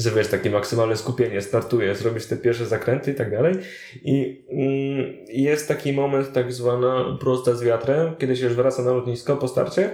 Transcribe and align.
że 0.00 0.10
wiesz, 0.10 0.28
takie 0.28 0.50
maksymalne 0.50 0.96
skupienie, 0.96 1.40
startujesz, 1.40 2.04
robisz 2.04 2.26
te 2.26 2.36
pierwsze 2.36 2.66
zakręty 2.66 3.10
i 3.10 3.14
tak 3.14 3.30
dalej. 3.30 3.54
I 4.02 4.44
mm, 4.50 5.14
jest 5.28 5.68
taki 5.68 5.92
moment, 5.92 6.32
tak 6.32 6.52
zwana 6.52 7.16
prosta 7.20 7.54
z 7.54 7.62
wiatrem, 7.62 8.16
kiedy 8.16 8.36
się 8.36 8.44
już 8.44 8.54
wraca 8.54 8.82
na 8.82 8.92
lotnisko 8.92 9.36
po 9.36 9.48
starcie 9.48 9.90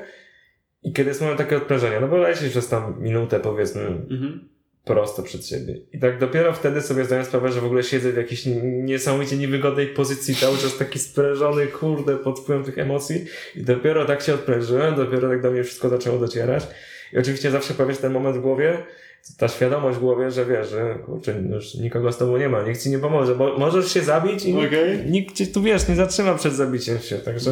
i 0.83 0.93
kiedy 0.93 1.09
jest 1.11 1.21
moment 1.21 1.39
takiego 1.39 1.57
odprężenia, 1.57 2.01
no 2.01 2.09
bo 2.09 2.17
lecisz 2.17 2.51
przez 2.51 2.69
tam 2.69 2.95
minutę 2.99 3.41
powiedzmy 3.41 3.83
Mhm. 3.83 4.49
prosto 4.85 5.23
przed 5.23 5.47
siebie. 5.47 5.75
I 5.93 5.99
tak 5.99 6.19
dopiero 6.19 6.53
wtedy 6.53 6.83
sobie 6.83 7.05
zdaję 7.05 7.25
sprawę, 7.25 7.53
że 7.53 7.61
w 7.61 7.65
ogóle 7.65 7.83
siedzę 7.83 8.13
w 8.13 8.17
jakiejś 8.17 8.43
niesamowicie 8.63 9.37
niewygodnej 9.37 9.87
pozycji, 9.87 10.35
cały 10.35 10.59
czas 10.59 10.79
taki 10.79 10.99
sprężony, 10.99 11.67
kurde, 11.67 12.17
pod 12.17 12.41
wpływem 12.41 12.65
tych 12.65 12.79
emocji. 12.79 13.25
I 13.57 13.63
dopiero 13.63 14.05
tak 14.05 14.23
się 14.23 14.35
odprężyłem, 14.35 14.95
dopiero 14.95 15.29
tak 15.29 15.43
do 15.43 15.51
mnie 15.51 15.65
wszystko 15.65 15.89
zaczęło 15.89 16.19
docierać. 16.19 16.67
I 17.13 17.19
oczywiście 17.19 17.51
zawsze 17.51 17.75
pojawia 17.75 17.95
się 17.95 18.01
ten 18.01 18.13
moment 18.13 18.37
w 18.37 18.41
głowie, 18.41 18.79
ta 19.39 19.49
świadomość 19.49 19.97
w 19.99 20.01
głowie, 20.01 20.31
że 20.31 20.47
wiesz, 20.47 20.71
że 20.71 20.95
kurczę, 21.07 21.41
już 21.51 21.75
nikogo 21.75 22.13
z 22.13 22.19
tobą 22.19 22.37
nie 22.37 22.49
ma, 22.49 22.63
nikt 22.63 22.83
ci 22.83 22.91
nie 22.91 22.99
pomoże, 22.99 23.35
bo 23.35 23.59
możesz 23.59 23.93
się 23.93 24.03
zabić 24.03 24.45
i 24.45 24.55
nikt, 24.55 24.67
Okej. 24.73 25.11
nikt 25.11 25.35
cię 25.37 25.47
tu, 25.47 25.63
wiesz, 25.63 25.89
nie 25.89 25.95
zatrzyma 25.95 26.35
przed 26.35 26.53
zabiciem 26.53 26.99
się, 26.99 27.19
także 27.19 27.51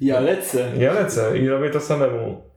Ja 0.00 0.20
lecę. 0.20 0.72
ja 0.78 0.92
lecę 0.92 1.38
i 1.38 1.48
robię 1.48 1.70
to 1.70 1.80
samemu. 1.80 2.52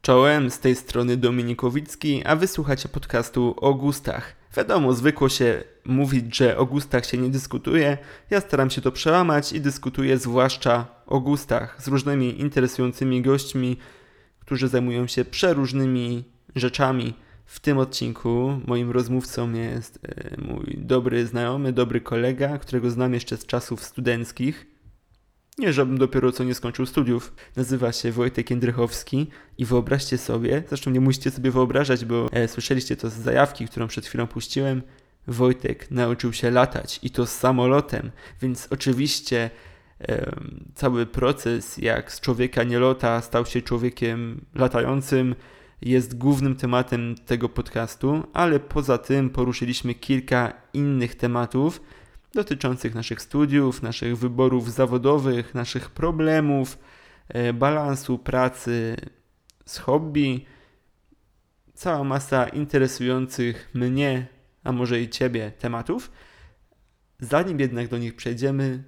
Czołem, 0.00 0.50
z 0.50 0.58
tej 0.60 0.74
strony 0.76 1.16
Dominikowicki, 1.16 2.22
a 2.24 2.36
wysłuchacie 2.36 2.88
podcastu 2.88 3.54
o 3.56 3.74
gustach. 3.74 4.36
Wiadomo, 4.56 4.92
zwykło 4.92 5.28
się 5.28 5.64
mówić, 5.84 6.36
że 6.36 6.56
o 6.58 6.66
gustach 6.66 7.06
się 7.06 7.18
nie 7.18 7.28
dyskutuje. 7.30 7.98
Ja 8.30 8.40
staram 8.40 8.70
się 8.70 8.80
to 8.80 8.92
przełamać 8.92 9.52
i 9.52 9.60
dyskutuję 9.60 10.18
zwłaszcza 10.18 10.86
o 11.06 11.20
gustach 11.20 11.82
z 11.82 11.88
różnymi 11.88 12.40
interesującymi 12.40 13.22
gośćmi, 13.22 13.76
którzy 14.46 14.68
zajmują 14.68 15.06
się 15.06 15.24
przeróżnymi 15.24 16.24
rzeczami. 16.54 17.14
W 17.46 17.60
tym 17.60 17.78
odcinku 17.78 18.60
moim 18.66 18.90
rozmówcą 18.90 19.52
jest 19.52 19.98
e, 20.02 20.40
mój 20.40 20.78
dobry 20.78 21.26
znajomy, 21.26 21.72
dobry 21.72 22.00
kolega, 22.00 22.58
którego 22.58 22.90
znam 22.90 23.14
jeszcze 23.14 23.36
z 23.36 23.46
czasów 23.46 23.84
studenckich. 23.84 24.66
Nie, 25.58 25.72
żebym 25.72 25.98
dopiero 25.98 26.32
co 26.32 26.44
nie 26.44 26.54
skończył 26.54 26.86
studiów. 26.86 27.34
Nazywa 27.56 27.92
się 27.92 28.12
Wojtek 28.12 28.50
Jędrychowski 28.50 29.26
i 29.58 29.64
wyobraźcie 29.64 30.18
sobie, 30.18 30.62
zresztą 30.68 30.90
nie 30.90 31.00
musicie 31.00 31.30
sobie 31.30 31.50
wyobrażać, 31.50 32.04
bo 32.04 32.26
e, 32.32 32.48
słyszeliście 32.48 32.96
to 32.96 33.10
z 33.10 33.14
zajawki, 33.14 33.66
którą 33.66 33.88
przed 33.88 34.06
chwilą 34.06 34.26
puściłem. 34.26 34.82
Wojtek 35.26 35.90
nauczył 35.90 36.32
się 36.32 36.50
latać 36.50 37.00
i 37.02 37.10
to 37.10 37.26
z 37.26 37.32
samolotem, 37.32 38.10
więc 38.42 38.68
oczywiście 38.70 39.50
cały 40.74 41.06
proces, 41.06 41.78
jak 41.78 42.12
z 42.12 42.20
człowieka 42.20 42.64
nie 42.64 42.78
lota, 42.78 43.20
stał 43.20 43.46
się 43.46 43.62
człowiekiem 43.62 44.44
latającym, 44.54 45.34
jest 45.82 46.18
głównym 46.18 46.56
tematem 46.56 47.14
tego 47.26 47.48
podcastu, 47.48 48.22
ale 48.32 48.60
poza 48.60 48.98
tym 48.98 49.30
poruszyliśmy 49.30 49.94
kilka 49.94 50.52
innych 50.72 51.14
tematów 51.14 51.80
dotyczących 52.34 52.94
naszych 52.94 53.22
studiów, 53.22 53.82
naszych 53.82 54.18
wyborów 54.18 54.72
zawodowych, 54.72 55.54
naszych 55.54 55.90
problemów, 55.90 56.78
e, 57.28 57.52
balansu 57.52 58.18
pracy 58.18 58.96
z 59.64 59.78
hobby. 59.78 60.46
Cała 61.74 62.04
masa 62.04 62.48
interesujących 62.48 63.70
mnie, 63.74 64.26
a 64.64 64.72
może 64.72 65.00
i 65.00 65.08
Ciebie 65.08 65.52
tematów. 65.58 66.10
Zanim 67.20 67.60
jednak 67.60 67.88
do 67.88 67.98
nich 67.98 68.16
przejdziemy, 68.16 68.82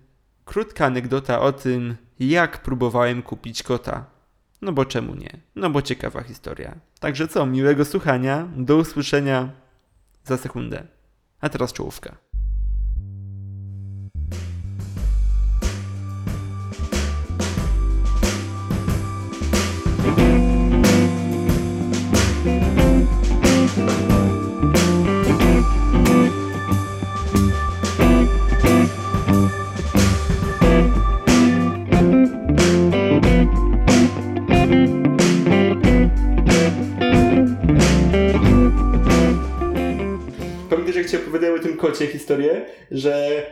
krótka 0.48 0.86
anegdota 0.86 1.40
o 1.40 1.52
tym, 1.52 1.96
jak 2.20 2.62
próbowałem 2.62 3.22
kupić 3.22 3.62
kota. 3.62 4.04
No 4.62 4.72
bo 4.72 4.84
czemu 4.84 5.14
nie? 5.14 5.40
No 5.56 5.70
bo 5.70 5.82
ciekawa 5.82 6.22
historia. 6.22 6.74
Także 7.00 7.28
co, 7.28 7.46
miłego 7.46 7.84
słuchania, 7.84 8.48
do 8.56 8.76
usłyszenia 8.76 9.50
za 10.24 10.36
sekundę. 10.36 10.86
A 11.40 11.48
teraz 11.48 11.72
czołówka. 11.72 12.16
Historię, 42.28 42.64
że 42.90 43.42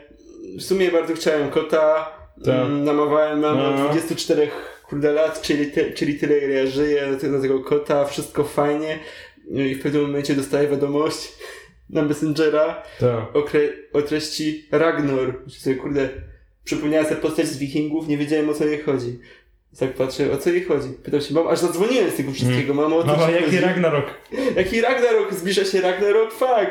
w 0.58 0.62
sumie 0.62 0.90
bardzo 0.90 1.14
chciałem 1.14 1.50
kota, 1.50 2.10
Tak. 2.44 2.54
mm, 2.54 2.84
namawałem 2.84 3.40
mamę 3.40 3.62
No. 3.62 3.68
od 3.74 3.76
24 3.90 4.48
kurde 4.88 5.12
lat, 5.12 5.42
czyli, 5.42 5.66
te, 5.72 5.90
czyli 5.90 6.14
tyle 6.18 6.38
ile 6.38 6.54
ja 6.54 6.66
żyję 6.66 7.02
do 7.32 7.40
tego, 7.40 7.60
kota, 7.60 8.04
wszystko 8.04 8.44
fajnie 8.44 8.98
No 9.50 9.62
i 9.62 9.74
w 9.74 9.82
pewnym 9.82 10.02
momencie 10.02 10.34
dostaję 10.34 10.68
wiadomość 10.68 11.32
na 11.90 12.02
Messengera 12.02 12.82
Tak. 13.00 13.36
o, 13.36 13.40
kre- 13.40 13.72
o 13.92 14.02
treści. 14.02 14.68
Myślę 15.44 15.60
sobie, 15.60 15.76
kurde, 15.76 16.08
przypomniała 16.64 17.04
sobie 17.04 17.16
postać 17.16 17.46
z 17.46 17.58
wikingów, 17.58 18.08
nie 18.08 18.16
wiedziałem 18.18 18.48
o 18.48 18.54
co 18.54 18.64
jej 18.64 18.82
chodzi. 18.82 19.18
Tak 19.78 19.94
patrzę, 19.94 20.32
o 20.32 20.36
co 20.36 20.50
jej 20.50 20.64
chodzi. 20.64 20.88
Pytam 21.04 21.20
się, 21.20 21.34
mam, 21.34 21.48
aż 21.48 21.58
zadzwoniłem 21.58 22.10
z 22.10 22.14
tego 22.16 22.32
wszystkiego, 22.32 22.74
mamo, 22.74 22.96
o 22.96 23.02
co 23.02 23.06
Mama, 23.08 23.30
jaki 23.30 23.44
chodzi? 23.44 23.60
Ragnarok? 23.60 24.06
Jaki 24.56 24.80
Ragnarok? 24.80 25.34
Zbliża 25.34 25.64
się 25.64 25.80
Ragnarok? 25.80 26.32
Fuck! 26.32 26.70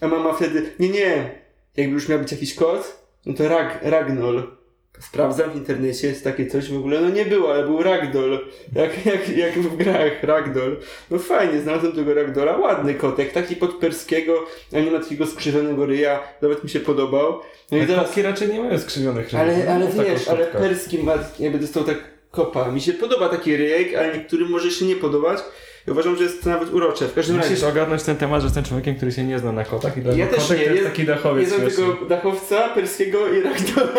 A 0.00 0.08
mama 0.08 0.32
wtedy, 0.32 0.70
nie, 0.78 0.88
nie, 0.88 1.39
jakby 1.76 1.94
już 1.94 2.08
miał 2.08 2.18
być 2.18 2.32
jakiś 2.32 2.54
kod, 2.54 3.00
no 3.26 3.34
to 3.34 3.48
Rag, 3.48 3.78
Ragnol. 3.82 4.42
Sprawdzam 5.00 5.50
w 5.50 5.56
internecie, 5.56 6.08
jest 6.08 6.24
takie 6.24 6.46
coś 6.46 6.70
w 6.72 6.76
ogóle, 6.76 7.00
no 7.00 7.08
nie 7.10 7.24
było, 7.24 7.52
ale 7.54 7.64
był 7.64 7.82
Ragdoll. 7.82 8.46
Jak, 8.74 9.06
jak, 9.06 9.28
jak 9.36 9.52
w 9.58 9.76
grach 9.76 10.22
Ragdoll. 10.22 10.76
No 11.10 11.18
fajnie, 11.18 11.60
znalazłem 11.60 11.92
tego 11.92 12.14
Ragdola, 12.14 12.56
ładny 12.56 12.94
kotek, 12.94 13.32
taki 13.32 13.56
pod 13.56 13.74
perskiego, 13.74 14.44
a 14.72 14.78
nie 14.80 14.90
ma 14.90 14.98
takiego 14.98 15.26
skrzywionego 15.26 15.86
ryja, 15.86 16.22
nawet 16.42 16.64
mi 16.64 16.70
się 16.70 16.80
podobał. 16.80 17.40
No 17.70 17.76
i 17.78 17.80
Ale 17.80 17.88
teraz, 17.88 18.04
kotki 18.06 18.22
raczej 18.22 18.48
nie 18.48 18.60
mają 18.60 18.78
skrzywionych 18.78 19.32
ryjów. 19.32 19.40
ale, 19.40 19.74
ale 19.74 19.86
W 19.86 19.96
taką 19.96 20.08
wiesz, 20.08 20.28
ale 20.28 20.46
perski 20.46 20.98
ma, 20.98 21.14
jakby 21.38 21.58
dostał 21.58 21.84
tak 21.84 21.98
kopa. 22.30 22.70
Mi 22.70 22.80
się 22.80 22.92
podoba 22.92 23.28
taki 23.28 23.56
ryjek, 23.56 23.94
ale 23.94 24.14
niektórym 24.18 24.50
może 24.50 24.70
się 24.70 24.84
nie 24.84 24.96
podobać. 24.96 25.38
I 25.88 25.90
uważam, 25.90 26.16
że 26.16 26.22
jest 26.24 26.44
to 26.44 26.50
nawet 26.50 26.72
urocze. 26.72 27.08
W 27.08 27.14
każdym 27.14 27.36
razie... 27.36 27.50
Musisz 27.50 27.64
ogarnąć 27.64 28.02
ten 28.02 28.16
temat, 28.16 28.40
że 28.40 28.46
jestem 28.46 28.64
człowiekiem, 28.64 28.94
który 28.96 29.12
się 29.12 29.24
nie 29.24 29.38
zna 29.38 29.52
na 29.52 29.64
kotach 29.64 29.96
i 29.96 30.00
dla 30.00 30.12
Ja 30.12 30.26
też 30.26 30.50
nie. 30.50 30.56
to 30.56 30.62
jest 30.62 30.74
Jest- 30.74 30.86
taki 30.88 31.04
dachowiec 31.04 31.48
Jest 31.50 31.60
śmieszny. 31.60 31.84
tego 31.94 32.06
dachowca 32.06 32.68
perskiego 32.68 33.32
i 33.32 33.40
ragdola. 33.42 33.92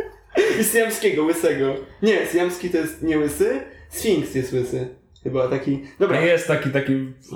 I 0.60 0.64
syjamskiego, 0.64 1.24
łysego. 1.24 1.74
Nie, 2.02 2.26
syjamski 2.26 2.70
to 2.70 2.76
jest 2.78 3.02
nie 3.02 3.18
łysy, 3.18 3.60
sfinks 3.90 4.34
jest 4.34 4.52
łysy. 4.52 4.88
Chyba 5.24 5.48
taki... 5.48 5.82
Dobra, 5.98 6.20
jest 6.20 6.46
taki, 6.46 6.70
taki 6.70 6.92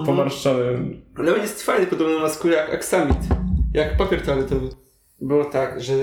pomarszczony. 0.06 0.78
ale 1.16 1.34
on 1.34 1.41
jest 1.41 1.62
fajny, 1.62 1.86
podobno 1.86 2.20
na 2.20 2.28
skórę 2.28 2.54
jak 2.56 2.74
aksamit. 2.74 3.16
Jak 3.74 3.97
papier 3.97 4.22
toaletowy. 4.22 4.69
Było 5.22 5.44
tak, 5.44 5.83
że 5.83 5.94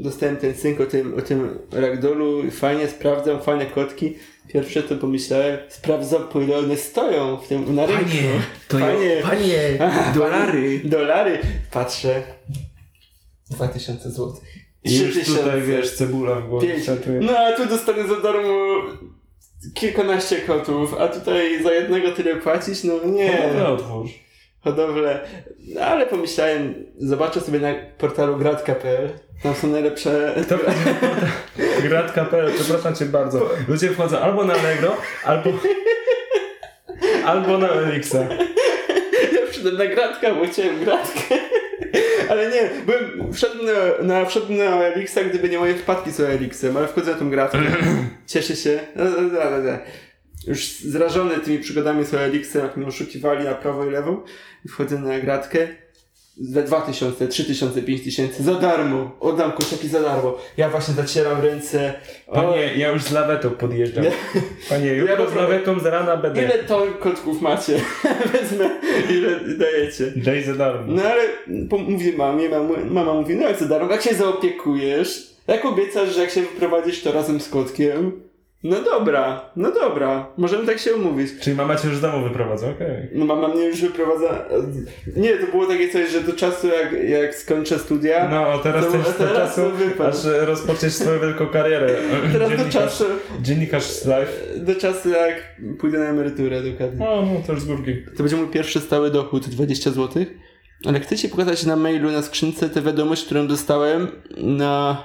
dostałem 0.00 0.36
ten 0.36 0.54
synk 0.54 0.80
o 0.80 0.86
tym, 0.86 1.14
o 1.18 1.22
tym 1.22 1.58
ragdolu, 1.72 2.50
fajnie 2.50 2.88
sprawdzam, 2.88 3.40
fajne 3.42 3.66
kotki. 3.66 4.14
Pierwsze 4.48 4.82
to 4.82 4.96
pomyślałem, 4.96 5.58
sprawdzam 5.68 6.28
po 6.28 6.40
ile 6.40 6.58
one 6.58 6.76
stoją 6.76 7.36
w 7.36 7.48
tym 7.48 7.74
na 7.74 7.86
rynku. 7.86 8.04
to 8.68 8.78
Panie. 8.78 9.20
panie, 9.22 9.78
Aha, 9.80 10.12
dolary. 10.18 10.80
Dolary. 10.84 11.38
Patrzę. 11.70 12.22
2000 13.50 14.10
zł. 14.10 14.32
I 14.84 14.98
już 14.98 15.24
tutaj, 15.26 15.62
wiesz, 15.62 15.94
cebula 15.94 16.34
w 16.40 16.48
głowie. 16.48 16.74
No 17.20 17.38
a 17.38 17.52
tu 17.52 17.66
dostanę 17.66 18.08
za 18.08 18.20
darmo 18.20 18.82
kilkanaście 19.74 20.36
kotów, 20.36 20.94
a 20.94 21.08
tutaj 21.08 21.62
za 21.62 21.72
jednego 21.72 22.12
tyle 22.12 22.36
płacić? 22.36 22.84
No 22.84 22.94
nie. 23.06 23.48
Dobra, 23.48 23.68
otwórz. 23.68 24.10
Hodowlę. 24.60 25.20
No, 25.74 25.80
ale 25.80 26.06
pomyślałem, 26.06 26.74
zobaczę 26.98 27.40
sobie 27.40 27.58
na 27.58 27.74
portalu 27.98 28.36
gratka.pl. 28.36 29.08
Tam 29.42 29.54
są 29.54 29.68
najlepsze... 29.68 30.34
To 30.48 30.58
Grat.pl, 31.82 32.52
przepraszam 32.54 32.94
cię 32.94 33.04
bardzo. 33.04 33.50
Ludzie 33.68 33.90
wchodzą 33.90 34.18
albo 34.18 34.44
na 34.44 34.54
Allegro, 34.54 34.96
albo... 35.24 35.50
albo 37.26 37.58
na 37.58 37.68
Elixa. 37.68 38.18
Ja 39.32 39.46
przyszedłem 39.50 39.76
na 39.76 39.86
gratka, 39.86 40.34
bo 40.34 40.46
chciałem 40.46 40.84
gratkę. 40.84 41.20
Ale 42.30 42.50
nie, 42.50 42.70
byłem, 42.86 43.32
wszedłem 43.32 43.66
na, 43.66 44.14
na, 44.14 44.24
wszedłem 44.26 44.58
na 44.58 44.84
Elixa, 44.84 45.18
gdyby 45.30 45.48
nie 45.48 45.58
moje 45.58 45.74
wpadki 45.74 46.10
z 46.10 46.20
Elixem, 46.20 46.76
ale 46.76 46.88
wchodzę 46.88 47.12
na 47.12 47.18
tą 47.18 47.30
gratkę. 47.30 47.58
Cieszę 48.26 48.56
się. 48.56 48.80
No, 48.96 49.04
no, 49.04 49.10
no, 49.20 49.50
no, 49.50 49.58
no. 49.58 49.78
Już 50.48 50.66
zrażony 50.80 51.34
tymi 51.40 51.58
przygodami 51.58 52.04
z 52.04 52.14
Elixem, 52.14 52.62
jak 52.62 52.76
mnie 52.76 52.86
oszukiwali 52.86 53.44
na 53.44 53.54
prawo 53.54 53.84
i 53.86 53.90
lewo. 53.90 54.24
Wchodzę 54.68 54.98
na 54.98 55.18
gratkę. 55.20 55.68
za 56.40 56.62
2000, 56.62 57.28
3000, 57.28 57.82
5000 57.82 58.42
za 58.42 58.54
darmo. 58.54 59.16
Oddam 59.20 59.52
kurczaki 59.52 59.88
za 59.88 60.00
darmo. 60.02 60.38
Ja 60.56 60.68
właśnie 60.70 60.94
zacieram 60.94 61.40
ręce. 61.40 61.94
O, 62.26 62.34
Panie, 62.34 62.70
ja 62.76 62.88
już 62.92 63.02
z 63.02 63.12
lawetą 63.12 63.50
podjeżdżam. 63.50 64.04
Nie. 64.04 64.10
Panie, 64.68 64.86
Ja 64.86 64.94
jutro 64.94 65.16
po 65.24 65.30
z 65.30 65.34
lawetą 65.34 65.80
z 65.80 65.84
rana 65.86 66.16
będę. 66.16 66.42
ile 66.44 66.58
ton 66.58 66.94
kotków 67.00 67.40
macie? 67.42 67.80
Wezmę, 68.32 68.70
ile 69.10 69.40
dajecie. 69.58 70.12
Daj 70.16 70.42
za 70.42 70.54
darmo. 70.54 70.92
No 70.92 71.02
ale 71.02 71.22
mówię 71.78 72.12
mamie, 72.16 72.48
mama, 72.48 72.74
mama 72.90 73.14
mówi, 73.14 73.36
no 73.36 73.48
jak 73.48 73.58
za 73.58 73.66
darmo, 73.68 73.92
jak 73.92 74.02
się 74.02 74.14
zaopiekujesz? 74.14 75.26
Jak 75.46 75.64
obiecasz, 75.64 76.14
że 76.14 76.20
jak 76.20 76.30
się 76.30 76.40
wyprowadzisz 76.40 77.02
to 77.02 77.12
razem 77.12 77.40
z 77.40 77.48
kotkiem? 77.48 78.27
No 78.62 78.82
dobra, 78.82 79.50
no 79.56 79.72
dobra, 79.72 80.32
możemy 80.36 80.66
tak 80.66 80.78
się 80.78 80.94
umówić. 80.94 81.30
Czyli 81.40 81.56
mama 81.56 81.76
cię 81.76 81.88
już 81.88 81.96
z 81.96 82.00
domu 82.00 82.24
wyprowadza, 82.24 82.70
okej. 82.70 83.08
No 83.12 83.24
mama 83.24 83.48
mnie 83.48 83.64
już 83.64 83.80
wyprowadza. 83.80 84.44
Nie, 85.16 85.36
to 85.36 85.46
było 85.46 85.66
takie 85.66 85.88
coś, 85.88 86.10
że 86.10 86.20
do 86.20 86.32
czasu 86.32 86.66
jak, 86.68 87.08
jak 87.08 87.34
skończę 87.34 87.78
studia. 87.78 88.28
No, 88.28 88.58
teraz 88.58 88.86
To- 88.86 88.96
jest 88.96 89.18
do 89.18 89.28
czasu, 89.28 89.62
aż 90.08 90.16
rozpoczniesz 90.46 90.92
swoją 90.92 91.20
wielką 91.20 91.46
karierę. 91.46 91.94
Teraz 92.32 92.64
do 92.64 92.70
czasu, 92.70 93.04
Dziennikarz 93.42 93.84
z 93.84 94.06
live. 94.06 94.42
do 94.56 94.74
czasu 94.74 95.08
jak 95.08 95.56
pójdę 95.80 95.98
na 95.98 96.04
emeryturę 96.04 96.62
dokładnie. 96.62 97.08
O, 97.08 97.22
no 97.22 97.40
to 97.46 97.52
już 97.52 97.62
z 97.62 97.64
górki. 97.66 97.92
To 98.16 98.22
będzie 98.22 98.36
mój 98.36 98.48
pierwszy 98.48 98.80
stały 98.80 99.10
dochód 99.10 99.48
20 99.48 99.90
zł. 99.90 100.24
Ale 100.86 101.00
chcę 101.00 101.16
ci 101.16 101.28
pokazać 101.28 101.66
na 101.66 101.76
mailu, 101.76 102.10
na 102.10 102.22
skrzynce 102.22 102.68
tę 102.70 102.82
wiadomość, 102.82 103.24
którą 103.24 103.46
dostałem 103.46 104.08
na 104.36 105.02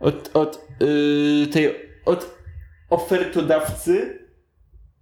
od, 0.00 0.30
od 0.34 0.68
yy, 0.80 1.46
tej 1.46 1.74
od 2.04 2.41
ofertodawcy, 2.92 4.18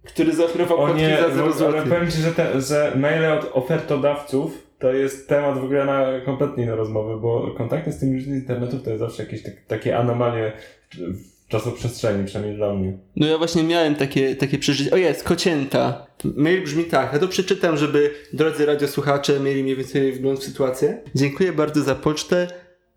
który 0.03 0.35
zaoferował 0.35 0.79
O 0.79 0.93
nie, 0.93 1.17
za 1.21 1.29
0 1.35 1.47
bo, 1.47 1.53
zł. 1.53 1.67
ale 1.67 1.89
powiem 1.89 2.11
ci, 2.11 2.21
że, 2.21 2.31
te, 2.31 2.61
że 2.61 2.91
maile 2.95 3.25
od 3.25 3.49
ofertodawców 3.53 4.67
to 4.79 4.93
jest 4.93 5.29
temat 5.29 5.59
w 5.59 5.63
ogóle 5.63 5.85
na 5.85 6.05
kompletnie 6.25 6.63
inne 6.63 6.75
rozmowy, 6.75 7.21
bo 7.21 7.55
kontakty 7.57 7.91
z 7.91 7.99
tymi 7.99 8.13
ludźmi 8.15 8.33
z 8.33 8.35
internetu 8.35 8.79
to 8.79 8.89
jest 8.89 8.99
zawsze 8.99 9.23
jakieś 9.23 9.43
tak, 9.43 9.53
takie 9.67 9.97
anomalie 9.97 10.51
w 10.93 11.47
czasoprzestrzeni, 11.47 12.25
przynajmniej 12.25 12.57
dla 12.57 12.73
mnie. 12.73 12.97
No 13.15 13.27
ja 13.27 13.37
właśnie 13.37 13.63
miałem 13.63 13.95
takie, 13.95 14.35
takie 14.35 14.57
przeżycie. 14.57 14.91
O 14.91 14.97
jest, 14.97 15.23
kocięta. 15.23 16.07
Mail 16.23 16.63
brzmi 16.63 16.83
tak, 16.83 17.13
ja 17.13 17.19
to 17.19 17.27
przeczytam, 17.27 17.77
żeby 17.77 18.11
drodzy 18.33 18.65
radiosłuchacze 18.65 19.39
mieli 19.39 19.63
mniej 19.63 19.75
więcej 19.75 20.11
wgląd 20.11 20.39
w 20.39 20.43
sytuację. 20.43 21.01
Dziękuję 21.15 21.53
bardzo 21.53 21.83
za 21.83 21.95
pocztę 21.95 22.47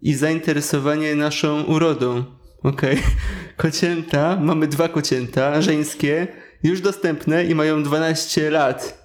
i 0.02 0.14
zainteresowanie 0.14 1.14
naszą 1.14 1.64
urodą. 1.64 2.25
Okej. 2.64 2.99
Kocięta, 3.56 4.37
mamy 4.40 4.66
dwa 4.66 4.88
kocięta, 4.88 5.62
żeńskie, 5.62 6.26
już 6.62 6.81
dostępne 6.81 7.44
i 7.44 7.55
mają 7.55 7.82
12 7.82 8.50
lat. 8.50 9.05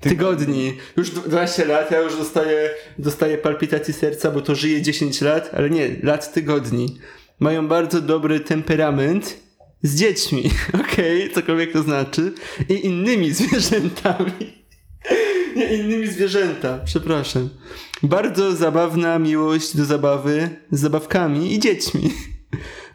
Tygodni. 0.00 0.76
Już 0.96 1.10
dw- 1.10 1.28
12 1.28 1.64
lat, 1.64 1.90
ja 1.90 2.00
już 2.00 2.16
dostaję, 2.16 2.70
dostaję 2.98 3.38
palpitacji 3.38 3.94
serca, 3.94 4.30
bo 4.30 4.40
to 4.40 4.54
żyje 4.54 4.82
10 4.82 5.20
lat, 5.20 5.50
ale 5.54 5.70
nie, 5.70 5.96
lat 6.02 6.32
tygodni. 6.32 6.98
Mają 7.40 7.68
bardzo 7.68 8.00
dobry 8.00 8.40
temperament 8.40 9.36
z 9.82 9.96
dziećmi, 9.96 10.50
okej, 10.80 11.30
cokolwiek 11.30 11.72
to 11.72 11.82
znaczy, 11.82 12.32
i 12.68 12.86
innymi 12.86 13.32
zwierzętami. 13.40 14.57
Nie, 15.56 15.76
innymi 15.76 16.06
zwierzęta, 16.06 16.78
przepraszam. 16.84 17.48
Bardzo 18.02 18.56
zabawna 18.56 19.18
miłość 19.18 19.76
do 19.76 19.84
zabawy 19.84 20.48
z 20.70 20.80
zabawkami 20.80 21.54
i 21.54 21.58
dziećmi. 21.58 22.10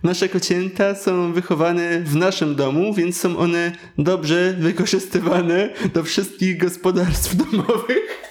Nasze 0.03 0.29
kocięta 0.29 0.95
są 0.95 1.33
wychowane 1.33 2.01
w 2.01 2.15
naszym 2.15 2.55
domu, 2.55 2.93
więc 2.93 3.17
są 3.19 3.37
one 3.37 3.71
dobrze 3.97 4.55
wykorzystywane 4.59 5.69
do 5.93 6.03
wszystkich 6.03 6.57
gospodarstw 6.57 7.35
domowych. 7.43 8.23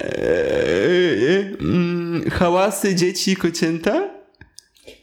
Eee, 0.00 1.56
mm, 1.60 2.30
Hałasy 2.30 2.94
dzieci 2.94 3.30
i 3.30 3.36
kocięta? 3.36 4.15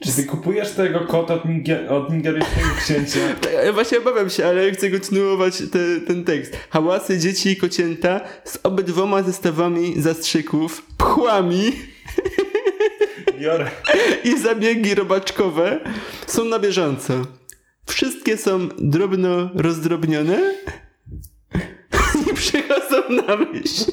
Czy 0.04 0.12
ty 0.12 0.24
kupujesz 0.24 0.70
tego 0.70 1.00
kota 1.00 1.34
od, 1.34 1.44
niger- 1.44 1.88
od 1.88 2.12
nigeryjskiego 2.12 2.68
księcia? 2.78 3.20
Ja 3.64 3.72
właśnie 3.72 3.98
obawiam 3.98 4.30
się, 4.30 4.46
ale 4.46 4.72
chcę 4.72 4.90
kontynuować 4.90 5.58
te, 5.58 6.00
ten 6.06 6.24
tekst. 6.24 6.56
Hałasy 6.70 7.18
dzieci 7.18 7.48
i 7.50 7.56
kocięta 7.56 8.20
z 8.44 8.58
obydwoma 8.62 9.22
zestawami 9.22 10.02
zastrzyków, 10.02 10.82
pchłami 10.98 11.72
Biorę. 13.40 13.70
i 14.24 14.38
zabiegi 14.38 14.94
robaczkowe 14.94 15.80
są 16.26 16.44
na 16.44 16.58
bieżąco. 16.58 17.14
Wszystkie 17.86 18.36
są 18.36 18.68
drobno 18.78 19.50
rozdrobnione 19.54 20.54
i 22.30 22.34
przychodzą 22.34 22.96
na 23.26 23.36
myśl. 23.36 23.92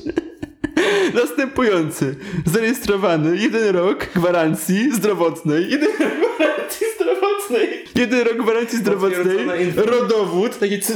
Następujący. 1.13 2.15
Zarejestrowany 2.45 3.38
jeden 3.38 3.75
rok 3.75 4.07
gwarancji 4.15 4.95
zdrowotnej. 4.95 5.69
Jeden 5.71 5.89
rok 6.00 6.36
gwarancji 6.38 6.88
zdrowotnej. 6.95 7.69
Jeden 7.95 8.27
rok 8.27 8.38
gwarancji 8.38 8.77
zdrowotnej. 8.77 9.71
Rodowód. 9.75 10.59
Taki 10.59 10.80
cy- 10.80 10.94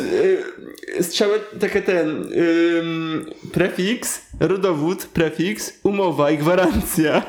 y, 0.99 1.03
strzałę, 1.03 1.39
takie 1.59 1.81
ten 1.81 2.09
ym, 2.79 3.25
prefiks, 3.51 4.21
rodowód, 4.39 5.05
prefiks, 5.05 5.73
umowa 5.83 6.31
i 6.31 6.37
gwarancja. 6.37 7.23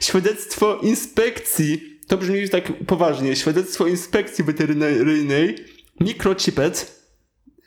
Świadectwo 0.00 0.78
inspekcji. 0.82 2.00
To 2.08 2.16
brzmi 2.16 2.48
tak 2.48 2.64
poważnie. 2.86 3.36
Świadectwo 3.36 3.86
inspekcji 3.86 4.44
weterynaryjnej. 4.44 5.56
Mikrochipet. 6.00 7.00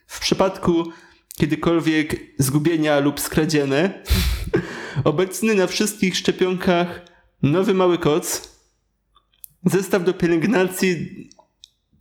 W 0.08 0.20
przypadku 0.20 0.92
kiedykolwiek 1.38 2.16
zgubienia 2.40 3.00
lub 3.00 3.20
skradzione. 3.20 4.04
Obecny 5.04 5.56
na 5.56 5.68
wszystkich 5.68 6.18
szczepionkach 6.18 7.02
nowy 7.44 7.74
mały 7.74 7.98
koc. 7.98 8.54
Zestaw 9.66 10.04
do 10.04 10.14
pielęgnacji 10.14 11.10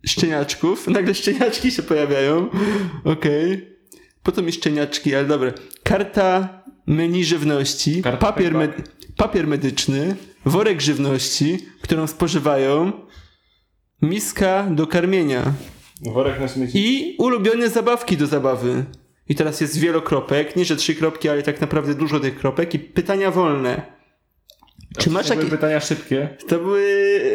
szczeniaczków. 0.05 0.87
Nagle 0.87 1.15
szczeniaczki 1.15 1.71
się 1.71 1.83
pojawiają. 1.83 2.49
Okej. 3.03 3.69
Po 4.23 4.31
to 4.31 4.41
mi 4.41 4.51
szczeniaczki, 4.51 5.15
ale 5.15 5.25
dobra. 5.27 5.53
Karta 5.83 6.63
menu 6.87 7.23
żywności. 7.23 8.01
Karta 8.01 8.17
papier, 8.27 8.53
med- 8.53 8.81
papier 9.17 9.47
medyczny. 9.47 10.15
Worek 10.45 10.81
żywności, 10.81 11.57
którą 11.81 12.07
spożywają. 12.07 12.91
Miska 14.01 14.67
do 14.71 14.87
karmienia. 14.87 15.53
Worek 16.01 16.39
na 16.39 16.47
śmieci. 16.47 16.77
I 16.77 17.15
ulubione 17.17 17.69
zabawki 17.69 18.17
do 18.17 18.27
zabawy. 18.27 18.85
I 19.33 19.35
teraz 19.35 19.61
jest 19.61 19.79
wielokropek, 19.79 20.55
nie 20.55 20.65
że 20.65 20.75
trzy 20.75 20.95
kropki, 20.95 21.29
ale 21.29 21.43
tak 21.43 21.61
naprawdę 21.61 21.95
dużo 21.95 22.19
tych 22.19 22.39
kropek 22.39 22.73
i 22.73 22.79
pytania 22.79 23.31
wolne. 23.31 23.81
Czy 24.97 25.09
masz 25.09 25.27
To 25.27 25.33
były 25.33 25.43
jakieś... 25.43 25.59
pytania 25.59 25.79
szybkie. 25.79 26.37
To 26.47 26.59
były 26.59 26.83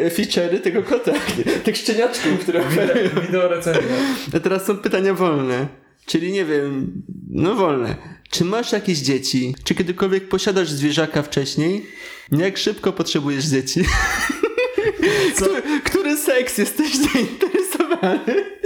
feature'y 0.09 0.59
tego 0.59 0.83
kota, 0.83 1.11
tych 1.65 1.77
szczeniaczków, 1.77 2.39
które 2.39 2.63
Wideo, 2.69 3.21
wideo 3.21 3.47
recenzja. 3.47 3.81
A 4.35 4.39
teraz 4.39 4.65
są 4.65 4.77
pytania 4.77 5.13
wolne. 5.13 5.67
Czyli 6.05 6.31
nie 6.31 6.45
wiem, 6.45 7.03
no 7.29 7.55
wolne. 7.55 7.95
Czy 8.29 8.45
masz 8.45 8.71
jakieś 8.71 8.97
dzieci? 8.99 9.55
Czy 9.63 9.75
kiedykolwiek 9.75 10.29
posiadasz 10.29 10.71
zwierzaka 10.71 11.23
wcześniej? 11.23 11.85
Jak 12.31 12.57
szybko 12.57 12.93
potrzebujesz 12.93 13.45
dzieci? 13.45 13.81
Który, 15.35 15.61
który 15.83 16.17
seks 16.17 16.57
jesteś 16.57 16.91
zainteresowany? 16.95 18.59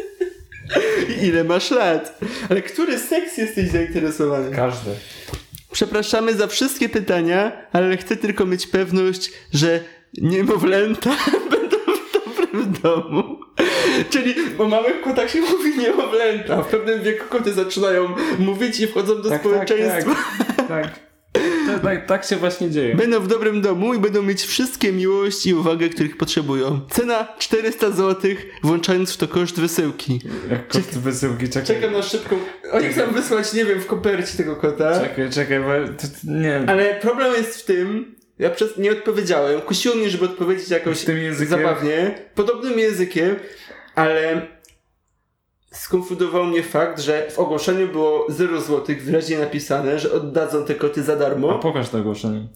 Ile 1.22 1.44
masz 1.44 1.72
lat? 1.72 2.20
Ale 2.50 2.62
który 2.62 3.00
seks 3.00 3.38
jesteś 3.38 3.70
zainteresowany? 3.70 4.56
Każdy. 4.56 4.92
Przepraszamy 5.72 6.34
za 6.34 6.48
wszystkie 6.48 6.90
pytania, 6.90 7.52
ale 7.72 7.98
chcę 7.98 8.16
tylko 8.18 8.46
mieć 8.46 8.68
pewność, 8.68 9.32
że 9.54 9.80
niemowlęta 10.18 11.10
będą 11.52 11.78
w 11.78 12.12
dobrym 12.14 12.74
domu. 12.84 13.40
Czyli 14.10 14.36
o 14.58 14.68
małych 14.68 15.02
kotach 15.02 15.30
się 15.30 15.42
mówi 15.42 15.78
niemowlęta. 15.78 16.62
W 16.62 16.68
pewnym 16.68 17.04
wieku 17.04 17.26
koty 17.30 17.54
zaczynają 17.54 18.16
mówić 18.40 18.80
i 18.80 18.88
wchodzą 18.88 19.22
do 19.22 19.38
społeczeństwa. 19.38 20.16
Tak, 20.58 20.68
tak. 20.68 21.00
To, 21.00 21.13
tak. 21.84 22.06
Tak 22.06 22.26
się 22.26 22.36
właśnie 22.36 22.70
dzieje. 22.70 22.96
Będą 22.96 23.20
w 23.20 23.28
dobrym 23.28 23.62
domu 23.62 23.94
i 23.94 24.00
będą 24.00 24.22
mieć 24.22 24.42
wszystkie 24.42 24.92
miłość 24.92 25.46
i 25.46 25.54
uwagę, 25.54 25.90
których 25.90 26.18
potrzebują. 26.18 26.80
Cena 26.90 27.28
400 27.40 27.92
zł, 27.92 28.32
włączając 28.64 29.14
w 29.14 29.18
to 29.18 29.28
koszt 29.28 29.60
wysyłki. 29.60 30.22
Jak 30.52 30.68
kot 30.68 30.82
wysyłki, 30.82 31.50
czekaj. 31.50 31.76
Czekam 31.76 31.94
na 31.94 32.02
szybką... 32.02 32.36
Oni 32.72 32.88
chcą 32.88 33.12
wysłać, 33.12 33.54
nie 33.54 33.66
wiem, 33.66 33.80
w 33.80 33.86
kopercie 33.86 34.38
tego 34.38 34.56
kota. 34.56 35.00
Czekaj, 35.02 35.30
czekaj, 35.30 35.60
bo 35.60 35.94
to, 35.94 36.08
to, 36.08 36.32
nie 36.32 36.42
wiem. 36.50 36.70
Ale 36.70 36.96
problem 36.96 37.34
jest 37.34 37.62
w 37.62 37.66
tym, 37.66 38.16
ja 38.40 38.50
przez, 38.50 38.78
nie 38.78 38.92
odpowiedziałem. 38.92 39.62
Kusiło 39.62 39.96
mnie, 39.96 40.10
żeby 40.10 40.26
odpowiedzieć 40.26 40.70
jakoś 40.70 41.04
Tym 41.04 41.18
językiem? 41.18 41.48
zabawnie, 41.60 42.16
podobnym 42.36 42.80
językiem, 42.80 43.36
ale 43.96 44.48
skonfundował 45.98 46.44
mnie 46.46 46.64
fakt, 46.64 47.02
że 47.02 47.28
w 47.32 47.40
ogłoszeniu 47.40 47.88
było 47.88 48.26
0 48.30 48.62
zł 48.62 48.96
wyraźnie 49.02 49.38
napisane, 49.38 50.00
że 50.00 50.12
oddadzą 50.12 50.66
te 50.66 50.76
koty 50.76 51.04
za 51.04 51.14
A 51.14 51.16
darmo. 51.16 51.60
pokaż 51.60 51.90
to 51.90 51.98
ogłoszenie. 51.98 52.48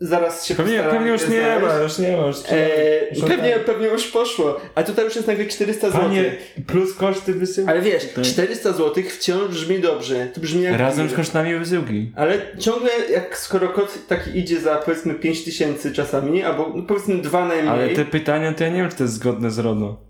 zaraz 0.00 0.46
się 0.46 0.54
Pewnie, 0.54 0.82
pewnie 0.90 1.10
już 1.10 1.28
nie 1.28 1.40
znaleźć. 1.40 1.62
ma, 1.66 1.74
już 1.82 1.98
nie 1.98 2.16
ma. 2.16 2.26
Już 2.26 2.36
Eee, 2.50 3.08
już 3.18 3.24
pewnie, 3.28 3.52
tak. 3.52 3.64
pewnie 3.64 3.86
już 3.86 4.06
poszło. 4.06 4.60
A 4.74 4.82
tutaj 4.82 5.04
już 5.04 5.16
jest 5.16 5.28
nagle 5.28 5.46
400 5.46 5.90
zł. 5.90 6.00
Panie, 6.02 6.34
plus 6.66 6.94
koszty 6.94 7.34
wysyłki. 7.34 7.70
Ale 7.70 7.80
wiesz, 7.80 8.12
Tak. 8.14 8.24
400 8.24 8.72
zł 8.72 9.04
wciąż 9.18 9.48
brzmi 9.48 9.78
dobrze. 9.80 10.26
To 10.34 10.40
brzmi 10.40 10.62
jak 10.62 10.78
Razem 10.78 11.08
z 11.10 11.14
kosztami 11.14 11.54
wysyłki. 11.58 12.12
Ale 12.16 12.38
ciągle, 12.58 12.90
jak 13.12 13.38
skoro 13.38 13.68
kot 13.68 13.98
taki 14.08 14.38
idzie 14.38 14.60
za 14.60 14.76
powiedzmy 14.76 15.14
5000 15.14 15.92
czasami, 15.92 16.42
albo 16.42 16.72
no, 16.74 16.82
powiedzmy 16.82 17.18
dwa 17.18 17.44
najmniej, 17.48 17.68
Ale 17.68 17.88
te 17.88 18.04
pytania, 18.04 18.52
to 18.54 18.64
ja 18.64 18.70
nie 18.70 18.76
wiem, 18.76 18.90
czy 18.90 18.96
to 18.96 19.04
jest 19.04 19.14
zgodne 19.14 19.50
z 19.50 19.58
RODO. 19.58 20.07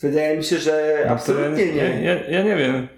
Wydaje 0.00 0.36
mi 0.36 0.44
się, 0.44 0.58
że 0.58 1.02
No 1.06 1.12
absolutnie 1.12 1.64
ja, 1.64 1.74
nie. 1.74 2.04
Ja, 2.04 2.14
ja, 2.14 2.28
ja 2.28 2.42
nie 2.42 2.56
wiem. 2.56 2.88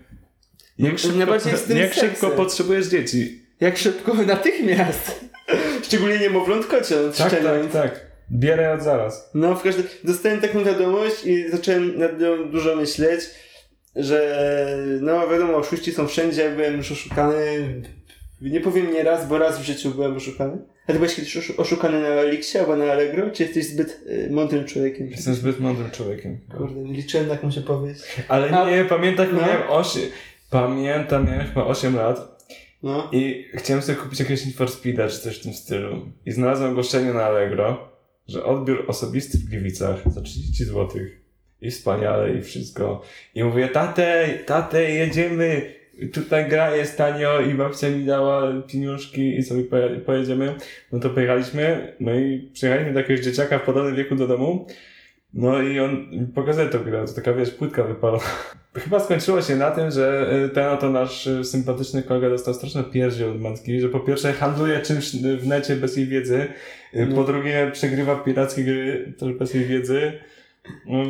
Jak 0.78 0.99
szybko, 0.99 1.75
jak 1.75 1.95
szybko 1.95 2.31
potrzebujesz 2.31 2.87
dzieci. 2.87 3.47
Jak 3.61 3.78
szybko, 3.78 4.14
natychmiast. 4.35 5.25
Szczególnie 5.83 6.19
niemowląt 6.19 6.67
kociąt, 6.67 7.17
Tak, 7.17 7.31
tak, 7.31 7.73
tak. 7.73 8.07
Bierę 8.33 8.73
od 8.73 8.83
zaraz. 8.83 9.31
No, 9.35 9.55
w 9.55 9.62
każdym... 9.62 9.85
Dostałem 10.05 10.40
taką 10.40 10.64
wiadomość 10.64 11.25
i 11.25 11.50
zacząłem 11.50 11.99
nad 11.99 12.21
nią 12.21 12.50
dużo 12.50 12.76
myśleć, 12.76 13.21
że 13.97 14.78
no 15.00 15.28
wiadomo, 15.28 15.57
oszuści 15.57 15.93
są 15.93 16.09
wszędzie, 16.09 16.50
byłem 16.50 16.76
już 16.76 16.93
oszukany. 16.93 17.35
Nie 18.40 18.61
powiem 18.61 18.93
nie 18.93 19.02
raz, 19.02 19.28
bo 19.28 19.38
raz 19.38 19.59
w 19.59 19.64
życiu 19.64 19.90
byłem 19.90 20.17
oszukany. 20.17 20.59
A 20.88 20.92
ty 20.92 20.99
byłeś 20.99 21.14
kiedyś 21.14 21.37
oszu- 21.37 21.61
oszukany 21.61 22.00
na 22.00 22.07
Elixie 22.09 22.61
albo 22.61 22.76
na 22.76 22.92
Allegro? 22.92 23.30
Czy 23.30 23.42
jesteś 23.42 23.66
zbyt 23.66 24.00
y, 24.07 24.28
mądrym 24.30 24.64
człowiekiem? 24.64 25.11
Jestem 25.11 25.35
zbyt 25.35 25.61
mądrym 25.61 25.90
człowiekiem. 25.90 26.38
Kurde, 26.59 26.80
nie 26.80 26.92
liczyłem 26.92 27.26
na 27.26 27.33
jakąś 27.35 27.59
opowieść. 27.59 28.00
Ale 28.28 28.50
A- 28.50 28.71
nie, 28.71 28.85
pamiętam, 28.85 29.26
jak 29.26 29.35
no. 29.35 29.40
miałem 29.40 29.62
8... 29.68 30.02
Pamiętam, 30.50 31.26
miałem 31.26 31.47
chyba 31.47 31.64
8 31.66 31.97
lat 31.97 32.47
No. 32.83 33.09
i 33.12 33.45
chciałem 33.54 33.83
sobie 33.83 33.99
kupić 33.99 34.21
jakiegoś 34.21 34.45
Need 34.47 34.57
for 34.57 34.71
Speeda 34.71 35.09
czy 35.09 35.18
coś 35.18 35.38
w 35.38 35.42
tym 35.42 35.52
stylu. 35.54 36.07
I 36.26 36.33
znalazłem 36.33 36.71
ogłoszenie 36.71 37.12
na 37.12 37.25
Allegro, 37.25 37.88
że 38.28 38.45
odbiór 38.45 38.85
osobisty 38.88 39.38
w 39.38 39.45
Gliwicach 39.45 40.02
za 40.12 40.21
30 40.23 40.64
zł. 40.64 40.88
I 41.61 41.71
wspaniale, 41.71 42.35
i 42.35 42.42
wszystko. 42.42 43.02
I 43.35 43.45
mówię, 43.45 43.68
tatę, 43.68 44.28
tatę, 44.47 44.90
jedziemy. 44.90 45.78
Tutaj 46.12 46.49
gra 46.49 46.76
jest 46.76 46.99
tanio 46.99 47.40
i 47.40 47.55
babcia 47.55 47.90
mi 47.90 48.05
dała 48.05 48.52
pieniążki 48.69 49.37
i 49.37 49.43
sobie 49.43 49.62
poje- 49.64 50.00
pojedziemy. 50.00 50.55
No 50.93 51.00
to 51.00 51.11
pojechaliśmy, 51.11 51.93
no 52.00 52.14
i 52.14 52.50
przyjechaliśmy 52.52 52.93
do 52.93 53.00
jakiegoś 53.00 53.25
dzieciaka 53.25 53.59
w 53.59 53.62
podobnym 53.62 53.97
wieku 53.97 54.14
do 54.14 54.26
domu. 54.28 54.67
No 55.35 55.62
i 55.62 55.81
on 55.81 56.07
pokazuje 56.35 56.67
to 56.69 56.78
grę, 56.78 57.05
to 57.07 57.12
taka 57.12 57.33
wiesz, 57.33 57.50
płytka 57.50 57.85
wypalona. 57.85 58.23
Chyba 58.85 59.00
skończyło 59.00 59.43
się 59.43 59.57
na 59.57 59.71
tym, 59.71 59.90
że 59.90 60.31
y, 60.47 60.49
ten 60.49 60.69
oto 60.69 60.90
nasz 60.90 61.26
y, 61.26 61.45
sympatyczny 61.45 62.02
kolega 62.02 62.28
dostał 62.31 62.55
straszne 62.55 62.85
piersi 62.85 63.25
od 63.25 63.40
matki, 63.40 63.81
że 63.81 63.88
po 63.88 64.00
pierwsze 64.00 64.33
handluje 64.33 64.81
czymś 64.81 65.17
w 65.17 65.47
necie 65.47 65.76
bez 65.76 65.97
jej 65.97 66.07
wiedzy, 66.07 66.47
y, 66.95 67.07
No. 67.07 67.17
po 67.17 67.25
drugie 67.25 67.71
przegrywa 67.73 68.17
pirackie 68.17 68.64
gry 68.64 69.12
też 69.19 69.33
bez 69.33 69.55
jej 69.55 69.64
wiedzy. 69.64 70.12
No, 70.87 71.02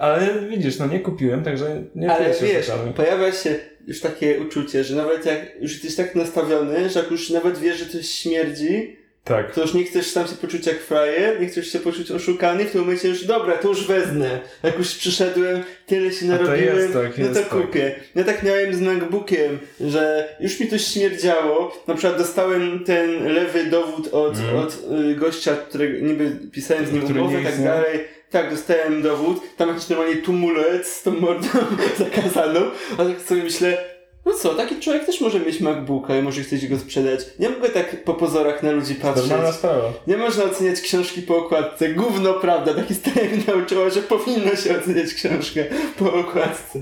ale 0.00 0.28
widzisz, 0.50 0.78
no 0.78 0.86
nie 0.86 1.00
kupiłem, 1.00 1.42
także 1.42 1.82
nie 1.94 2.12
Ale 2.12 2.34
wiesz, 2.42 2.70
pojawia 2.96 3.32
się 3.32 3.54
już 3.86 4.00
takie 4.00 4.40
uczucie, 4.40 4.84
że 4.84 4.96
nawet 4.96 5.26
jak 5.26 5.38
już 5.60 5.72
jesteś 5.72 5.94
tak 5.94 6.14
nastawiony, 6.14 6.90
że 6.90 7.00
jak 7.00 7.10
już 7.10 7.30
nawet 7.30 7.58
wiesz, 7.58 7.78
że 7.78 7.86
coś 7.86 8.08
śmierdzi, 8.10 8.96
Tak. 9.24 9.54
to 9.54 9.60
już 9.62 9.74
nie 9.74 9.84
chcesz 9.84 10.06
sam 10.06 10.26
się 10.28 10.34
poczuć 10.34 10.66
jak 10.66 10.80
frajer, 10.80 11.40
nie 11.40 11.46
chcesz 11.46 11.72
się 11.72 11.78
poczuć 11.78 12.10
oszukany, 12.10 12.64
w 12.64 12.70
tym 12.70 12.80
momencie 12.80 13.08
już 13.08 13.24
dobra, 13.24 13.56
to 13.58 13.68
już 13.68 13.86
wezmę. 13.86 14.40
Jak 14.62 14.78
już 14.78 14.94
przyszedłem, 14.94 15.62
tyle 15.86 16.12
się 16.12 16.26
narobiłem, 16.26 16.76
jest 16.76 16.92
tak, 16.92 17.18
no 17.18 17.28
to 17.28 17.34
tak. 17.34 17.48
kupię. 17.48 17.94
Ja 18.14 18.24
tak 18.24 18.42
miałem 18.42 18.74
z 18.74 18.80
MacBookiem, 18.80 19.58
że 19.80 20.28
już 20.40 20.60
mi 20.60 20.66
to 20.66 20.78
śmierdziało. 20.78 21.82
Na 21.86 21.94
przykład 21.94 22.18
dostałem 22.18 22.84
ten 22.84 23.24
lewy 23.34 23.64
dowód 23.66 24.08
od, 24.12 24.36
Mhm. 24.38 24.56
od 24.58 24.78
y, 25.10 25.14
gościa, 25.14 25.56
którego 25.68 26.06
niby 26.06 26.30
pisałem 26.52 26.86
z 26.86 26.92
nim 26.92 27.04
umowę 27.16 27.40
i 27.40 27.44
tak 27.44 27.64
dalej. 27.64 28.00
Tak, 28.32 28.50
dostałem 28.50 29.02
dowód. 29.02 29.56
Tam 29.56 29.68
jakiś 29.68 29.88
normalnie 29.88 30.16
tumulec 30.16 30.86
z 30.86 31.02
tą 31.02 31.10
mordą 31.20 31.48
zakazaną. 31.98 32.60
A 32.92 33.04
tak 33.04 33.20
sobie 33.20 33.42
myślę, 33.42 33.84
no 34.26 34.32
co, 34.32 34.54
taki 34.54 34.80
człowiek 34.80 35.04
też 35.06 35.20
może 35.20 35.40
mieć 35.40 35.60
MacBooka 35.60 36.16
i 36.16 36.22
może 36.22 36.42
chcieć 36.42 36.66
go 36.68 36.78
sprzedać. 36.78 37.20
Nie 37.38 37.48
mogę 37.50 37.68
tak 37.68 38.04
po 38.04 38.14
pozorach 38.14 38.62
na 38.62 38.70
ludzi 38.72 38.94
patrzeć. 38.94 39.28
Normalna 39.28 39.52
sprawa. 39.52 39.92
Nie 40.06 40.16
można 40.16 40.44
oceniać 40.44 40.80
książki 40.80 41.22
po 41.22 41.36
okładce. 41.36 41.88
Gówno 41.88 42.34
prawda, 42.34 42.74
ta 42.74 42.82
historia 42.82 43.24
mnie 43.30 43.42
nauczyła, 43.46 43.90
że 43.90 44.02
powinno 44.02 44.56
się 44.56 44.78
oceniać 44.78 45.14
książkę 45.14 45.64
po 45.98 46.12
okładce. 46.14 46.80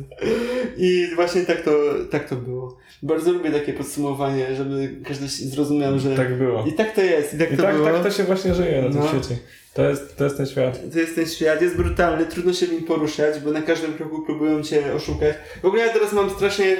I 0.76 1.08
właśnie 1.14 1.42
tak 1.44 1.60
to, 1.62 1.70
tak 2.10 2.28
to 2.28 2.36
było. 2.36 2.76
Bardzo 3.02 3.32
lubię 3.32 3.50
takie 3.50 3.72
podsumowanie, 3.72 4.54
żeby 4.56 4.90
każdy 5.08 5.28
zrozumiał, 5.28 5.98
że 5.98 6.16
Tak 6.16 6.38
było. 6.38 6.64
i 6.66 6.72
tak 6.72 6.94
to 6.94 7.00
jest, 7.02 7.34
i 7.34 7.38
tak 7.38 7.52
I 7.52 7.56
to 7.56 7.62
tak, 7.62 7.74
było. 7.76 7.86
tak 7.90 8.02
to 8.02 8.10
się 8.10 8.24
właśnie 8.24 8.54
żyje 8.54 8.82
na 8.82 8.88
tym 8.90 8.98
No. 9.00 9.08
świecie. 9.08 9.36
To 9.74 9.88
jest, 9.88 10.16
to 10.16 10.24
jest 10.24 10.36
ten 10.36 10.46
świat. 10.46 10.80
To 10.92 10.98
jest 10.98 11.14
ten 11.14 11.26
świat, 11.28 11.62
jest 11.62 11.76
brutalny, 11.76 12.26
trudno 12.26 12.52
się 12.52 12.66
w 12.66 12.72
nim 12.72 12.82
poruszać, 12.84 13.40
bo 13.40 13.50
na 13.50 13.62
każdym 13.62 13.94
kroku 13.94 14.22
próbują 14.22 14.62
cię 14.62 14.94
oszukać. 14.94 15.34
W 15.62 15.64
ogóle 15.64 15.86
ja 15.86 15.92
teraz 15.92 16.12
mam 16.12 16.30
strasznie, 16.30 16.76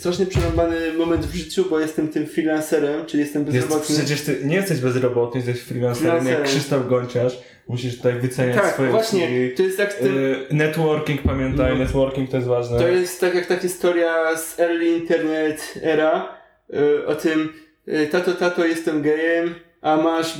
strasznie 0.00 0.26
przerąbany 0.26 0.92
moment 0.92 1.26
w 1.26 1.34
życiu, 1.34 1.64
bo 1.70 1.80
jestem 1.80 2.08
tym 2.08 2.26
freelancerem, 2.26 3.06
czyli 3.06 3.22
jestem 3.22 3.42
Jest, 3.46 3.56
bezrobotny. 3.56 3.96
przecież 3.96 4.20
ty 4.22 4.38
nie 4.44 4.56
jesteś 4.56 4.80
bezrobotny, 4.80 5.40
jesteś 5.40 5.60
freelancerem 5.62 6.26
jak. 6.26 6.42
Krzysztof 6.42 6.88
Gonciarz. 6.88 7.38
Musisz 7.68 7.96
tutaj 7.96 8.12
wyceniać 8.18 8.56
Tak, 8.56 8.72
swoje 8.74 8.90
właśnie, 8.90 9.24
usługi. 9.24 9.54
to 9.56 9.62
jest 9.62 9.76
z 9.76 9.96
tym... 10.02 10.18
Y, 10.18 10.46
Networking, 10.50 11.22
pamiętaj, 11.22 11.72
No. 11.72 11.78
networking 11.78 12.30
to 12.30 12.36
jest 12.36 12.48
ważne. 12.48 12.78
To 12.78 12.88
jest 12.88 13.20
tak 13.20 13.34
jak 13.34 13.46
ta 13.46 13.56
historia 13.56 14.36
z 14.36 14.60
early 14.60 14.86
internet 14.86 15.74
era 15.82 16.28
y, 16.74 17.06
o 17.06 17.14
tym 17.14 17.52
y, 17.88 18.06
tato, 18.06 18.32
tato, 18.32 18.64
jestem 18.66 19.02
gejem, 19.02 19.54
a 19.80 19.96
masz, 19.96 20.38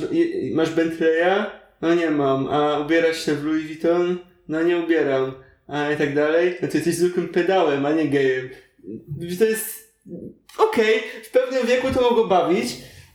masz 0.53 0.69
Bentleya? 0.69 1.45
No 1.81 1.95
nie 1.95 2.09
mam. 2.09 2.47
A 2.47 2.79
ubierasz 2.79 3.25
się 3.25 3.35
w 3.35 3.43
Louis 3.45 3.65
Vuitton? 3.65 4.17
No 4.47 4.63
nie 4.63 4.77
ubieram. 4.77 5.31
A 5.67 5.91
i 5.91 5.97
tak 5.97 6.15
dalej. 6.15 6.57
No 6.61 6.67
to 6.67 6.77
jesteś 6.77 6.95
zwykłym 6.95 7.27
pedałem, 7.29 7.85
a 7.85 7.91
nie 7.91 8.07
gejem. 8.07 8.49
To 9.39 9.45
jest 9.45 9.93
okej, 10.57 10.93
w 11.23 11.29
pewnym 11.31 11.67
wieku 11.67 11.87
to 11.93 12.01
mogło 12.01 12.27
bawić, 12.27 12.67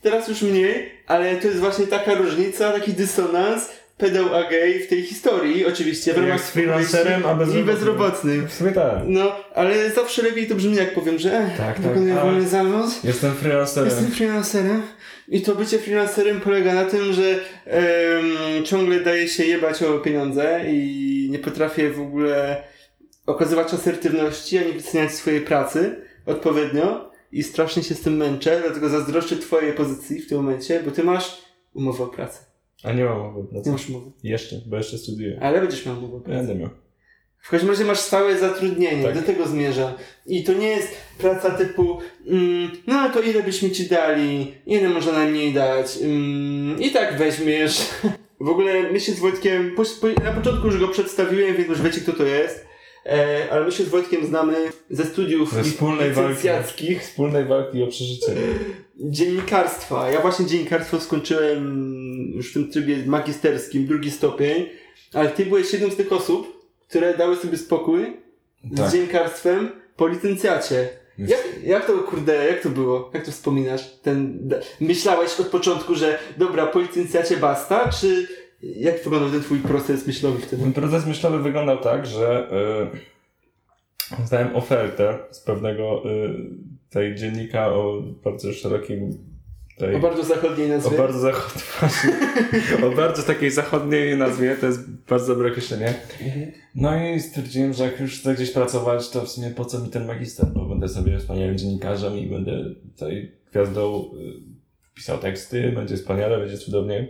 teraz 0.02 0.28
już 0.28 0.42
mniej, 0.42 0.90
ale 1.06 1.37
to 1.37 1.46
jest 1.46 1.58
właśnie 1.61 1.87
taka 1.87 2.14
różnica, 2.14 2.73
taki 2.73 2.92
dysonans, 2.92 3.68
pedał 3.99 4.35
a 4.35 4.50
gej 4.50 4.80
w 4.80 4.88
tej 4.88 5.02
historii, 5.02 5.66
oczywiście, 5.66 6.14
w 6.14 6.18
ramach 6.18 6.40
z 6.40 6.50
freelancerem, 6.50 7.26
a 7.26 7.32
i 7.32 7.37
bezrobotnym. 7.37 7.66
bezrobotnym. 7.66 8.49
W 8.49 8.52
sumie 8.54 8.73
tak. 8.73 8.99
No, 9.06 9.32
ale 9.54 9.90
zawsze 9.90 10.23
lepiej 10.23 10.46
to 10.46 10.54
brzmi, 10.54 10.76
jak 10.76 10.94
powiem, 10.94 11.18
że 11.18 11.32
e, 11.32 11.50
Tak, 11.56 11.76
tak, 11.76 11.80
wykonuję 11.80 12.12
ale- 12.20 12.23
wolny 12.30 12.49
zawód, 12.49 13.04
Jestem 13.04 13.35
freelancerem. 13.35 13.88
jestem 13.90 14.11
freelancerem 14.11 14.82
i 15.28 15.40
to 15.42 15.54
bycie 15.54 15.78
freelancerem 15.78 16.40
polega 16.40 16.75
na 16.75 16.85
tym, 16.85 17.12
że 17.12 17.40
em, 17.66 18.64
ciągle 18.64 19.00
daje 19.00 19.28
się 19.28 19.44
jebać 19.44 19.82
o 19.82 19.99
pieniądze 19.99 20.61
i 20.68 21.28
nie 21.30 21.38
potrafię 21.38 21.90
w 21.90 22.00
ogóle 22.00 22.62
okazywać 23.26 23.75
asertywności, 23.75 24.59
ani 24.59 24.73
wyceniać 24.73 25.12
swojej 25.12 25.40
pracy 25.40 25.97
odpowiednio 26.26 27.11
i 27.33 27.42
strasznie 27.42 27.83
się 27.83 27.95
z 27.95 28.00
tym 28.00 28.16
męczę, 28.16 28.61
dlatego 28.64 28.88
zazdroszczę 28.88 29.37
twojej 29.37 29.73
pozycji 29.73 30.21
w 30.21 30.28
tym 30.28 30.38
momencie, 30.38 30.83
bo 30.85 30.90
ty 30.90 31.04
masz 31.04 31.42
umowę 31.75 32.04
o 32.04 32.06
pracę. 32.06 32.38
A 32.85 32.92
nie 32.92 33.04
mam 33.04 33.18
mowy. 33.18 33.40
No 33.52 33.59
Nie 33.59 33.64
co? 33.64 33.71
masz 33.73 33.88
umowy. 33.88 34.11
Jeszcze, 34.23 34.56
bo 34.66 34.76
jeszcze 34.76 34.99
studiuję. 34.99 35.38
Ale 35.42 35.61
będziesz 35.61 35.87
miał 35.87 35.99
umowę 35.99 36.16
o 36.16 36.21
pracę. 36.21 36.38
Będę 36.38 36.54
miał. 36.54 36.71
W 37.42 37.50
każdym 37.50 37.71
razie 37.71 37.85
masz 37.85 37.99
stałe 38.00 38.38
zatrudnienie, 38.38 39.02
Tak. 39.02 39.14
do 39.14 39.23
tego 39.23 39.47
zmierzam. 39.47 39.92
I 40.26 40.45
to 40.45 40.52
nie 40.52 40.68
jest 40.68 40.88
praca 41.18 41.50
typu, 41.50 41.99
mm, 42.26 42.71
no 42.87 43.11
to 43.11 43.21
ile 43.21 43.42
byśmy 43.42 43.71
ci 43.71 43.87
dali, 43.88 44.54
ile 44.66 44.88
można 44.88 45.12
najmniej 45.12 45.52
dać, 45.52 45.99
mm, 46.02 46.80
i 46.83 46.90
tak 46.90 47.18
weźmiesz. 47.18 47.80
W 48.40 48.49
ogóle 48.49 48.92
my 48.92 49.00
się 49.00 49.12
z 49.12 49.18
Wojtkiem, 49.18 49.75
po, 49.76 49.83
po, 50.00 50.06
na 50.25 50.33
początku 50.33 50.66
już 50.66 50.78
go 50.80 50.88
przedstawiłem, 50.88 51.56
więc 51.56 51.68
już 51.68 51.83
wiecie 51.83 52.00
kto 52.00 52.12
to 52.12 52.25
jest, 52.25 52.65
e, 53.08 53.46
ale 53.50 53.64
my 53.64 53.72
się 53.72 53.84
z 53.84 53.88
Wojtkiem 53.88 54.26
znamy 54.26 54.54
ze 54.90 55.04
studiów 55.04 55.52
Ze 55.52 55.62
wspólnej 55.62 56.12
walki. 56.12 56.98
Wspólnej 57.00 57.44
walki 57.44 57.82
o 57.82 57.86
przeżycie. 57.86 58.32
dziennikarstwa. 58.96 60.10
Ja 60.10 60.20
właśnie 60.20 60.46
dziennikarstwo 60.46 61.00
skończyłem 61.00 62.32
już 62.34 62.50
w 62.50 62.54
tym 62.54 62.70
trybie 62.70 62.96
magisterskim, 63.06 63.86
drugi 63.86 64.10
stopień, 64.10 64.68
ale 65.12 65.28
ty 65.30 65.46
byłeś 65.46 65.72
jedną 65.72 65.90
z 65.90 65.96
tych 65.96 66.12
osób, 66.12 66.66
które 66.88 67.16
dały 67.16 67.36
sobie 67.36 67.58
spokój 67.58 68.16
Tak. 68.76 68.88
z 68.88 68.92
dziennikarstwem 68.92 69.68
po 69.96 70.08
licencjacie. 70.08 70.88
Jak, 71.18 71.40
jak 71.64 71.86
to, 71.86 71.98
kurde, 71.98 72.46
jak 72.46 72.60
to 72.62 72.68
było? 72.70 73.10
Jak 73.14 73.25
to 73.26 73.32
wspominasz? 73.32 73.90
Ten, 74.02 74.48
myślałeś 74.80 75.40
od 75.40 75.46
początku, 75.46 75.94
że 75.94 76.18
dobra, 76.36 76.66
po 76.66 76.80
licencjacie 76.80 77.36
basta, 77.36 77.90
czy 78.00 78.28
jak 78.76 79.04
wyglądał 79.04 79.30
ten 79.30 79.40
twój 79.40 79.58
proces 79.58 80.06
myślowy 80.06 80.38
wtedy? 80.38 80.62
Ten 80.62 80.73
proces 80.73 81.06
myślowy 81.06 81.42
wyglądał 81.42 81.78
tak, 81.78 82.06
że 82.06 82.49
y, 84.12 84.16
dostałem 84.20 84.56
ofertę 84.56 85.18
z 85.30 85.40
pewnego 85.40 86.02
y, 86.11 86.35
tej 86.90 87.14
dziennika 87.14 87.68
o 87.68 88.02
bardzo 88.25 88.52
szerokim 88.52 89.18
tej, 89.78 89.94
O 89.94 89.99
bardzo 89.99 90.25
zachodniej 90.25 90.66
o 90.73 90.75
nazwie. 90.75 90.99
bardzo 90.99 91.18
zachodniej, 91.18 91.64
właśnie, 91.80 92.12
o 92.87 92.90
bardzo 92.90 93.23
takiej 93.23 93.50
zachodniej 93.50 94.16
nazwie, 94.16 94.56
to 94.61 94.66
jest 94.66 94.90
bardzo 94.90 95.35
dobre 95.35 95.50
określenie. 95.50 95.94
Mhm. 96.23 96.52
No 96.75 97.06
i 97.11 97.20
stwierdziłem, 97.20 97.73
że 97.73 97.85
jak 97.85 98.00
już 98.00 98.20
chcę 98.20 98.35
gdzieś 98.35 98.50
pracować, 98.50 99.11
to 99.11 99.23
w 99.23 99.28
sumie 99.28 99.50
po 99.50 99.64
co 99.64 99.78
mi 99.80 99.88
ten 99.88 100.06
magister, 100.06 100.46
bo 100.46 100.64
będę 100.66 100.88
sobie 100.88 101.18
wspaniałym 101.18 101.58
dziennikarzem 101.58 102.18
i 102.18 102.26
będę 102.26 102.64
tutaj 102.92 103.32
gwiazdą 103.50 104.04
y, 104.04 104.94
pisał 104.94 105.18
teksty, 105.18 105.73
będzie 105.73 105.96
wspaniale, 105.96 106.38
będzie 106.38 106.58
cudownie. 106.58 107.08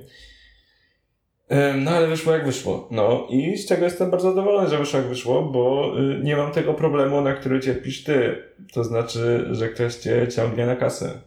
No 1.85 1.91
ale 1.91 2.07
wyszło 2.07 2.33
jak 2.33 2.47
wyszło. 2.47 2.89
No 2.91 3.27
i 3.31 3.57
z 3.57 3.69
czego 3.69 3.85
jestem 3.85 4.11
bardzo 4.11 4.31
zadowolony, 4.31 4.69
że 4.69 4.79
wyszło 4.79 4.99
jak 5.01 5.09
wyszło, 5.09 5.43
bo 5.43 5.93
y, 6.01 6.21
nie 6.23 6.37
mam 6.37 6.53
tego 6.53 6.75
problemu, 6.75 7.21
na 7.21 7.33
który 7.35 7.61
cierpisz 7.61 8.05
ty. 8.05 8.43
To 8.73 8.85
znaczy, 8.85 9.47
że 9.51 9.69
ktoś 9.69 9.95
cię 9.95 10.29
ciągnie 10.29 10.67
na 10.67 10.77
kasę. 10.77 11.21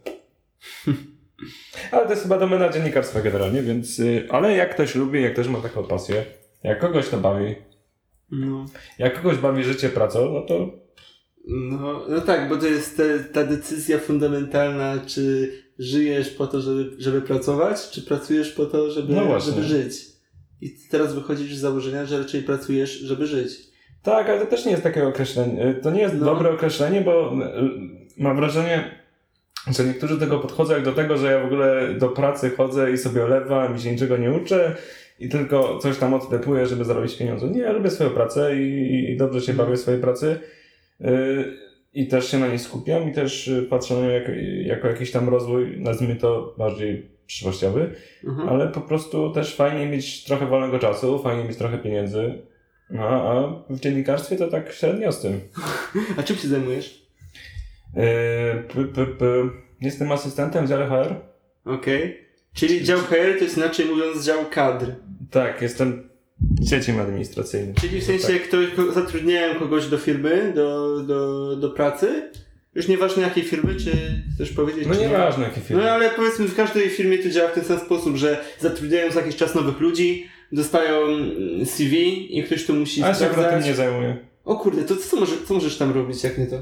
ale 1.91 2.03
to 2.03 2.09
jest 2.09 2.23
chyba 2.23 2.37
domena 2.37 2.69
dziennikarstwa 2.69 3.21
generalnie, 3.21 3.61
więc... 3.61 3.99
y, 3.99 4.27
Ale 4.29 4.55
jak 4.55 4.73
ktoś 4.73 4.95
lubi, 4.95 5.21
jak 5.21 5.33
ktoś 5.33 5.47
ma 5.47 5.61
taką 5.61 5.83
pasję, 5.83 6.25
jak 6.63 6.79
kogoś 6.79 7.09
to 7.09 7.17
bawi, 7.17 7.55
No. 8.31 8.65
jak 8.99 9.21
kogoś 9.21 9.37
bawi 9.37 9.63
życie 9.63 9.89
pracą, 9.89 10.33
no 10.33 10.41
to 10.41 10.69
No, 11.47 12.01
no 12.09 12.21
tak, 12.21 12.49
bo 12.49 12.57
to 12.57 12.65
jest 12.65 12.97
te, 12.97 13.19
ta 13.19 13.43
decyzja 13.43 13.97
fundamentalna, 13.99 14.93
czy 15.07 15.51
żyjesz 15.79 16.29
po 16.29 16.47
to, 16.47 16.61
żeby, 16.61 16.89
żeby 16.97 17.21
pracować, 17.21 17.89
czy 17.91 18.01
pracujesz 18.01 18.51
po 18.51 18.65
to, 18.65 18.91
żeby, 18.91 19.13
No 19.13 19.39
żeby 19.39 19.63
żyć. 19.63 19.93
I 20.61 20.75
teraz 20.91 21.13
wychodzisz 21.15 21.55
z 21.55 21.59
założenia, 21.59 22.05
że 22.05 22.17
raczej 22.19 22.43
pracujesz, 22.43 22.91
żeby 22.99 23.27
żyć. 23.27 23.51
Tak, 24.03 24.29
ale 24.29 24.39
to 24.39 24.45
też 24.45 24.65
nie 24.65 24.71
jest 24.71 24.83
takie 24.83 25.07
określenie. 25.07 25.75
To 25.83 25.91
nie 25.91 26.01
jest 26.01 26.15
No. 26.15 26.25
dobre 26.25 26.51
określenie, 26.51 27.01
bo 27.01 27.33
y, 27.33 27.37
mam 28.17 28.35
wrażenie, 28.37 28.91
że 29.77 29.83
niektórzy 29.85 30.13
do 30.13 30.19
tego 30.19 30.39
podchodzą 30.39 30.73
jak 30.73 30.83
do 30.83 30.91
tego, 30.91 31.17
że 31.17 31.31
ja 31.31 31.39
w 31.43 31.45
ogóle 31.45 31.93
do 31.99 32.09
pracy 32.09 32.49
chodzę 32.49 32.91
i 32.91 32.97
sobie 32.97 33.23
olewam 33.23 33.75
i 33.75 33.79
się 33.79 33.91
niczego 33.91 34.17
nie 34.17 34.31
uczę 34.31 34.75
i 35.19 35.29
tylko 35.29 35.79
coś 35.79 35.97
tam 35.97 36.13
odtepuję, 36.13 36.65
żeby 36.67 36.85
zarobić 36.85 37.17
pieniądze. 37.17 37.47
Nie, 37.47 37.61
ja 37.61 37.71
lubię 37.71 37.89
swoją 37.89 38.09
pracę 38.09 38.55
i, 38.61 39.11
i 39.13 39.17
dobrze 39.17 39.41
się 39.41 39.51
Mhm. 39.51 39.67
bawię 39.67 39.77
w 39.77 39.81
swojej 39.81 40.01
pracy. 40.01 40.39
Y, 41.01 41.68
I 41.93 42.07
też 42.07 42.31
się 42.31 42.39
na 42.39 42.47
niej 42.47 42.59
skupiam 42.59 43.09
i 43.09 43.13
też 43.13 43.47
y, 43.47 43.63
patrzę 43.63 43.93
na 43.95 44.01
nią 44.01 44.09
jako, 44.09 44.31
jako 44.61 44.87
jakiś 44.87 45.11
tam 45.11 45.29
rozwój, 45.29 45.79
nazwijmy 45.79 46.15
to 46.15 46.55
bardziej 46.57 47.11
przyszłościowy. 47.25 47.95
Mhm. 48.23 48.49
Ale 48.49 48.67
po 48.67 48.81
prostu 48.81 49.33
też 49.33 49.55
fajnie 49.55 49.85
mieć 49.85 50.23
trochę 50.23 50.45
wolnego 50.45 50.79
czasu, 50.79 51.19
fajnie 51.23 51.43
mieć 51.43 51.57
trochę 51.57 51.77
pieniędzy. 51.77 52.41
No, 52.89 53.03
a 53.03 53.63
w 53.73 53.79
dziennikarstwie 53.79 54.35
to 54.35 54.47
tak 54.47 54.71
średnio 54.71 55.11
z 55.11 55.21
tym. 55.21 55.41
A 56.17 56.23
czym 56.23 56.35
się 56.35 56.47
zajmujesz? 56.47 57.07
Yy, 57.95 58.03
p, 58.73 58.85
p, 58.95 59.05
p. 59.05 59.25
Jestem 59.81 60.11
asystentem 60.11 60.67
dziale 60.67 60.87
HR. 60.87 61.15
Okej. 61.65 62.27
Czyli 62.53 62.83
dział 62.83 62.99
HR 62.99 63.37
to 63.37 63.43
jest 63.43 63.57
inaczej 63.57 63.85
mówiąc 63.85 64.25
dział 64.25 64.45
kadr. 64.51 64.85
Tak, 65.31 65.61
jestem 65.61 66.08
sieciem 66.69 66.99
administracyjnym. 66.99 67.75
Czyli 67.75 68.01
w 68.01 68.03
sensie 68.03 68.27
Tak. 68.27 68.41
ktoś, 68.47 68.65
zatrudniają 68.93 69.55
kogoś 69.59 69.87
do 69.87 69.97
firmy, 69.97 70.51
do, 70.55 70.99
do, 71.03 71.55
do 71.55 71.69
pracy, 71.69 72.31
już 72.75 72.87
nieważne 72.87 73.23
jakiej 73.23 73.43
firmy, 73.43 73.75
czy 73.75 73.91
chcesz 74.35 74.51
powiedzieć, 74.51 74.87
No 74.87 74.93
nie? 74.93 74.99
nieważne 75.07 75.43
jakie 75.43 75.61
firmy. 75.61 75.83
No 75.83 75.89
ale 75.91 76.09
powiedzmy 76.09 76.47
w 76.47 76.55
każdej 76.55 76.89
firmie 76.89 77.17
to 77.17 77.29
działa 77.29 77.49
w 77.49 77.53
ten 77.53 77.63
sam 77.63 77.79
sposób, 77.79 78.15
że 78.15 78.43
zatrudniają 78.59 79.11
za 79.11 79.19
jakiś 79.19 79.35
czas 79.35 79.55
nowych 79.55 79.79
ludzi, 79.79 80.25
dostają 80.51 81.05
mm, 81.07 81.65
CV 81.65 82.37
i 82.37 82.43
ktoś 82.43 82.65
to 82.65 82.73
musi 82.73 83.03
A 83.03 83.07
ja 83.07 83.13
się 83.13 83.25
akurat 83.25 83.35
tym 83.35 83.43
sprawdzać. 83.45 83.65
nie 83.69 83.75
zajmuję. 83.75 84.17
O 84.45 84.55
kurde, 84.55 84.83
to 84.83 84.95
co, 84.95 85.17
może, 85.19 85.33
co 85.47 85.53
możesz 85.53 85.77
tam 85.77 85.91
robić, 85.91 86.23
jak 86.23 86.37
nie 86.37 86.47
to? 86.47 86.55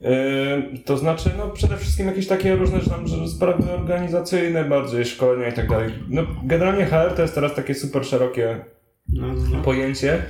Yy, 0.00 0.78
to 0.84 0.98
znaczy, 0.98 1.30
no 1.38 1.48
przede 1.48 1.76
wszystkim 1.76 2.06
jakieś 2.06 2.26
takie 2.26 2.56
różne 2.56 2.80
że 2.80 2.90
tam, 2.90 3.06
że 3.08 3.28
sprawy 3.28 3.72
organizacyjne, 3.72 4.64
bardziej 4.64 5.04
szkolenia 5.04 5.48
i 5.48 5.52
tak 5.52 5.68
dalej. 5.68 5.90
No 6.08 6.22
generalnie 6.44 6.86
HR 6.86 7.12
to 7.16 7.22
jest 7.22 7.34
teraz 7.34 7.54
takie 7.54 7.74
super 7.74 8.04
szerokie 8.06 8.64
No. 9.08 9.62
pojęcie 9.64 10.22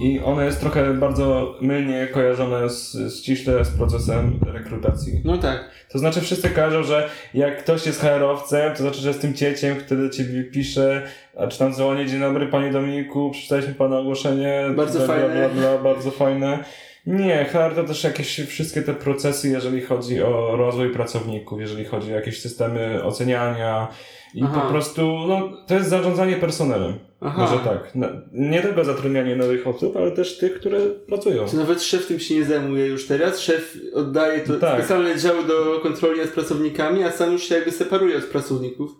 i 0.00 0.20
ono 0.20 0.42
jest 0.42 0.60
trochę 0.60 0.94
bardzo 0.94 1.58
mylnie 1.60 2.08
kojarzone 2.12 2.70
z, 2.70 2.96
ściśle 3.18 3.64
z 3.64 3.70
procesem 3.70 4.40
rekrutacji. 4.46 5.20
no 5.24 5.38
tak. 5.38 5.70
To 5.88 5.98
znaczy 5.98 6.20
wszyscy 6.20 6.50
kojarzą, 6.50 6.82
że 6.82 7.10
jak 7.34 7.62
ktoś 7.62 7.86
jest 7.86 8.00
HR-owcem, 8.00 8.72
to 8.72 8.82
znaczy, 8.82 9.00
że 9.00 9.08
jest 9.08 9.20
tym 9.20 9.34
cieciem, 9.34 9.76
który 9.76 10.02
do 10.02 10.10
ciebie 10.10 10.44
pisze, 10.44 11.02
a 11.36 11.46
czy 11.46 11.58
tam 11.58 11.74
dzwoni, 11.74 12.06
dzień 12.06 12.20
dobry 12.20 12.46
panie 12.46 12.72
Dominiku, 12.72 13.30
przeczytaliśmy 13.30 13.74
pana 13.74 13.98
ogłoszenie. 13.98 14.64
Bardzo 14.76 14.98
bla, 14.98 15.06
bla, 15.06 15.16
fajne. 15.16 15.34
Bla, 15.34 15.48
bla, 15.48 15.78
bardzo 15.78 16.10
fajne. 16.10 16.64
Nie, 17.06 17.44
HR 17.44 17.74
to 17.74 17.84
też 17.84 18.04
jakieś 18.04 18.40
wszystkie 18.40 18.82
te 18.82 18.94
procesy, 18.94 19.48
jeżeli 19.48 19.82
chodzi 19.82 20.22
o 20.22 20.56
rozwój 20.56 20.90
pracowników, 20.90 21.60
jeżeli 21.60 21.84
chodzi 21.84 22.12
o 22.12 22.16
jakieś 22.16 22.40
systemy 22.40 23.04
oceniania 23.04 23.88
i 24.34 24.42
Aha. 24.44 24.60
po 24.60 24.68
prostu, 24.70 25.02
no, 25.28 25.52
to 25.66 25.74
jest 25.74 25.88
zarządzanie 25.88 26.36
personelem. 26.36 26.98
Aha. 27.20 27.40
Może 27.42 27.58
tak. 27.64 27.90
No, 27.94 28.06
Nie 28.32 28.62
tylko 28.62 28.84
zatrudnianie 28.84 29.36
nowych 29.36 29.66
osób, 29.66 29.96
ale 29.96 30.10
też 30.10 30.38
tych, 30.38 30.54
które 30.54 30.80
pracują. 30.80 31.46
Czy 31.48 31.56
nawet 31.56 31.82
szef 31.82 32.06
tym 32.06 32.20
się 32.20 32.34
nie 32.34 32.44
zajmuje 32.44 32.86
już 32.86 33.06
teraz? 33.06 33.40
Szef 33.40 33.78
oddaje 33.94 34.40
to 34.40 34.54
Tak. 34.54 34.78
specjalne 34.78 35.18
działy 35.18 35.44
do 35.44 35.80
kontroli 35.82 36.20
nad 36.20 36.28
pracownikami, 36.28 37.04
a 37.04 37.10
sam 37.12 37.32
już 37.32 37.42
się 37.42 37.54
jakby 37.54 37.72
separuje 37.72 38.16
od 38.18 38.24
pracowników. 38.24 38.90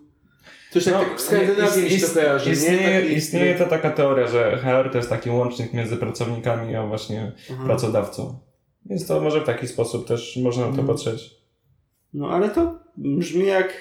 To 0.73 0.79
już 0.79 0.85
tak, 0.85 0.93
tak 0.93 1.17
w 1.17 1.21
Skandynawii 1.21 1.83
mi 1.83 1.89
się 1.89 2.07
to 2.07 2.13
kojarzy, 2.13 2.45
nie? 2.49 2.53
istnieje, 2.55 3.01
Taki- 3.01 3.13
istnieje 3.13 3.55
to 3.55 3.65
taka 3.65 3.89
teoria, 3.91 4.27
że 4.27 4.57
HR 4.57 4.89
to 4.91 4.97
jest 4.97 5.09
taki 5.09 5.29
łącznik 5.29 5.73
między 5.73 5.97
pracownikami 5.97 6.75
a 6.75 6.85
właśnie 6.87 7.31
Aha. 7.51 7.63
pracodawcą. 7.65 8.39
Więc 8.85 9.07
to 9.07 9.21
może 9.21 9.41
w 9.41 9.45
taki 9.45 9.67
sposób 9.67 10.07
też 10.07 10.37
można 10.43 10.61
na 10.61 10.67
to 10.73 10.79
Mhm. 10.81 10.87
patrzeć. 10.87 11.35
No 12.13 12.29
ale 12.29 12.49
to 12.49 12.79
brzmi 12.97 13.45
jak, 13.45 13.73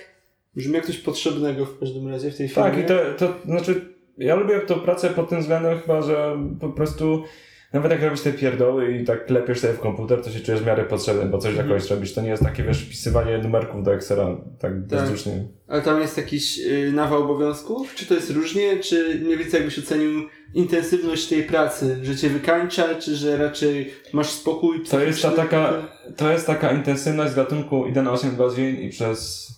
brzmi 0.57 0.75
jak 0.75 0.87
coś 0.87 0.99
potrzebnego 0.99 1.67
w 1.67 1.79
każdym 1.79 2.09
razie 2.09 2.31
w 2.31 2.37
tej 2.37 2.49
firmie. 2.49 2.71
Tak, 2.71 2.79
i 2.79 2.85
to, 2.85 2.95
to 3.19 3.35
znaczy, 3.45 3.95
ja 4.19 4.35
lubię 4.35 4.61
tą 4.61 4.75
pracę 4.81 5.11
pod 5.11 5.29
tym 5.29 5.41
względem 5.41 5.79
chyba, 5.81 6.03
że 6.03 6.39
po 6.61 6.69
prostu 6.69 7.25
nawet 7.73 7.93
jak 7.93 8.03
robisz 8.03 8.21
te 8.21 8.33
pierdoły 8.33 8.93
i 8.97 9.05
tak 9.05 9.27
klepiesz 9.27 9.61
sobie 9.61 9.73
w 9.75 9.81
komputer, 9.81 10.23
to 10.23 10.31
się 10.31 10.41
czujesz 10.41 10.61
w 10.61 10.67
miarę 10.67 10.85
potrzebny, 10.85 11.27
bo 11.27 11.39
coś 11.39 11.55
dla 11.55 11.63
Mhm. 11.63 11.79
kogoś 11.81 11.91
robisz. 11.91 12.15
To 12.15 12.21
nie 12.23 12.29
jest 12.29 12.43
takie, 12.43 12.63
wiesz, 12.63 12.83
wpisywanie 12.85 13.39
numerków 13.39 13.83
do 13.85 13.95
Excela 13.95 14.37
tak 14.59 14.81
bezdusznie. 14.87 15.45
Ale 15.69 15.83
tam 15.83 16.01
jest 16.01 16.17
jakiś 16.17 16.59
y, 16.59 16.93
nawał 16.95 17.23
obowiązków? 17.23 17.95
Czy 17.95 18.07
to 18.07 18.15
jest 18.15 18.31
różnie? 18.31 18.79
Czy 18.79 19.21
mniej 19.25 19.39
więcej 19.39 19.59
jakbyś 19.59 19.79
ocenił 19.79 20.29
intensywność 20.55 21.27
tej 21.29 21.43
pracy? 21.43 21.97
Że 22.03 22.17
cię 22.17 22.29
wykańcza, 22.29 22.95
czy 22.95 23.17
że 23.17 23.37
raczej 23.37 23.91
masz 24.13 24.31
spokój 24.31 24.83
To 24.91 25.01
jest 25.01 25.23
ta 25.23 25.31
taka, 25.31 25.73
to 26.17 26.33
jest 26.33 26.47
taka 26.47 26.73
intensywność 26.73 27.33
z 27.33 27.35
gatunku 27.37 27.87
idę 27.87 28.03
na 28.03 28.13
8 28.13 28.37
godzin 28.37 28.77
i 28.81 28.89
przez 28.89 29.49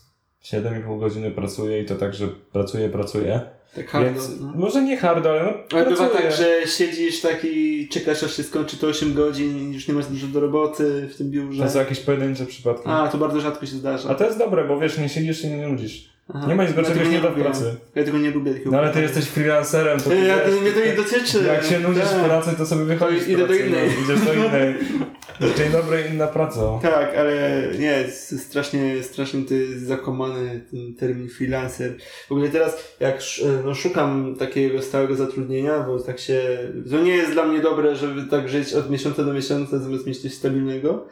7,5 0.45 1.01
godziny 1.01 1.31
pracuję 1.31 1.83
i 1.83 1.85
to 1.85 1.95
tak, 1.95 2.15
że 2.15 2.29
pracuję, 2.53 2.89
pracuję. 2.89 3.41
Tak 3.75 3.89
hardo. 3.89 4.11
Więc 4.11 4.41
no. 4.41 4.53
może 4.55 4.83
nie 4.83 4.97
hardo, 4.97 5.31
ale 5.31 5.45
no 5.45 5.79
Ale 5.79 5.91
bywa 5.91 6.09
tak, 6.09 6.33
że 6.33 6.67
siedzisz 6.67 7.21
taki, 7.21 7.89
czekasz 7.89 8.23
aż 8.23 8.37
się 8.37 8.43
skończy 8.43 8.77
to 8.77 8.87
8 8.87 9.15
godzin 9.15 9.59
i 9.59 9.75
już 9.75 9.89
nie 9.89 9.95
masz 9.95 10.07
dużo 10.07 10.27
do 10.27 10.41
roboty 10.41 11.09
w 11.13 11.17
tym 11.17 11.31
biurze. 11.31 11.65
To 11.65 11.71
są 11.71 11.79
jakieś 11.79 12.01
pojedyncze 12.01 12.47
przypadki. 12.47 12.83
A, 12.87 13.09
to 13.09 13.19
bardzo 13.19 13.41
rzadko 13.41 13.67
się 13.67 13.77
zdarza. 13.77 14.11
A 14.11 14.15
to 14.15 14.25
jest 14.25 14.39
dobre, 14.39 14.65
bo 14.65 14.79
wiesz, 14.81 14.99
nie 14.99 15.09
siedzisz 15.09 15.45
i 15.45 15.49
nie 15.49 15.69
nudzisz. 15.69 16.13
Aha. 16.35 16.47
nie 16.49 16.55
ma 16.55 16.65
nic 16.65 16.73
gorszego 16.73 17.03
Ja 17.03 17.09
nie 17.09 17.21
da 17.21 17.31
w 17.31 17.35
pracy. 17.35 17.77
Ja 17.95 18.05
tego 18.05 18.19
nie 18.19 18.31
lubię. 18.31 18.53
Takiego 18.53 18.71
No 18.71 18.79
ale 18.79 18.91
ty 18.91 19.03
jesteś 19.03 19.25
freelancerem, 19.25 20.01
to 20.01 20.11
ty 20.11 20.17
Ja, 20.17 20.37
wiesz, 20.37 20.55
to, 20.55 20.61
mnie 20.61 20.71
to 20.73 20.81
nie 20.81 20.97
dotyczy. 20.97 21.43
jak 21.43 21.65
się 21.65 21.81
nudzisz 21.81 22.05
w 22.05 22.11
tak. 22.13 22.25
pracy, 22.25 22.51
to 22.59 22.67
sobie 22.67 22.85
wychodzisz 22.85 23.23
z 23.23 23.29
idę 23.29 23.47
do 23.47 23.55
innej. 23.55 23.89
No, 23.89 24.05
idziesz 24.05 24.27
do 24.27 24.33
innej. 24.33 24.75
Dzień 25.41 25.73
dobry, 25.73 26.05
inna 26.13 26.27
praca. 26.27 26.79
Tak, 26.83 27.17
ale 27.17 27.63
nie, 27.79 27.87
jest 27.87 28.41
strasznie, 28.41 29.03
strasznie 29.03 29.43
to 29.43 29.55
jest 29.55 29.83
zakłamany 29.83 30.61
ten 30.71 30.95
termin 30.95 31.29
freelancer. 31.29 31.97
W 32.29 32.33
ogóle 32.33 32.49
teraz, 32.49 32.97
jak 33.01 33.23
no, 33.65 33.75
szukam 33.75 34.37
takiego 34.39 34.83
stałego 34.83 35.15
zatrudnienia, 35.15 35.81
bo 35.81 36.01
tak 36.01 36.19
się. 36.19 36.59
To 36.91 37.01
nie 37.01 37.17
jest 37.17 37.33
dla 37.33 37.47
mnie 37.47 37.61
dobre, 37.61 37.97
żeby 37.97 38.23
tak 38.23 38.49
żyć 38.49 38.75
od 38.75 38.91
miesiąca 38.91 39.25
do 39.25 39.33
miesiąca, 39.33 39.79
zamiast 39.79 40.07
mieć 40.07 40.19
coś 40.19 40.33
stabilnego. 40.35 41.07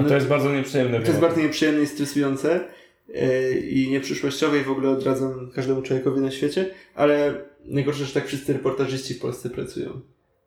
A 0.00 0.08
to 0.08 0.14
jest 0.14 0.26
bardzo 0.26 0.52
nieprzyjemne. 0.52 1.00
To 1.00 1.06
jest 1.06 1.20
bardzo 1.20 1.40
nieprzyjemne 1.40 1.82
i 1.82 1.86
stresujące 1.86 2.60
yy, 3.08 3.60
i 3.60 3.90
nieprzyszłościowe 3.90 4.58
i 4.58 4.64
w 4.64 4.70
ogóle 4.70 4.90
odradzam 4.90 5.50
każdemu 5.54 5.82
człowiekowi 5.82 6.20
na 6.20 6.30
świecie, 6.30 6.70
ale 6.94 7.34
najgorsze, 7.64 8.04
że 8.04 8.14
tak 8.14 8.26
wszyscy 8.26 8.52
reportażyści 8.52 9.14
w 9.14 9.20
Polsce 9.20 9.50
pracują. 9.50 10.00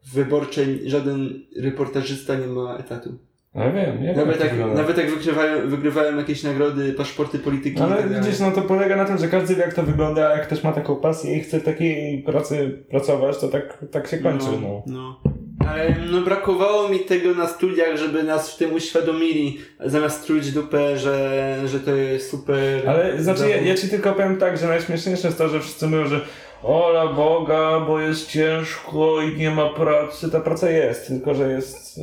W 0.05 0.13
wyborczej 0.13 0.89
żaden 0.89 1.45
reportażysta 1.55 2.35
nie 2.35 2.47
ma 2.47 2.77
etatu. 2.77 3.17
Ale 3.55 3.71
wiem, 3.71 4.03
jak 4.03 4.17
Nawet 4.17 4.39
jak, 4.39 4.49
wygląda. 4.49 4.75
nawet 4.75 4.97
jak 4.97 5.09
wygrywają, 5.09 5.69
wygrywałem 5.69 6.17
jakieś 6.17 6.43
nagrody, 6.43 6.93
paszporty 6.93 7.39
polityki. 7.39 7.79
i 7.79 7.81
Ale 7.81 7.95
tak 7.95 8.13
widzisz, 8.13 8.39
no 8.39 8.51
to 8.51 8.61
polega 8.61 8.95
na 8.95 9.05
tym, 9.05 9.17
że 9.17 9.27
każdy 9.27 9.55
wie 9.55 9.61
jak 9.61 9.73
to 9.73 9.83
wygląda, 9.83 10.27
a 10.27 10.37
jak 10.37 10.47
ktoś 10.47 10.63
ma 10.63 10.71
taką 10.71 10.95
pasję 10.95 11.37
i 11.37 11.39
chce 11.39 11.61
takiej 11.61 12.23
pracy 12.23 12.83
pracować, 12.89 13.37
to 13.37 13.47
tak, 13.47 13.85
tak 13.91 14.07
się 14.07 14.17
kończy. 14.17 14.45
No. 14.61 14.83
no. 14.87 15.19
Ale 15.67 15.95
no 16.11 16.21
brakowało 16.21 16.89
mi 16.89 16.99
tego 16.99 17.33
na 17.33 17.47
studiach, 17.47 17.97
żeby 17.97 18.23
nas 18.23 18.53
w 18.53 18.57
tym 18.57 18.73
uświadomili, 18.73 19.57
zamiast 19.85 20.25
truć 20.25 20.51
dupę, 20.51 20.97
że, 20.97 21.57
że 21.65 21.79
to 21.79 21.95
jest 21.95 22.29
super. 22.29 22.89
Ale 22.89 23.23
znaczy, 23.23 23.49
ja, 23.49 23.61
ja 23.61 23.75
ci 23.75 23.89
tylko 23.89 24.13
powiem 24.13 24.37
tak, 24.37 24.57
że 24.57 24.67
najśmieszniejsze 24.67 25.27
jest 25.27 25.37
to, 25.37 25.49
że 25.49 25.59
wszyscy 25.59 25.87
mówią, 25.87 26.07
że 26.07 26.21
ola 26.65 27.07
Boga, 27.13 27.79
bo 27.79 27.99
jest 27.99 28.27
ciężko 28.29 29.21
i 29.21 29.37
nie 29.37 29.51
ma 29.51 29.69
pracy. 29.69 30.31
Ta 30.31 30.39
praca 30.39 30.69
jest, 30.69 31.07
tylko 31.07 31.35
że 31.35 31.51
jest 31.51 31.99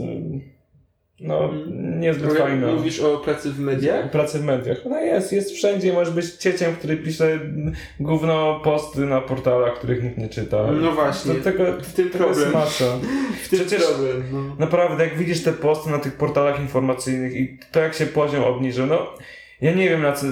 no, 1.21 1.45
Mhm. 1.45 2.01
niezbyt 2.01 2.33
fajna. 2.39 2.67
Mówisz 2.73 3.01
o 3.01 3.17
pracy 3.19 3.51
w 3.53 3.61
mediach? 3.61 4.11
Pracy 4.11 4.39
w 4.39 4.45
mediach. 4.45 4.79
Ona 4.87 5.01
jest, 5.01 5.33
jest 5.33 5.51
wszędzie. 5.53 5.93
Możesz 5.93 6.15
być 6.15 6.27
cieciem, 6.33 6.77
który 6.77 6.97
pisze 6.97 7.41
gówno 8.01 8.61
posty 8.65 9.01
na 9.01 9.21
portalach, 9.21 9.75
których 9.75 10.03
nikt 10.05 10.19
nie 10.19 10.29
czyta. 10.29 10.67
No 10.73 10.93
właśnie. 10.93 11.35
To, 11.35 11.45
tego, 11.45 11.65
W 11.83 11.93
tym 11.93 12.11
tego 12.11 12.25
problem. 12.25 12.53
W 13.45 13.49
tym 13.49 13.59
Przecież- 13.61 13.85
problem. 13.87 14.23
No. 14.33 14.39
Naprawdę, 14.59 15.05
jak 15.05 15.19
widzisz 15.19 15.43
te 15.43 15.53
posty 15.53 15.91
na 15.91 15.99
tych 15.99 16.17
portalach 16.17 16.61
informacyjnych 16.61 17.35
i 17.37 17.59
to 17.73 17.81
jak 17.81 17.95
się 17.95 18.07
poziom 18.07 18.45
obniżył, 18.45 18.87
no 18.87 19.07
Ja 19.63 19.73
nie 19.73 19.89
wiem 19.89 20.03
na 20.03 20.13
co, 20.13 20.27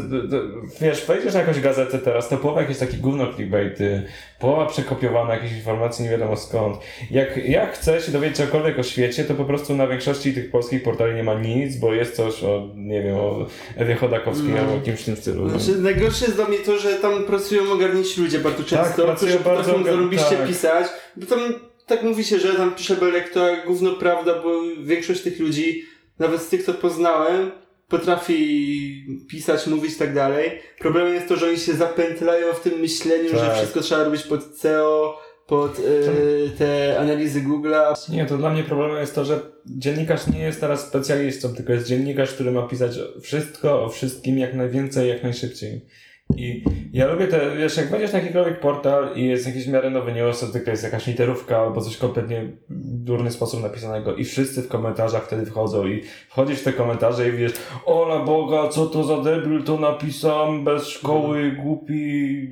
wiesz, 0.81 1.07
wejdziesz 1.07 1.35
na 1.35 1.41
jakąś 1.41 1.61
gazetę 1.61 1.99
teraz, 1.99 2.29
to 2.29 2.37
połowa 2.37 2.61
jakieś 2.61 2.79
takie 2.79 2.97
gówno 2.97 3.33
clickbaity, 3.33 4.03
połowa 4.39 4.67
przekopiowana 4.67 5.35
jakichś 5.35 5.53
informacji 5.53 6.05
nie 6.05 6.11
wiadomo 6.11 6.37
skąd. 6.37 6.77
Jak 7.11 7.49
ja 7.49 7.67
chcę 7.67 8.01
się 8.01 8.13
dowiedzieć 8.13 8.37
czegokolwiek 8.37 8.79
o 8.79 8.83
świecie, 8.83 9.25
to 9.25 9.35
po 9.35 9.45
prostu 9.45 9.77
na 9.77 9.87
większości 9.87 10.35
tych 10.35 10.51
polskich 10.51 10.83
portali 10.83 11.15
nie 11.15 11.25
ma 11.25 11.35
nic, 11.35 11.77
bo 11.77 11.95
jest 11.95 12.17
coś 12.17 12.45
o, 12.45 12.69
nie 12.75 13.03
wiem, 13.03 13.17
o 13.17 13.47
Ewie 13.77 13.95
Chodakowskiej 13.95 14.51
No. 14.51 14.59
albo 14.59 14.81
kimś 14.81 15.01
w 15.01 15.05
tym 15.05 15.17
stylu. 15.17 15.49
Znaczy, 15.49 15.81
najgorsze 15.81 16.25
jest 16.25 16.37
dla 16.37 16.49
mnie 16.49 16.59
to, 16.59 16.79
że 16.79 16.95
tam 16.95 17.25
pracują 17.25 17.73
ogarnięci 17.73 18.21
ludzie 18.21 18.39
bardzo 18.39 18.65
często, 18.65 19.05
pracują 19.05 19.17
którzy 19.17 19.45
bardzo 19.45 19.73
potrafią 19.73 19.97
zarobiście 19.97 20.37
tak. 20.37 20.47
pisać, 20.47 20.87
bo 21.17 21.27
tam 21.27 21.41
tak 21.87 22.03
mówi 22.03 22.25
się, 22.25 22.39
że 22.39 22.55
tam 22.55 22.75
pisze 22.75 22.97
Belek 22.97 23.29
to 23.29 23.49
jak 23.49 23.67
gówno 23.67 23.93
prawda, 23.93 24.43
bo 24.43 24.51
większość 24.85 25.21
tych 25.23 25.41
ludzi, 25.41 25.85
nawet 26.19 26.43
z 26.43 26.49
tych, 26.49 26.63
co 26.63 26.75
poznałem, 26.75 27.51
potrafi 27.91 29.07
pisać, 29.29 29.67
mówić 29.67 29.93
i 29.93 29.99
tak 29.99 30.15
dalej. 30.15 30.51
Problemem 30.79 31.15
jest 31.15 31.29
to, 31.29 31.37
że 31.37 31.47
oni 31.47 31.59
się 31.59 31.73
zapętlają 31.73 32.53
w 32.53 32.61
tym 32.61 32.81
myśleniu, 32.81 33.29
że 33.29 33.37
Tak. 33.37 33.57
wszystko 33.57 33.81
trzeba 33.81 34.05
robić 34.05 34.23
pod 34.23 34.45
SEO, 34.59 35.21
pod 35.47 35.79
y, 35.79 36.51
te 36.59 36.99
analizy 37.01 37.41
Google'a. 37.43 38.13
Nie, 38.13 38.27
to 38.27 38.39
dla 38.39 38.51
mnie 38.51 38.65
problemem 38.65 38.97
jest 39.01 39.15
to, 39.15 39.25
że 39.25 39.41
dziennikarz 39.67 40.27
nie 40.27 40.39
jest 40.39 40.61
teraz 40.61 40.87
specjalistą, 40.87 41.55
tylko 41.55 41.73
jest 41.73 41.87
dziennikarz, 41.87 42.33
który 42.33 42.51
ma 42.51 42.63
pisać 42.63 42.93
wszystko 43.23 43.85
o 43.85 43.89
wszystkim 43.89 44.39
jak 44.39 44.55
najwięcej, 44.55 45.09
jak 45.09 45.23
najszybciej. 45.23 45.87
I 46.37 46.65
ja 46.93 47.13
lubię 47.13 47.27
te, 47.27 47.57
wiesz, 47.57 47.77
jak 47.77 47.91
wejdziesz 47.91 48.13
na 48.13 48.19
jakikolwiek 48.19 48.61
portal 48.61 49.17
i 49.17 49.27
jest 49.27 49.47
jakiś 49.47 49.65
w 49.65 49.73
miarę 49.73 49.91
nowy 49.91 50.13
news, 50.13 50.41
to 50.41 50.47
tylko 50.47 50.71
jest 50.71 50.83
jakaś 50.83 51.07
literówka 51.07 51.59
albo 51.59 51.81
coś 51.81 51.97
kompletnie 51.97 52.49
durny 52.71 53.31
sposób 53.31 53.63
napisanego 53.63 54.17
i 54.17 54.25
wszyscy 54.25 54.63
w 54.63 54.69
komentarzach 54.69 55.27
wtedy 55.27 55.47
wchodzą 55.47 55.87
i 55.87 56.03
wchodzisz 56.29 56.61
w 56.61 56.65
te 56.65 56.73
komentarze 56.73 57.29
i 57.29 57.33
widzisz 57.33 57.53
Ola 57.87 58.25
Boga, 58.25 58.69
co 58.69 58.87
to 58.87 59.05
za 59.05 59.21
debil, 59.21 59.63
to 59.63 59.79
napisam, 59.79 60.65
bez 60.65 60.87
szkoły, 60.87 61.53
głupi 61.53 62.49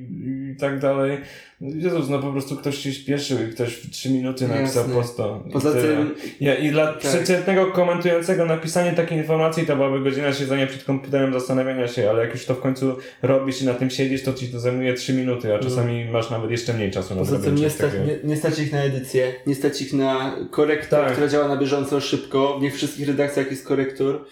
i 0.49 0.55
tak 0.55 0.79
dalej. 0.79 1.17
Jezus, 1.61 2.09
no 2.09 2.19
po 2.19 2.31
prostu 2.31 2.55
ktoś 2.55 2.77
się 2.77 2.93
śpieszył 2.93 3.37
i 3.47 3.51
ktoś 3.51 3.73
w 3.73 3.89
trzy 3.91 4.09
minuty 4.09 4.47
napisał 4.47 4.83
Jasne. 4.83 4.93
posta. 5.01 5.23
Poza 5.53 5.71
tyle. 5.71 5.83
tym, 5.83 6.15
Ja, 6.39 6.55
I 6.55 6.71
dla 6.71 6.87
Tak. 6.87 6.97
przeciętnego 6.97 7.71
komentującego 7.71 8.45
napisanie 8.45 8.91
takiej 8.91 9.17
informacji 9.17 9.65
to 9.65 9.75
byłaby 9.75 9.99
godzina 9.99 10.33
siedzenia 10.33 10.67
przed 10.67 10.83
komputerem, 10.83 11.33
zastanawiania 11.33 11.87
się, 11.87 12.09
ale 12.09 12.23
jak 12.23 12.33
już 12.33 12.45
to 12.45 12.55
w 12.55 12.59
końcu 12.61 12.95
robisz 13.21 13.61
i 13.61 13.65
na 13.65 13.73
tym 13.73 13.89
siedzisz, 13.89 14.23
to 14.23 14.33
ci 14.33 14.47
to 14.47 14.59
zajmuje 14.59 14.93
3 14.93 15.13
minuty, 15.13 15.55
a 15.55 15.59
czasami 15.59 16.05
masz 16.05 16.29
nawet 16.29 16.51
jeszcze 16.51 16.73
mniej 16.73 16.91
czasu 16.91 17.15
na 17.15 17.19
Poza 17.21 17.39
tym 17.39 17.55
nie 17.55 17.69
stać, 17.69 17.91
nie, 18.07 18.29
nie 18.29 18.37
stać 18.37 18.59
ich 18.59 18.71
na 18.71 18.83
edycję, 18.83 19.33
nie 19.47 19.55
stać 19.55 19.81
ich 19.81 19.93
na 19.93 20.35
korektor, 20.51 21.03
Tak. 21.03 21.11
która 21.11 21.27
działa 21.27 21.47
na 21.47 21.57
bieżąco, 21.57 22.01
szybko. 22.01 22.59
W 22.59 22.61
nie 22.61 22.71
wszystkich 22.71 23.07
redakcjach 23.07 23.51
jest 23.51 23.67
korektor. 23.67 24.25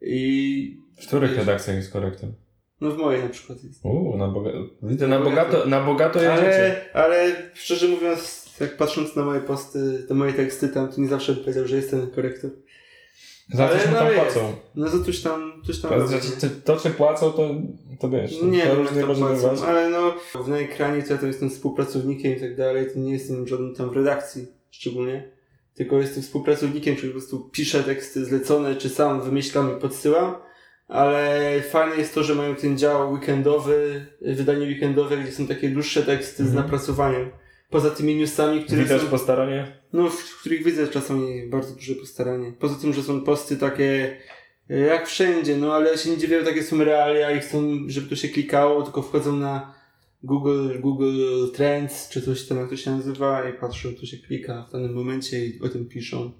I 0.00 0.76
W 1.02 1.06
których 1.06 1.36
redakcjach 1.36 1.76
jest 1.76 1.92
korektem? 1.92 2.32
No 2.82 2.90
w 2.90 2.98
mojej 2.98 3.22
na 3.22 3.28
przykład 3.28 3.64
jest. 3.64 3.84
Uuu, 3.84 4.16
na, 4.16 4.28
boga... 4.28 4.50
Widzę, 4.82 5.08
na 5.08 5.20
bogato, 5.20 5.66
na 5.66 5.80
bogato 5.80 6.22
jedziecie. 6.22 6.76
Ale, 6.92 7.04
ale 7.04 7.32
szczerze 7.54 7.88
mówiąc, 7.88 8.50
jak 8.60 8.76
patrząc 8.76 9.16
na 9.16 9.24
moje 9.24 9.40
posty, 9.40 10.04
te 10.08 10.14
moje 10.14 10.32
teksty 10.32 10.68
tam, 10.68 10.88
to 10.88 11.00
nie 11.00 11.08
zawsze 11.08 11.32
bym 11.32 11.44
powiedział, 11.44 11.66
że 11.66 11.76
jest 11.76 11.90
ten 11.90 12.10
korektor. 12.10 12.50
Za 13.54 13.68
coś 13.68 13.86
mu 13.86 13.92
no 13.92 13.98
tam 13.98 14.06
jest. 14.06 14.18
płacą. 14.18 14.52
No 14.74 14.90
to 14.90 15.04
coś 15.04 15.20
tam, 15.20 15.62
coś 15.66 15.80
tam 15.80 15.90
To, 15.90 15.98
to, 16.40 16.46
to, 16.64 16.80
czy 16.80 16.90
płacą, 16.90 17.32
to, 17.32 17.50
to 18.00 18.08
wiesz, 18.10 18.38
to, 18.38 18.46
Nie 18.46 18.66
to 18.66 18.74
różnie 18.74 19.06
może 19.06 19.24
bywać. 19.24 19.60
ale 19.66 19.90
no 19.90 20.14
w 20.44 20.48
na 20.48 20.58
ekranie 20.58 21.02
to 21.02 21.12
ja 21.12 21.18
to 21.18 21.26
jestem 21.26 21.50
współpracownikiem 21.50 22.36
i 22.36 22.40
tak 22.40 22.56
dalej, 22.56 22.86
to 22.94 22.98
nie 22.98 23.12
jestem 23.12 23.48
żadnym 23.48 23.74
tam 23.74 23.90
w 23.90 23.96
redakcji 23.96 24.46
szczególnie, 24.70 25.28
tylko 25.74 25.98
jestem 26.00 26.22
współpracownikiem, 26.22 26.96
czyli 26.96 27.08
po 27.08 27.18
prostu 27.18 27.40
piszę 27.52 27.82
teksty 27.82 28.24
zlecone, 28.24 28.76
czy 28.76 28.88
sam 28.88 29.22
wymyślam 29.22 29.76
i 29.76 29.80
podsyłam, 29.80 30.34
ale 30.92 31.40
fajne 31.70 31.96
jest 31.96 32.14
to, 32.14 32.22
że 32.22 32.34
mają 32.34 32.54
ten 32.54 32.78
dział 32.78 33.12
weekendowy, 33.12 34.06
wydanie 34.20 34.66
weekendowe, 34.66 35.16
gdzie 35.16 35.32
są 35.32 35.46
takie 35.46 35.68
dłuższe 35.68 36.02
teksty 36.02 36.36
z 36.44 36.46
Mhm. 36.48 36.64
napracowaniem. 36.64 37.30
Poza 37.70 37.90
tymi 37.90 38.14
newsami, 38.16 38.64
które 38.64 38.82
Widać 38.82 39.02
są, 39.02 39.08
po 39.08 39.18
staranie? 39.18 39.76
no, 39.92 40.10
w 40.10 40.40
których 40.40 40.64
widzę 40.64 40.88
czasami 40.88 41.48
bardzo 41.48 41.74
duże 41.74 41.94
postaranie. 41.94 42.52
Poza 42.58 42.74
tym, 42.74 42.92
że 42.92 43.02
są 43.02 43.20
posty 43.20 43.56
takie 43.56 44.16
e, 44.70 44.78
jak 44.78 45.08
wszędzie, 45.08 45.56
no 45.56 45.74
ale 45.74 45.98
się 45.98 46.10
nie 46.10 46.16
dziwię, 46.16 46.42
takie 46.42 46.62
są 46.62 46.84
realia 46.84 47.30
i 47.30 47.40
chcą, 47.40 47.62
żeby 47.86 48.08
to 48.08 48.16
się 48.16 48.28
klikało, 48.28 48.82
tylko 48.82 49.02
wchodzą 49.02 49.36
na 49.36 49.74
Google, 50.22 50.80
Google 50.80 51.50
Trends, 51.54 52.08
czy 52.08 52.22
coś 52.22 52.46
tam, 52.46 52.58
jak 52.58 52.68
to 52.70 52.76
się 52.76 52.90
nazywa 52.90 53.48
i 53.48 53.52
patrzą, 53.52 53.88
co 54.00 54.06
się 54.06 54.16
klika 54.16 54.66
w 54.68 54.72
danym 54.72 54.92
momencie 54.94 55.46
i 55.46 55.60
o 55.62 55.68
tym 55.68 55.88
piszą. 55.88 56.32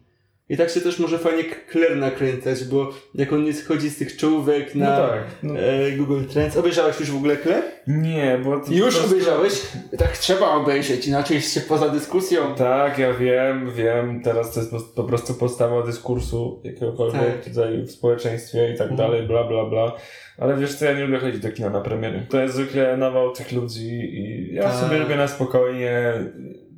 I 0.48 0.56
tak 0.56 0.70
się 0.70 0.80
też 0.80 0.98
może 0.98 1.18
fajnie 1.18 1.44
Kler 1.44 1.96
nakręcać, 1.96 2.64
bo 2.64 2.90
jak 3.14 3.32
on 3.32 3.44
nie 3.44 3.52
schodzi 3.52 3.90
z 3.90 3.98
tych 3.98 4.16
czołówek 4.16 4.74
na 4.74 4.90
No 5.00 5.08
tak. 5.08 5.22
No. 5.42 5.58
e, 5.60 5.92
Google 5.92 6.24
Trends. 6.24 6.56
Obejrzałeś 6.56 7.00
już 7.00 7.10
w 7.10 7.16
ogóle 7.16 7.36
Kler? 7.36 7.62
Nie, 7.86 8.38
bo... 8.44 8.60
to 8.60 8.72
Już 8.72 8.94
prostu- 8.94 9.06
obejrzałeś? 9.10 9.62
Tak 9.98 10.18
trzeba 10.18 10.50
obejrzeć, 10.50 11.06
inaczej 11.06 11.34
jest 11.34 11.54
się 11.54 11.60
poza 11.60 11.88
dyskusją. 11.88 12.54
Tak, 12.54 12.98
ja 12.98 13.14
wiem, 13.14 13.70
wiem. 13.74 14.22
Teraz 14.24 14.54
to 14.54 14.60
jest 14.60 14.72
po- 14.72 14.80
po 14.80 15.04
prostu 15.04 15.34
podstawa 15.34 15.82
dyskursu 15.82 16.60
jakiegokolwiek 16.64 17.34
Tak. 17.34 17.44
tutaj 17.44 17.82
w 17.82 17.90
społeczeństwie 17.90 18.72
i 18.74 18.78
tak 18.78 18.90
Mhm. 18.90 18.96
dalej, 18.96 19.26
bla, 19.26 19.44
bla, 19.44 19.64
bla. 19.64 19.92
Ale 20.38 20.56
wiesz 20.56 20.74
co, 20.74 20.84
ja 20.84 20.92
nie 20.92 21.04
lubię 21.04 21.18
chodzić 21.18 21.40
do 21.40 21.52
kina 21.52 21.70
na 21.70 21.80
premiery. 21.80 22.26
To 22.30 22.40
jest 22.42 22.54
zwykle 22.54 22.96
nawał 22.96 23.32
tych 23.32 23.52
ludzi 23.52 23.88
i 23.90 24.54
ja 24.54 24.62
Tak. 24.62 24.74
sobie 24.74 24.98
lubię 24.98 25.16
na 25.16 25.28
spokojnie 25.28 26.12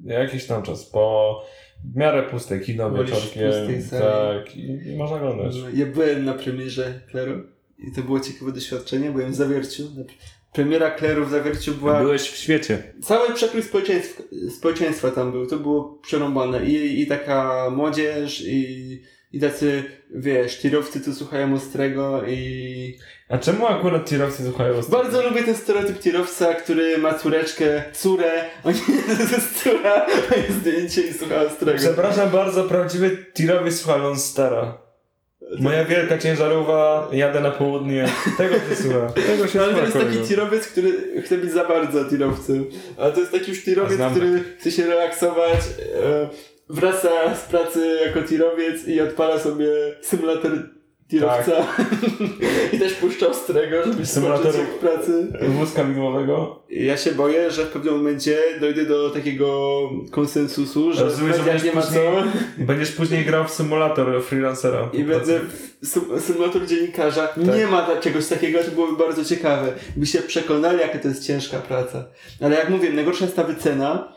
jakiś 0.05 0.47
tam 0.47 0.63
czas 0.63 0.85
po 0.91 1.43
w 1.93 1.97
miarę 1.97 2.23
puste 2.23 2.61
kino 2.61 2.91
Wolisz 2.91 3.11
wieczorkiem. 3.11 3.83
Tak, 3.91 4.57
i, 4.57 4.89
i 4.89 4.97
można 4.97 5.17
oglądać. 5.17 5.55
Ja 5.75 5.87
byłem 5.87 6.25
na 6.25 6.35
premierze 6.35 7.01
Kleru 7.11 7.43
i 7.79 7.93
to 7.93 8.03
było 8.03 8.21
ciekawe 8.21 8.53
doświadczenie. 8.53 9.11
Byłem 9.11 9.33
w 9.33 9.35
Zawierciu. 9.35 9.83
Premiera 10.53 10.91
Kleru 10.91 11.27
w 11.27 11.31
Zawierciu 11.31 11.75
była... 11.75 12.01
Byłeś 12.01 12.23
w 12.23 12.37
świecie. 12.37 12.83
Cały 13.03 13.35
przekrój 13.35 13.63
społeczeństwa, 13.63 14.23
społeczeństwa 14.59 15.11
tam 15.11 15.33
był. 15.33 15.47
To 15.47 15.59
było 15.59 15.99
przerąbane. 16.03 16.67
I, 16.67 17.01
i 17.01 17.07
taka 17.07 17.71
młodzież 17.71 18.45
i, 18.47 19.03
i 19.35 19.41
tacy, 19.41 19.83
wiesz, 20.11 20.59
tirowcy, 20.59 21.01
co 21.01 21.15
słuchają 21.15 21.55
Ostrego 21.55 22.23
i... 22.27 22.99
A 23.29 23.39
czemu 23.39 23.67
akurat 23.67 24.09
tirowcy 24.09 24.45
słuchają 24.45 24.77
ostatnio? 24.77 25.03
Bardzo 25.03 25.29
lubię 25.29 25.43
ten 25.43 25.55
stereotyp 25.55 26.01
tirowca, 26.01 26.55
który 26.55 26.99
ma 26.99 27.15
córeczkę, 27.15 27.85
córę, 27.93 28.45
on 28.65 28.75
to 29.29 29.37
jest 29.37 29.63
córa, 29.63 30.07
a 30.33 30.37
jest 30.37 30.53
zdjęcie 30.53 31.01
i 31.03 31.15
słucha 31.15 31.41
Ostrego. 31.41 31.79
Przepraszam 31.79 32.31
bardzo, 32.31 32.65
prawdziwy 32.65 33.27
tirowiec 33.35 33.81
słucha 33.81 33.97
Lone 33.97 34.19
Moja 35.61 35.85
wielka 35.85 36.19
ciężarówka, 36.19 37.09
jadę 37.13 37.41
na 37.41 37.51
południe. 37.51 38.09
Tego 38.39 38.55
się 38.55 38.83
słucha. 38.83 39.13
Tego 39.33 39.49
się 39.49 39.59
No, 39.59 39.65
ale 39.65 39.75
to 39.75 39.81
jest 39.81 39.93
taki 39.93 40.07
kolego. 40.07 40.27
tirowiec, 40.27 40.67
który 40.67 41.23
chce 41.23 41.39
być 41.39 41.53
za 41.53 41.65
bardzo 41.65 42.05
tirowcem. 42.05 42.65
Ale 42.99 43.13
to 43.13 43.21
jest 43.21 43.33
taki 43.33 43.51
już 43.51 43.61
A 43.61 43.65
tirowiec, 43.65 44.01
który 44.11 44.45
chce 44.59 44.71
się 44.71 44.87
relaksować, 44.87 45.61
e, 46.03 46.54
wraca 46.69 47.35
z 47.35 47.41
pracy 47.41 47.99
jako 48.07 48.23
tirowiec 48.29 48.89
i 48.89 49.01
odpala 49.01 49.39
sobie 49.39 49.69
symulator 50.01 50.53
tirowca. 51.11 51.53
I 52.73 52.79
też 52.79 52.93
puszcza 52.95 53.27
ostrego, 53.29 53.77
żeby 53.85 54.03
Symulator- 54.03 54.59
jak 54.59 54.69
w 54.69 54.79
pracy. 54.79 55.27
Wózka 55.49 55.85
widłowego. 55.85 56.63
Ja 56.71 56.97
się 56.97 57.13
boję, 57.13 57.51
że 57.51 57.65
w 57.65 57.69
pewnym 57.69 57.95
momencie 57.97 58.39
dojdę 58.61 58.85
do 58.85 59.11
takiego 59.11 59.81
konsensusu, 60.11 60.93
że 60.93 61.05
Rozumiesz, 61.05 61.37
że 61.37 61.43
będziesz 61.43 61.65
nie 61.65 61.73
ma 61.73 61.81
później, 61.83 62.03
co 62.05 62.65
będziesz 62.65 62.93
później 62.93 63.25
grał 63.25 63.45
w 63.45 63.51
symulator 63.51 64.23
freelancera. 64.23 64.91
i 64.93 65.05
będę 65.05 65.41
w 65.83 65.87
sym- 65.87 66.21
symulator 66.21 66.67
dziennikarza. 66.67 67.27
Tak. 67.27 67.57
Nie 67.57 67.67
ma 67.67 67.83
ta, 67.83 67.97
czegoś 68.01 68.27
takiego, 68.27 68.59
to 68.65 68.71
byłoby 68.71 68.97
bardzo 69.05 69.25
ciekawe. 69.25 69.73
By 69.97 70.07
się 70.07 70.19
przekonali, 70.19 70.79
jaka 70.79 70.99
to 70.99 71.09
jest 71.09 71.27
ciężka 71.27 71.59
praca. 71.59 72.05
Ale 72.41 72.57
jak 72.57 72.69
mówię, 72.69 72.93
najgorsza 72.93 73.25
jest 73.25 73.37
ta 73.37 73.45
wycena. 73.45 74.15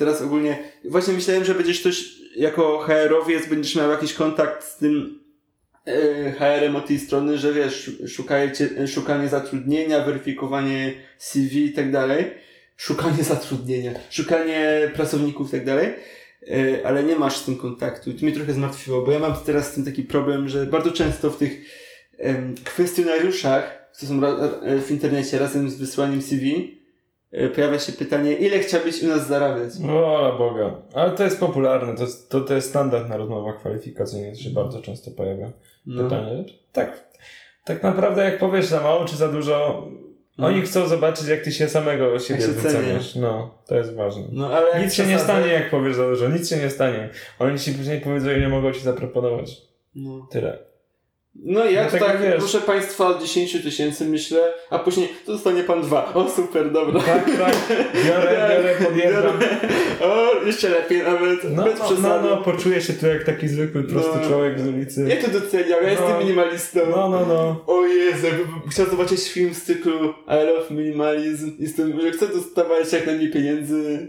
Teraz 0.00 0.22
ogólnie, 0.22 0.58
właśnie 0.84 1.14
myślałem, 1.14 1.44
że 1.44 1.54
będziesz 1.54 1.82
też 1.82 2.22
jako 2.36 2.78
HR-owiec 2.78 3.48
będziesz 3.48 3.76
miał 3.76 3.90
jakiś 3.90 4.14
kontakt 4.14 4.64
z 4.64 4.76
tym 4.76 5.20
e, 5.86 6.32
HR-em 6.32 6.76
od 6.76 6.86
tej 6.86 6.98
strony, 6.98 7.38
że 7.38 7.52
wiesz, 7.52 7.90
szukajcie, 8.08 8.88
szukanie 8.88 9.28
zatrudnienia, 9.28 10.04
weryfikowanie 10.04 10.92
CV 11.18 11.64
i 11.64 11.72
tak 11.72 11.92
dalej. 11.92 12.24
Szukanie 12.76 13.24
zatrudnienia, 13.34 13.92
szukanie 14.10 14.90
pracowników 14.94 15.48
i 15.48 15.50
tak 15.50 15.64
dalej. 15.64 15.88
E, 16.50 16.86
ale 16.86 17.04
nie 17.04 17.16
masz 17.16 17.36
z 17.36 17.44
tym 17.44 17.56
kontaktu. 17.56 18.10
I 18.10 18.14
to 18.14 18.26
mnie 18.26 18.34
trochę 18.34 18.52
zmartwiło, 18.52 19.02
bo 19.02 19.12
ja 19.12 19.18
mam 19.18 19.36
teraz 19.46 19.70
z 19.70 19.74
tym 19.74 19.84
taki 19.84 20.02
problem, 20.02 20.48
że 20.48 20.66
bardzo 20.66 20.92
często 20.92 21.30
w 21.30 21.36
tych 21.36 21.60
kwestionariuszach, 22.64 23.88
co 23.92 24.06
są 24.06 24.20
w 24.86 24.90
internecie 24.90 25.38
razem 25.38 25.70
z 25.70 25.76
wysłaniem 25.76 26.22
CV, 26.22 26.79
pojawia 27.54 27.78
się 27.78 27.92
pytanie, 27.92 28.32
ile 28.32 28.58
chciałbyś 28.58 29.02
u 29.02 29.06
nas 29.08 29.26
zarabiać? 29.26 29.70
O 29.88 30.34
Boga. 30.38 30.74
Ale 30.94 31.10
to 31.10 31.24
jest 31.24 31.40
popularne, 31.40 31.96
to 31.96 32.02
jest, 32.02 32.30
to, 32.30 32.40
to 32.40 32.54
jest 32.54 32.68
standard 32.68 33.08
na 33.08 33.16
rozmowach 33.16 33.58
kwalifikacyjnych, 33.58 34.40
się 34.40 34.50
bardzo 34.50 34.82
często 34.82 35.10
pojawia. 35.10 35.50
No. 35.86 36.04
Pytanie. 36.04 36.44
Tak, 36.72 37.04
tak 37.64 37.82
naprawdę 37.82 38.24
jak 38.24 38.38
powiesz 38.38 38.66
za 38.66 38.80
mało 38.80 39.04
czy 39.04 39.16
za 39.16 39.28
dużo, 39.28 39.86
No. 40.38 40.46
oni 40.46 40.62
chcą 40.62 40.88
zobaczyć 40.88 41.28
jak 41.28 41.40
ty 41.40 41.52
się 41.52 41.68
samego 41.68 42.18
siebie 42.18 42.40
się 42.40 42.48
wyceniasz. 42.48 43.14
No, 43.16 43.54
to 43.66 43.76
jest 43.76 43.94
ważne. 43.94 44.22
No, 44.32 44.46
ale 44.54 44.70
jak 44.70 44.82
Nic 44.82 44.94
się 44.94 45.06
nie 45.06 45.18
stanie 45.18 45.46
jak 45.52 45.70
powiesz 45.70 45.96
za 45.96 46.08
dużo, 46.08 46.28
nic 46.28 46.50
się 46.50 46.56
nie 46.56 46.70
stanie. 46.70 47.08
Oni 47.38 47.58
ci 47.58 47.72
później 47.72 48.00
powiedzą 48.00 48.30
ile 48.30 48.48
mogą 48.48 48.72
ci 48.72 48.80
zaproponować. 48.80 49.62
No. 49.94 50.26
Tyle. 50.30 50.58
No 51.34 51.64
i 51.66 51.74
ja 51.74 51.84
No 51.84 51.90
tak 51.90 52.00
tak, 52.00 52.22
wiesz. 52.22 52.34
proszę 52.38 52.60
Państwa, 52.60 53.06
od 53.08 53.22
10 53.22 53.62
tysięcy 53.62 54.04
myślę, 54.04 54.40
a 54.70 54.78
później 54.78 55.08
to 55.26 55.32
dostanie 55.32 55.62
Pan 55.64 55.82
dwa. 55.82 56.14
O, 56.14 56.30
super, 56.30 56.72
dobra. 56.72 57.00
Tak, 57.00 57.24
tak. 57.38 57.56
Biorę, 58.06 58.50
biorę, 58.56 58.74
podjeżdżam. 58.84 59.38
O, 60.02 60.44
jeszcze 60.46 60.68
lepiej 60.68 61.02
nawet, 61.02 61.38
No, 61.56 61.64
bez 61.64 61.78
no, 61.78 61.84
przesady. 61.84 62.02
no, 62.28 62.36
no, 62.36 62.36
poczuję 62.36 62.80
się 62.80 62.92
tu 62.92 63.06
jak 63.06 63.24
taki 63.24 63.48
zwykły, 63.48 63.82
prosty 63.84 64.18
No. 64.22 64.28
człowiek 64.28 64.60
z 64.60 64.66
ulicy. 64.68 65.06
Ja 65.08 65.16
to 65.16 65.30
doceniam, 65.40 65.82
ja 65.82 65.90
jestem 65.90 66.10
No. 66.10 66.20
minimalistą. 66.20 66.80
No, 66.90 67.08
no, 67.08 67.26
no. 67.26 67.64
O 67.66 67.86
Jezu, 67.86 68.26
jakbym 68.26 68.46
chciał 68.70 68.86
zobaczyć 68.86 69.28
film 69.32 69.54
z 69.54 69.62
cyklu 69.62 70.14
I 70.28 70.46
Love 70.46 70.74
Minimalism. 70.74 71.52
Jestem, 71.58 72.00
że 72.00 72.10
chcę 72.10 72.28
dostawać 72.28 72.92
jak 72.92 73.06
najmniej 73.06 73.30
pieniędzy. 73.30 74.08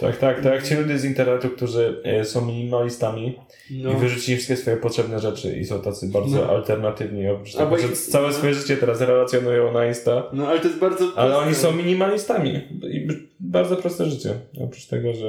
Tak, 0.00 0.16
tak, 0.16 0.36
tak 0.40 0.52
jak 0.54 0.62
ci 0.62 0.74
ludzie 0.74 0.98
z 0.98 1.04
internetu, 1.04 1.48
którzy 1.50 2.02
e, 2.04 2.24
są 2.24 2.46
minimalistami 2.46 3.38
No. 3.70 3.92
i 3.92 3.96
wyrzucili 3.96 4.36
wszystkie 4.36 4.56
swoje 4.56 4.76
potrzebne 4.76 5.18
rzeczy 5.20 5.56
i 5.58 5.64
są 5.64 5.80
tacy 5.82 6.06
bardzo 6.08 6.36
No. 6.36 6.57
Alternatywni. 6.58 7.28
Oprócz 7.28 7.54
tego, 7.54 7.76
i- 7.78 7.96
całe 7.96 8.28
no. 8.28 8.34
swoje 8.34 8.54
życie 8.54 8.76
teraz 8.76 9.00
relacjonują 9.00 9.72
na 9.72 9.86
Insta. 9.86 10.22
No, 10.32 10.48
ale 10.48 10.60
to 10.60 10.68
jest 10.68 10.80
bardzo 10.80 11.12
Ale 11.16 11.36
oni 11.38 11.54
są 11.54 11.72
minimalistami. 11.72 12.50
I 12.90 13.08
bardzo 13.40 13.76
proste 13.76 14.06
życie. 14.06 14.34
Oprócz 14.60 14.86
tego, 14.86 15.14
że 15.14 15.26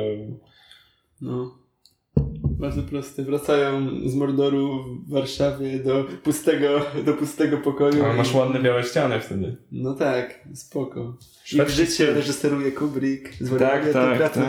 No. 1.22 1.60
Bardzo 2.44 2.84
proste. 2.84 3.24
Wracają 3.24 3.88
z 4.06 4.16
Mordoru 4.16 4.84
w 5.08 5.12
Warszawie 5.12 5.80
do 5.80 6.04
pustego, 6.24 6.82
do 7.06 7.14
pustego 7.14 7.58
pokoju. 7.58 8.06
a 8.06 8.14
masz 8.14 8.34
i- 8.34 8.38
ładne 8.38 8.60
białe 8.62 8.84
ściany 8.84 9.20
wtedy. 9.20 9.56
No 9.72 9.94
tak, 9.96 10.40
spoko. 10.54 11.18
I 11.22 11.46
w 11.46 11.48
Szwedzki 11.48 11.76
życie 11.76 12.14
reżyseruje 12.14 12.72
Kubrick. 12.72 13.30
Tak, 13.60 13.94
tak, 13.94 14.34
tak. 14.34 14.44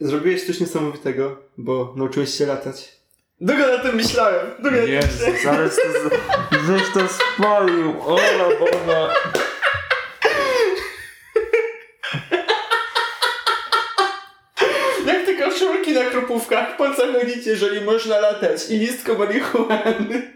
Zrobiłeś 0.00 0.46
coś 0.46 0.60
niesamowitego, 0.60 1.36
bo 1.58 1.94
nauczyłeś 1.96 2.30
się 2.30 2.46
latać. 2.46 2.97
Długo 3.40 3.66
na 3.66 3.78
tym 3.78 3.94
myślałem. 3.94 4.46
Długo 4.58 4.76
na 4.76 4.82
tym 4.82 4.92
Jezus, 4.94 5.46
ale 5.46 5.68
to, 5.68 5.76
żeś 6.66 6.82
to 6.94 7.00
spalił. 7.08 8.02
Ola 8.02 8.48
Boga. 8.58 9.14
Jak 15.06 15.26
te 15.26 15.34
koszulki 15.34 15.92
na 15.92 16.04
kropówkach, 16.04 16.76
po 16.76 16.94
co 16.94 17.12
chodzicie, 17.12 17.50
jeżeli 17.50 17.80
można 17.80 18.20
latać? 18.20 18.70
I 18.70 18.78
listko 18.78 19.14
marihuany. 19.14 20.32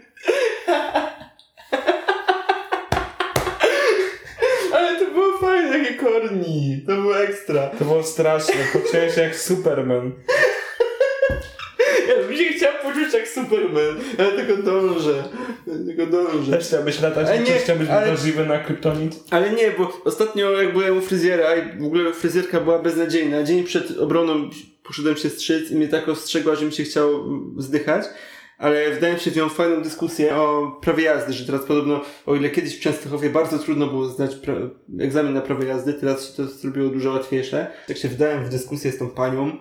Ale 4.73 4.99
to 4.99 5.05
było 5.05 5.37
fajne, 5.37 5.77
jakie 5.77 5.93
korni. 5.93 6.83
To 6.87 6.95
było 6.95 7.19
ekstra. 7.19 7.67
To 7.79 7.85
było 7.85 8.03
straszne. 8.03 8.55
Poczułem 8.73 9.11
się 9.11 9.21
jak 9.21 9.35
Superman. 9.35 10.11
Ja 12.09 12.27
bym 12.27 12.37
się 12.37 12.43
chciał 12.43 12.71
poczuć 12.83 13.13
jak 13.13 13.27
Superman. 13.27 13.95
Ja 14.17 14.31
tylko 14.31 14.63
dążę. 14.63 15.23
Tylko 15.85 16.05
dążę. 16.05 16.51
Też 16.57 16.67
chciałbyś 16.67 17.01
latać, 17.01 17.27
Ale 17.27 17.37
ale 17.37 17.43
nie, 17.49 17.53
chciałbyś 17.59 17.87
być 17.87 17.95
ale- 17.95 18.07
wrażliwy 18.07 18.45
na 18.45 18.59
kryptonit? 18.59 19.15
Ale 19.31 19.51
nie, 19.51 19.71
bo 19.71 20.01
ostatnio 20.05 20.51
jak 20.61 20.73
byłem 20.73 20.97
u 20.97 21.01
fryzjera 21.01 21.55
i 21.55 21.79
w 21.79 21.85
ogóle 21.85 22.13
fryzjerka 22.13 22.59
była 22.59 22.79
beznadziejna. 22.79 23.43
Dzień 23.43 23.63
przed 23.63 23.97
obroną 23.97 24.49
poszedłem 24.83 25.17
się 25.17 25.29
strzyc 25.29 25.71
i 25.71 25.75
mnie 25.75 25.87
tak 25.87 26.09
ostrzegła, 26.09 26.55
że 26.55 26.65
mi 26.65 26.71
się 26.71 26.83
chciał 26.83 27.09
zdychać. 27.57 28.05
Ale 28.57 28.91
wydaje 28.91 29.13
mi 29.13 29.19
się, 29.19 29.31
że 29.31 29.39
miał 29.39 29.49
fajną 29.49 29.81
dyskusję 29.83 30.35
o 30.35 30.77
prawie 30.81 31.03
jazdy, 31.03 31.33
że 31.33 31.45
teraz 31.45 31.61
podobno, 31.65 32.01
o 32.25 32.35
ile 32.35 32.49
kiedyś 32.49 32.77
w 32.77 32.79
Częstochowie 32.79 33.29
bardzo 33.29 33.59
trudno 33.59 33.87
było 33.87 34.05
zdać 34.05 34.31
egzamin 34.99 35.33
na 35.33 35.41
prawo 35.41 35.63
jazdy, 35.63 35.93
teraz 35.93 36.27
się 36.27 36.33
to 36.37 36.47
zrobiło 36.47 36.89
dużo 36.89 37.11
łatwiejsze. 37.11 37.67
Tak 37.87 37.97
się 37.97 38.07
wdałem 38.07 38.45
w 38.45 38.49
dyskusję 38.49 38.91
z 38.91 38.97
tą 38.97 39.09
panią 39.09 39.57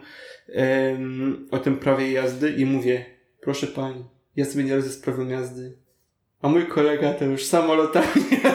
em, 0.53 1.49
o 1.51 1.59
tym 1.59 1.77
prawie 1.77 2.13
jazdy 2.13 2.51
i 2.51 2.67
mówię, 2.67 3.05
proszę 3.41 3.67
pani, 3.67 4.05
ja 4.37 4.45
sobie 4.45 4.65
nie 4.65 4.77
radzę 4.77 4.91
z 4.91 4.99
prawem 4.99 5.31
jazdy. 5.31 5.77
A 6.43 6.49
mój 6.49 6.67
kolega 6.67 7.13
to 7.13 7.25
już 7.25 7.45
samolotami. 7.45 8.07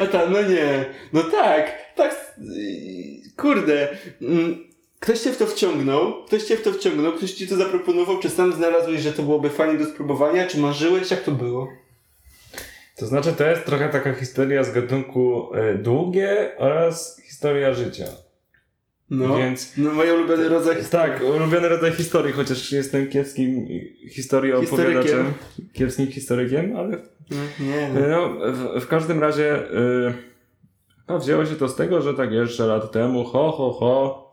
A 0.00 0.06
tam, 0.06 0.32
no 0.32 0.42
nie. 0.42 0.84
No 1.12 1.22
tak, 1.22 1.72
tak. 1.96 2.34
Kurde. 3.36 3.88
mm, 4.22 4.64
Ktoś 5.00 5.20
cię 5.20 5.32
w 5.32 5.36
to 5.36 5.46
wciągnął, 5.46 6.24
ktoś 6.24 6.42
cię 6.42 6.56
w 6.56 6.62
to 6.62 6.72
wciągnął, 6.72 7.12
ktoś 7.12 7.32
ci 7.32 7.48
to 7.48 7.56
zaproponował, 7.56 8.18
czy 8.18 8.30
sam 8.30 8.52
znalazłeś, 8.52 9.00
że 9.00 9.12
to 9.12 9.22
byłoby 9.22 9.50
fajnie 9.50 9.78
do 9.78 9.84
spróbowania, 9.84 10.46
czy 10.46 10.58
marzyłeś, 10.58 11.10
jak 11.10 11.22
to 11.22 11.30
było? 11.30 11.68
To 12.96 13.06
znaczy, 13.06 13.32
to 13.32 13.46
jest 13.46 13.64
trochę 13.64 13.88
taka 13.88 14.14
historia 14.14 14.64
z 14.64 14.72
gatunku 14.72 15.54
e, 15.54 15.74
długie 15.74 16.52
oraz 16.58 17.20
historia 17.28 17.74
życia. 17.74 18.04
No, 19.10 19.36
Więc 19.36 19.72
no 19.76 19.90
ulubiony 20.14 20.48
rodzaj 20.48 20.76
tak, 20.90 21.22
ulubiony 21.22 21.68
rodzaj 21.68 21.92
historii, 21.92 22.32
chociaż 22.32 22.72
jestem 22.72 23.08
kiepskim 23.08 23.66
historią 24.10 24.60
Historykiem. 24.60 24.94
opowiadaczem. 24.94 25.32
Kiepskim 25.72 26.06
historykiem, 26.06 26.76
ale 26.76 26.88
No, 27.30 27.36
nie, 27.60 27.90
no. 27.94 28.08
no, 28.08 28.52
w, 28.52 28.80
w 28.84 28.88
każdym 28.88 29.20
razie 29.20 29.70
y, 29.72 30.14
no, 31.08 31.18
wzięło 31.18 31.46
się 31.46 31.54
to 31.56 31.68
z 31.68 31.76
tego, 31.76 32.02
że 32.02 32.14
tak 32.14 32.32
jeszcze 32.32 32.66
lat 32.66 32.92
temu, 32.92 33.24
ho, 33.24 33.52
ho, 33.52 33.72
ho, 33.72 34.24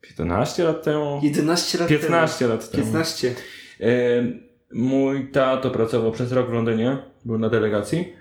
15 0.00 0.64
lat 0.64 0.82
temu, 0.82 1.20
11 1.22 1.78
lat 1.78 1.88
15 1.88 2.46
lat 2.46 2.70
temu. 2.70 2.82
temu. 2.82 2.92
15. 2.92 3.34
Y, 3.80 4.40
mój 4.72 5.30
tato 5.30 5.70
pracował 5.70 6.12
przez 6.12 6.32
rok 6.32 6.50
w 6.50 6.52
Londynie, 6.52 6.98
był 7.24 7.38
na 7.38 7.48
delegacji. 7.48 8.12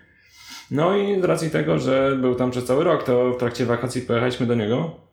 No 0.72 0.98
i 0.98 1.22
z 1.22 1.24
racji 1.24 1.50
tego, 1.50 1.80
że 1.80 2.17
był 2.22 2.36
tam 2.36 2.52
przez 2.52 2.65
cały 2.65 2.84
rok, 2.84 3.04
to 3.04 3.34
w 3.34 3.38
trakcie 3.38 3.65
wakacji 3.65 4.02
pojechaliśmy 4.02 4.45
do 4.45 4.56
niego. 4.56 5.09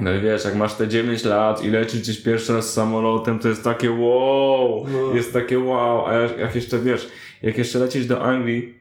No 0.00 0.14
i 0.14 0.20
wiesz, 0.20 0.44
jak 0.44 0.54
masz 0.54 0.74
te 0.74 0.88
9 0.88 1.24
lat 1.24 1.64
i 1.64 1.70
lecisz 1.70 2.00
gdzieś 2.00 2.20
pierwszy 2.22 2.52
raz 2.52 2.72
samolotem, 2.72 3.38
to 3.38 3.48
jest 3.48 3.64
takie 3.64 3.90
wow, 3.90 4.86
No. 4.92 5.14
jest 5.14 5.32
takie 5.32 5.58
wow, 5.58 6.06
a 6.06 6.12
jak, 6.14 6.38
jak 6.38 6.54
jeszcze 6.54 6.78
wiesz, 6.78 7.08
jak 7.42 7.58
jeszcze 7.58 7.78
lecisz 7.78 8.06
do 8.06 8.22
Anglii, 8.22 8.74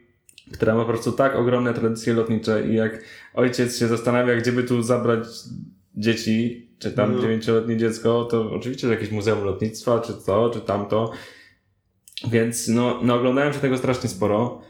która 0.54 0.76
ma 0.76 0.82
po 0.82 0.90
prostu 0.90 1.12
tak 1.12 1.36
ogromne 1.36 1.74
tradycje 1.74 2.14
lotnicze 2.14 2.68
i 2.68 2.76
jak 2.76 3.04
ojciec 3.34 3.78
się 3.80 3.88
zastanawia, 3.88 4.36
gdzie 4.36 4.52
by 4.52 4.64
tu 4.64 4.82
zabrać 4.82 5.28
dzieci, 5.96 6.68
czy 6.80 6.92
tam 6.92 7.16
No. 7.16 7.22
dziewięcioletnie 7.22 7.78
dziecko, 7.78 8.26
to 8.26 8.52
oczywiście 8.52 8.88
jakieś 8.88 9.12
muzeum 9.12 9.44
lotnictwa, 9.44 10.00
czy 10.00 10.14
to, 10.26 10.50
czy 10.50 10.60
tamto. 10.62 11.12
Więc 12.32 12.68
no, 12.68 13.00
no 13.02 13.16
oglądałem 13.16 13.54
się 13.54 13.60
tego 13.60 13.78
strasznie 13.78 14.10
sporo. 14.10 14.62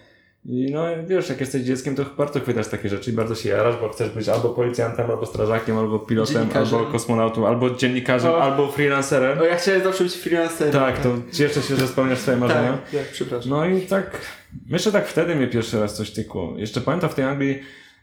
I 0.45 0.71
no 0.71 0.85
wiesz, 1.07 1.29
jak 1.29 1.39
jesteś 1.39 1.61
dzieckiem, 1.61 1.95
to 1.95 2.05
bardzo 2.17 2.39
chwytasz 2.39 2.67
takie 2.67 2.89
rzeczy 2.89 3.09
i 3.11 3.13
bardzo 3.13 3.35
się 3.35 3.49
jarasz, 3.49 3.75
bo 3.81 3.89
chcesz 3.89 4.09
być 4.09 4.29
albo 4.29 4.49
policjantem, 4.49 5.11
albo 5.11 5.25
strażakiem, 5.25 5.77
albo 5.77 5.99
pilotem, 5.99 6.49
albo 6.53 6.85
kosmonautą, 6.85 7.47
albo 7.47 7.69
dziennikarzem, 7.69 8.31
O. 8.31 8.41
albo 8.41 8.71
freelancerem. 8.71 9.39
O, 9.39 9.43
ja 9.43 9.55
chciałem 9.55 9.83
zawsze 9.83 10.03
być 10.03 10.13
freelancerem. 10.13 10.73
Tak, 10.73 10.99
to 10.99 11.09
cieszę 11.33 11.61
się, 11.61 11.75
że 11.75 11.87
spełniasz 11.87 12.19
swoje 12.19 12.37
marzenia. 12.37 12.71
Tak, 12.73 12.91
tak, 12.91 13.11
przepraszam. 13.11 13.49
No 13.49 13.65
i 13.65 13.81
tak, 13.81 14.21
myślę 14.69 14.91
tak 14.91 15.07
wtedy 15.07 15.35
mnie 15.35 15.47
pierwszy 15.47 15.79
raz 15.79 15.97
coś 15.97 16.11
tykło. 16.11 16.53
Jeszcze 16.57 16.81
pamiętam 16.81 17.09
w 17.09 17.15
tej 17.15 17.25
Anglii, 17.25 17.59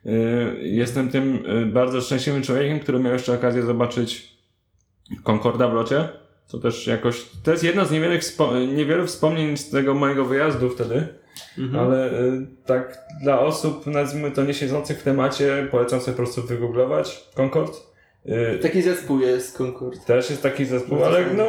y, 0.07 0.11
jestem 0.63 1.09
tym 1.09 1.47
y, 1.47 1.67
bardzo 1.67 2.01
szczęśliwym 2.01 2.43
człowiekiem, 2.43 2.81
który 2.81 2.99
miał 2.99 3.13
jeszcze 3.13 3.35
okazję 3.35 3.63
zobaczyć 3.63 4.37
Concorda 5.25 5.69
w 5.69 5.75
locie. 5.75 6.09
To 6.53 6.59
też 6.59 6.87
jakoś, 6.87 7.27
to 7.43 7.51
jest 7.51 7.65
jedno 7.65 7.85
z 7.85 7.91
niewielu, 7.91 8.15
wspo- 8.15 8.69
niewielu 8.75 9.07
wspomnień 9.07 9.57
z 9.57 9.71
tego 9.71 9.95
mojego 9.95 10.25
wyjazdu 10.25 10.71
wtedy, 10.71 11.09
Mhm. 11.59 11.85
ale 11.87 12.13
y, 12.23 12.47
tak 12.67 12.99
dla 13.23 13.41
osób, 13.41 13.87
nazwijmy 13.87 14.31
to 14.31 14.45
nie 14.45 14.55
siedzących 14.55 14.99
w 15.01 15.03
temacie, 15.03 15.69
polecam 15.71 16.01
sobie 16.01 16.13
po 16.17 16.23
prostu 16.23 16.43
wygooglować 16.43 17.25
Concord. 17.37 17.77
Y, 18.27 18.59
Taki 18.63 18.83
zespół 18.83 19.21
jest 19.21 19.59
Concord. 19.61 20.05
też 20.05 20.31
jest 20.31 20.43
taki 20.43 20.65
zespół, 20.65 20.99
Bardzo 20.99 21.17
ale 21.17 21.35
no 21.35 21.45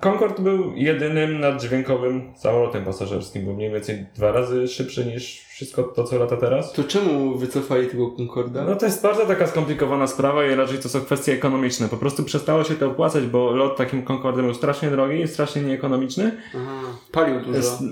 Concorde 0.00 0.42
był 0.42 0.72
jedynym 0.76 1.40
naddźwiękowym 1.40 2.32
samolotem 2.36 2.84
pasażerskim, 2.84 3.44
był 3.44 3.54
mniej 3.54 3.70
więcej 3.70 4.06
dwa 4.14 4.32
razy 4.32 4.68
szybszy 4.68 5.06
niż 5.06 5.40
wszystko 5.40 5.82
to, 5.82 6.04
co 6.04 6.18
lata 6.18 6.36
teraz. 6.36 6.72
To 6.72 6.84
czemu 6.84 7.38
wycofali 7.38 7.86
tego 7.86 8.10
Concorda? 8.10 8.64
No 8.64 8.76
to 8.76 8.86
jest 8.86 9.02
bardzo 9.02 9.26
taka 9.26 9.46
skomplikowana 9.46 10.06
sprawa 10.06 10.46
i 10.46 10.54
raczej 10.54 10.78
to 10.78 10.88
są 10.88 11.00
kwestie 11.00 11.32
ekonomiczne. 11.32 11.88
Po 11.88 11.96
prostu 11.96 12.24
przestało 12.24 12.64
się 12.64 12.74
to 12.74 12.86
opłacać, 12.86 13.26
bo 13.26 13.50
lot 13.50 13.76
takim 13.76 14.02
Concordem 14.02 14.44
był 14.44 14.54
strasznie 14.54 14.90
drogi 14.90 15.20
i 15.20 15.28
strasznie 15.28 15.62
nieekonomiczny. 15.62 16.32
Aha, 16.56 16.80
palił 17.12 17.40
dużo. 17.40 17.56
Jest, 17.56 17.80
y, 17.80 17.84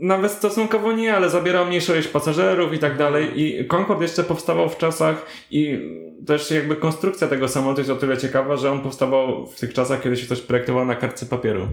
nawet 0.00 0.32
stosunkowo 0.32 0.92
nie, 0.92 1.16
ale 1.16 1.30
zabierał 1.30 1.66
mniejszą 1.66 1.92
ilość 1.92 2.08
pasażerów 2.08 2.72
i 2.74 2.78
tak 2.78 2.96
dalej. 2.96 3.40
I 3.40 3.66
Concorde 3.66 4.04
jeszcze 4.04 4.24
powstawał 4.24 4.68
w 4.68 4.76
czasach 4.76 5.26
i 5.50 5.78
też 6.26 6.50
jakby 6.50 6.76
konstrukcja 6.76 7.28
tego 7.28 7.48
samolotu 7.48 7.80
jest 7.80 7.90
o 7.90 7.96
tyle 7.96 8.16
ciekawa, 8.18 8.56
że 8.56 8.70
on 8.72 8.80
powstawał 8.80 9.46
w 9.46 9.60
tych 9.60 9.72
czasach, 9.74 10.02
kiedy 10.02 10.16
się 10.16 10.26
coś 10.26 10.40
projektowało 10.40 10.84
na 10.84 10.94
kartce 10.94 11.26
papieru. 11.26 11.68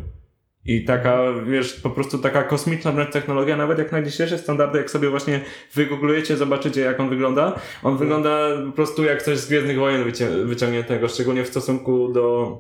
I 0.67 0.85
taka, 0.85 1.19
wiesz, 1.47 1.73
po 1.73 1.89
prostu 1.89 2.17
taka 2.17 2.43
kosmiczna 2.43 2.91
wręcz 2.91 3.11
technologia, 3.11 3.57
nawet 3.57 3.77
jak 3.79 3.91
na 3.91 4.01
dzisiejsze 4.01 4.37
standardy, 4.37 4.77
jak 4.77 4.89
sobie 4.91 5.09
właśnie 5.09 5.41
wygooglujecie, 5.73 6.37
zobaczycie 6.37 6.81
jak 6.81 6.99
on 6.99 7.09
wygląda. 7.09 7.59
On 7.83 7.97
wygląda 7.97 8.47
po 8.65 8.71
prostu 8.71 9.03
jak 9.03 9.21
coś 9.21 9.37
z 9.37 9.47
Gwiezdnych 9.47 9.77
Wojen 9.79 10.03
wycią- 10.03 10.45
wyciągniętego, 10.45 11.07
szczególnie 11.07 11.43
w 11.43 11.47
stosunku 11.47 12.13
do, 12.13 12.57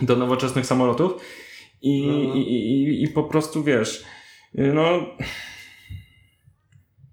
do 0.00 0.16
nowoczesnych 0.16 0.66
samolotów. 0.66 1.12
I, 1.82 2.04
Mhm. 2.08 2.36
i, 2.36 2.40
i, 2.40 3.02
I 3.04 3.08
po 3.08 3.22
prostu 3.22 3.64
wiesz, 3.64 4.04
no 4.54 5.06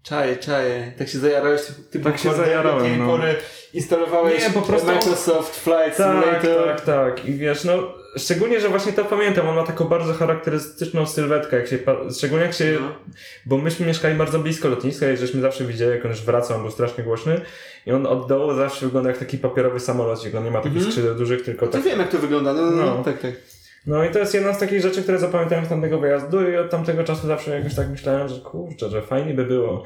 Czaje, 0.03 0.37
czaje. 0.37 0.91
Tak 0.97 1.07
się 1.09 1.19
zajarałeś 1.19 1.61
tym 1.91 2.03
Tak 2.03 2.17
się 2.19 2.33
zajarałem, 2.33 2.83
tej 2.85 2.97
no. 2.97 3.05
pory 3.07 3.35
instalowałeś 3.73 4.43
Nie, 4.43 4.49
po 4.53 4.61
prostu- 4.61 4.87
Microsoft 4.87 5.55
Flight 5.59 5.97
tak, 5.97 6.41
Simulator. 6.41 6.67
tak, 6.67 6.81
tak. 6.81 7.25
I 7.25 7.33
wiesz, 7.33 7.63
no 7.63 7.73
szczególnie, 8.17 8.59
że 8.59 8.69
właśnie 8.69 8.93
to 8.93 9.05
pamiętam, 9.05 9.47
on 9.49 9.55
ma 9.55 9.63
taką 9.63 9.85
bardzo 9.85 10.13
charakterystyczną 10.13 11.05
sylwetkę, 11.05 11.57
jak 11.57 11.67
się, 11.67 11.79
szczególnie 12.17 12.45
jak 12.45 12.53
się, 12.53 12.77
No. 12.81 12.91
bo 13.45 13.57
myśmy 13.57 13.85
mieszkali 13.85 14.15
bardzo 14.15 14.39
blisko 14.39 14.67
lotniska 14.67 15.11
i 15.11 15.17
żeśmy 15.17 15.41
zawsze 15.41 15.63
widzieli, 15.65 15.91
jak 15.91 16.05
on 16.05 16.11
już 16.11 16.21
wracał, 16.21 16.55
on 16.57 16.61
był 16.63 16.71
strasznie 16.71 17.03
głośny 17.03 17.41
i 17.85 17.91
on 17.91 18.05
od 18.07 18.27
dołu 18.27 18.53
zawsze 18.53 18.85
wygląda 18.85 19.09
jak 19.09 19.19
taki 19.19 19.37
papierowy 19.37 19.79
samolocik, 19.79 20.35
on 20.35 20.43
nie 20.43 20.51
ma 20.51 20.59
takich 20.61 20.77
Mhm. 20.77 20.91
skrzydeł 20.91 21.15
dużych, 21.15 21.41
tylko 21.43 21.65
To 21.65 21.71
tak. 21.71 21.81
wiem, 21.83 21.99
jak 21.99 22.09
to 22.09 22.17
wygląda. 22.17 22.53
No, 22.53 22.61
no, 22.61 22.71
no. 22.71 22.85
No. 22.85 23.03
tak, 23.03 23.19
tak. 23.19 23.31
No 23.87 24.05
i 24.05 24.11
to 24.11 24.19
jest 24.19 24.33
jedna 24.33 24.53
z 24.53 24.59
takich 24.59 24.81
rzeczy, 24.81 25.03
które 25.03 25.19
zapamiętałem 25.19 25.65
z 25.65 25.69
tamtego 25.69 25.99
wyjazdu 25.99 26.51
i 26.51 26.57
od 26.57 26.69
tamtego 26.69 27.03
czasu 27.03 27.27
zawsze 27.27 27.55
jakoś 27.57 27.75
tak 27.75 27.89
myślałem, 27.89 28.27
że 28.29 28.39
kurczę, 28.41 28.89
że 28.89 29.01
fajnie 29.01 29.33
by 29.33 29.45
było. 29.45 29.83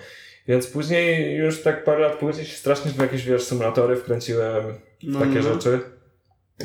Więc 0.48 0.68
później, 0.68 1.36
już 1.36 1.62
tak 1.64 1.84
parę 1.84 2.00
lat 2.00 2.16
później 2.16 2.46
się 2.46 2.58
strasznie 2.58 2.92
w 2.92 3.00
jakieś, 3.00 3.26
wiesz, 3.26 3.44
symulatory 3.44 3.96
wkręciłem, 3.96 4.64
No, 5.04 5.20
takie 5.20 5.36
no. 5.36 5.42
rzeczy. 5.42 5.80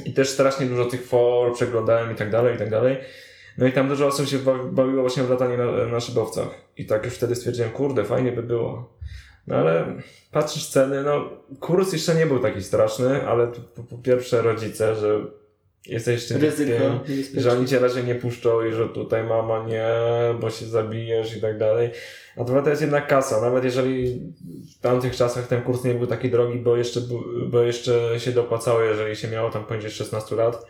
I 0.05 0.13
też 0.13 0.29
strasznie 0.29 0.67
dużo 0.67 0.85
tych 0.85 1.07
for 1.07 1.55
przeglądałem 1.55 2.13
i 2.13 2.15
tak 2.15 2.31
dalej, 2.31 2.55
i 2.55 2.59
tak 2.59 2.71
dalej. 2.71 2.97
No 3.59 3.67
i 3.67 3.73
tam 3.73 3.89
dużo 3.89 4.07
osób 4.07 4.29
się 4.29 4.39
ba- 4.39 4.65
bawiło 4.65 5.01
właśnie 5.03 5.23
w 5.23 5.31
latanie 5.31 5.57
na, 5.57 5.87
na 5.87 6.01
szybowcach. 6.01 6.49
I 6.77 6.87
tak 6.87 7.05
już 7.05 7.15
wtedy 7.15 7.35
stwierdziłem, 7.35 7.71
kurde, 7.71 8.05
fajnie 8.05 8.33
by 8.33 8.43
było. 8.43 8.99
No 9.47 9.57
ale 9.57 9.85
patrzysz 10.33 10.69
ceny, 10.71 11.03
no 11.03 11.31
kurs 11.61 11.93
jeszcze 11.93 12.15
nie 12.15 12.27
był 12.27 12.39
taki 12.39 12.63
straszny, 12.63 13.27
ale 13.27 13.47
po, 13.47 13.83
po 13.83 13.99
pierwsze 13.99 14.43
rodzice, 14.43 14.95
że 14.95 15.21
jesteś 15.89 16.15
jeszcze 16.15 16.39
Ryzyko. 16.39 16.71
niebezpieczne. 16.73 17.41
że 17.41 17.53
oni 17.53 17.67
cię 17.67 17.79
raczej 17.79 18.05
nie 18.05 18.15
puszczą 18.15 18.65
i 18.65 18.73
że 18.73 18.89
tutaj 18.89 19.25
mama 19.25 19.67
nie, 19.67 19.89
bo 20.41 20.51
się 20.51 20.67
zabijesz 20.67 21.37
i 21.37 21.41
tak 21.41 21.59
dalej. 21.59 21.91
A 22.37 22.45
dwa 22.45 22.63
to 22.63 22.71
jest 22.71 22.83
jednak 22.83 23.07
kasa, 23.07 23.41
nawet 23.41 23.65
jeżeli 23.65 24.21
w 24.79 24.81
tamtych 24.81 25.17
czasach 25.17 25.47
ten 25.47 25.63
kurs 25.63 25.85
nie 25.85 25.95
był 25.95 26.07
taki 26.07 26.31
drogi, 26.31 26.59
bo 26.59 26.77
jeszcze, 26.77 27.01
bo 27.47 27.63
jeszcze 27.63 28.21
się 28.21 28.33
dopłacało, 28.33 28.81
jeżeli 28.81 29.17
się 29.17 29.29
miało 29.29 29.51
tam 29.51 29.65
poniżej 29.65 29.91
16 29.91 30.37
lat, 30.37 30.67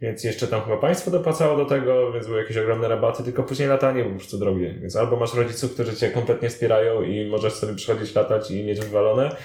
więc 0.00 0.24
jeszcze 0.24 0.46
tam 0.46 0.62
chyba 0.62 0.76
państwo 0.76 1.10
dopłacało 1.10 1.56
do 1.56 1.64
tego, 1.64 2.12
więc 2.12 2.26
były 2.26 2.38
jakieś 2.38 2.56
ogromne 2.56 2.88
rabaty, 2.88 3.22
tylko 3.22 3.42
później 3.42 3.68
latanie 3.68 4.02
było 4.02 4.12
po 4.12 4.18
prostu 4.18 4.38
drogie. 4.38 4.74
Więc 4.80 4.96
albo 4.96 5.16
masz 5.16 5.34
rodziców, 5.34 5.74
którzy 5.74 5.96
cię 5.96 6.10
kompletnie 6.10 6.48
wspierają 6.48 7.02
i 7.02 7.26
możesz 7.26 7.52
sobie 7.52 7.74
przychodzić 7.74 8.14
latać 8.14 8.50
i 8.50 8.64
mieć 8.64 8.80
wywalone, 8.80 9.36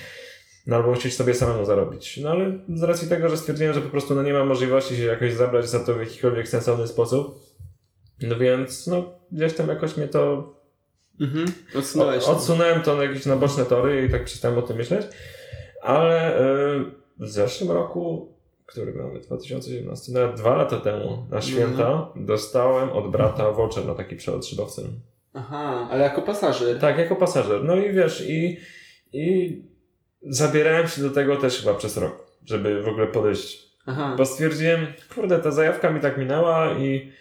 no 0.65 0.75
albo 0.75 0.89
musisz 0.89 1.13
sobie 1.13 1.33
samemu 1.33 1.65
zarobić. 1.65 2.17
No 2.17 2.29
ale 2.29 2.51
z 2.75 2.83
racji 2.83 3.09
tego, 3.09 3.29
że 3.29 3.37
stwierdziłem, 3.37 3.73
że 3.73 3.81
po 3.81 3.89
prostu 3.89 4.15
no 4.15 4.23
nie 4.23 4.33
ma 4.33 4.45
możliwości 4.45 4.97
się 4.97 5.03
jakoś 5.03 5.33
zabrać 5.33 5.69
za 5.69 5.79
to 5.79 5.93
w 5.93 5.99
jakikolwiek 5.99 6.47
sensowny 6.47 6.87
sposób, 6.87 7.39
no 8.21 8.35
więc 8.35 8.87
no 8.87 9.03
gdzieś 9.31 9.53
tam 9.53 9.67
jakoś 9.67 9.97
mnie 9.97 10.07
to 10.07 10.53
Mhm. 11.21 11.45
Odsunąłeś. 11.77 12.23
o- 12.23 12.31
odsunąłem 12.31 12.81
to 12.81 12.95
na 12.95 13.03
jakieś 13.03 13.25
na 13.25 13.35
boczne 13.35 13.65
tory 13.65 14.05
i 14.05 14.11
tak 14.11 14.23
przestałem 14.23 14.57
o 14.57 14.61
tym 14.61 14.77
myśleć. 14.77 15.05
Ale 15.81 16.39
y, 16.41 16.85
w 17.19 17.27
zeszłym 17.29 17.71
roku, 17.71 18.33
który 18.65 18.93
mamy 18.93 19.19
2017, 19.19 20.11
nawet 20.11 20.35
dwa 20.37 20.55
lata 20.55 20.77
temu, 20.79 21.25
na 21.31 21.41
święta, 21.41 22.07
dostałem 22.15 22.89
od 22.89 23.11
brata 23.11 23.51
voucher 23.51 23.85
na 23.85 23.95
taki 23.95 24.15
przelot 24.15 24.45
szybowcem. 24.45 24.85
Aha, 25.33 25.87
ale 25.91 26.03
jako 26.03 26.21
pasażer. 26.21 26.79
Tak, 26.79 26.97
jako 26.97 27.15
pasażer. 27.15 27.63
No 27.63 27.75
i 27.75 27.93
wiesz, 27.93 28.25
i, 28.29 28.57
i 29.13 29.61
zabierałem 30.25 30.87
się 30.87 31.01
do 31.01 31.09
tego 31.09 31.37
też 31.37 31.59
chyba 31.59 31.73
przez 31.73 31.97
rok, 31.97 32.27
żeby 32.45 32.81
w 32.81 32.87
ogóle 32.87 33.07
podejść. 33.07 33.73
Aha. 33.85 34.15
Bo 34.17 34.25
stwierdziłem, 34.25 34.87
kurde, 35.15 35.39
ta 35.39 35.51
zajawka 35.51 35.89
mi 35.89 35.99
tak 35.99 36.17
minęła 36.17 36.73
i, 36.77 37.11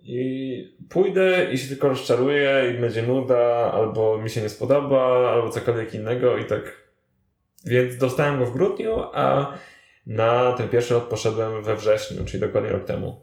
i 0.00 0.78
pójdę 0.90 1.52
i 1.52 1.58
się 1.58 1.68
tylko 1.68 1.88
rozczaruję 1.88 2.74
i 2.74 2.80
będzie 2.80 3.02
nuda, 3.02 3.72
albo 3.72 4.18
mi 4.18 4.30
się 4.30 4.42
nie 4.42 4.48
spodoba, 4.48 5.32
albo 5.32 5.50
cokolwiek 5.50 5.94
innego 5.94 6.36
i 6.36 6.44
tak. 6.44 6.88
Więc 7.64 7.96
dostałem 7.96 8.38
go 8.38 8.46
w 8.46 8.52
grudniu, 8.52 9.02
a 9.12 9.54
na 10.06 10.52
ten 10.52 10.68
pierwszy 10.68 10.94
lot 10.94 11.04
poszedłem 11.04 11.62
we 11.62 11.76
wrześniu, 11.76 12.24
czyli 12.24 12.40
dokładnie 12.40 12.70
rok 12.70 12.84
temu. 12.84 13.22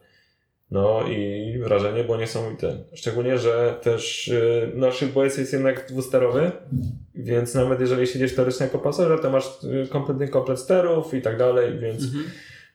No 0.71 1.03
i 1.07 1.53
wrażenie 1.63 2.03
było 2.03 2.17
niesamowite. 2.17 2.77
Szczególnie, 2.93 3.37
że 3.37 3.75
też 3.81 4.27
yy, 4.27 4.71
no, 4.75 4.91
szybboec 4.91 5.37
jest 5.37 5.53
jednak 5.53 5.87
dwusterowy, 5.89 6.51
więc 7.15 7.55
nawet 7.55 7.79
jeżeli 7.79 8.07
siedzisz 8.07 8.35
teoretycznie 8.35 8.65
jako 8.65 8.79
pasażer, 8.79 9.19
to 9.21 9.29
masz 9.29 9.63
y, 9.63 9.87
kompletny 9.91 10.27
komplet 10.27 10.59
sterów 10.59 11.13
i 11.13 11.21
tak 11.21 11.37
dalej, 11.37 11.79
więc 11.79 12.03
Mhm. 12.03 12.23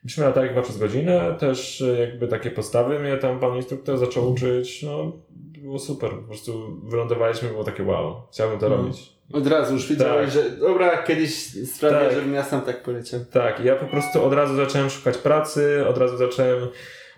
Myśmy 0.05 0.24
latali 0.24 0.48
chyba 0.48 0.62
przez 0.62 0.79
godzinę, 0.79 1.37
też 1.38 1.83
e, 1.83 2.00
jakby 2.00 2.29
takie 2.29 2.50
postawy 2.50 2.98
mnie 2.98 3.16
tam 3.16 3.40
pan 3.40 3.57
instruktor 3.57 3.98
zaczął 3.98 4.33
uczyć, 4.33 4.83
no 4.83 5.12
było 5.59 5.79
super, 5.79 6.11
po 6.11 6.22
prostu 6.22 6.81
wylądowaliśmy, 6.85 7.48
było 7.48 7.64
takie 7.64 7.83
wow, 7.83 8.22
chciałbym 8.33 8.59
to 8.59 8.68
No. 8.68 8.76
robić. 8.76 9.12
Od 9.33 9.46
razu 9.46 9.72
już 9.74 9.88
wiedziałeś, 9.88 10.35
Tak. 10.35 10.44
że 10.44 10.50
dobra, 10.50 11.03
kiedyś 11.03 11.35
sprawię, 11.74 12.07
Tak. 12.07 12.14
żebym 12.14 12.35
ja 12.35 12.42
sam 12.44 12.61
tak 12.61 12.83
poleciał. 12.83 13.20
Tak, 13.33 13.64
ja 13.64 13.76
po 13.76 13.87
prostu 13.87 14.24
od 14.24 14.33
razu 14.33 14.57
zacząłem 14.57 14.90
szukać 14.90 15.18
pracy, 15.18 15.87
od 15.88 15.98
razu 15.98 16.16
zacząłem 16.16 16.68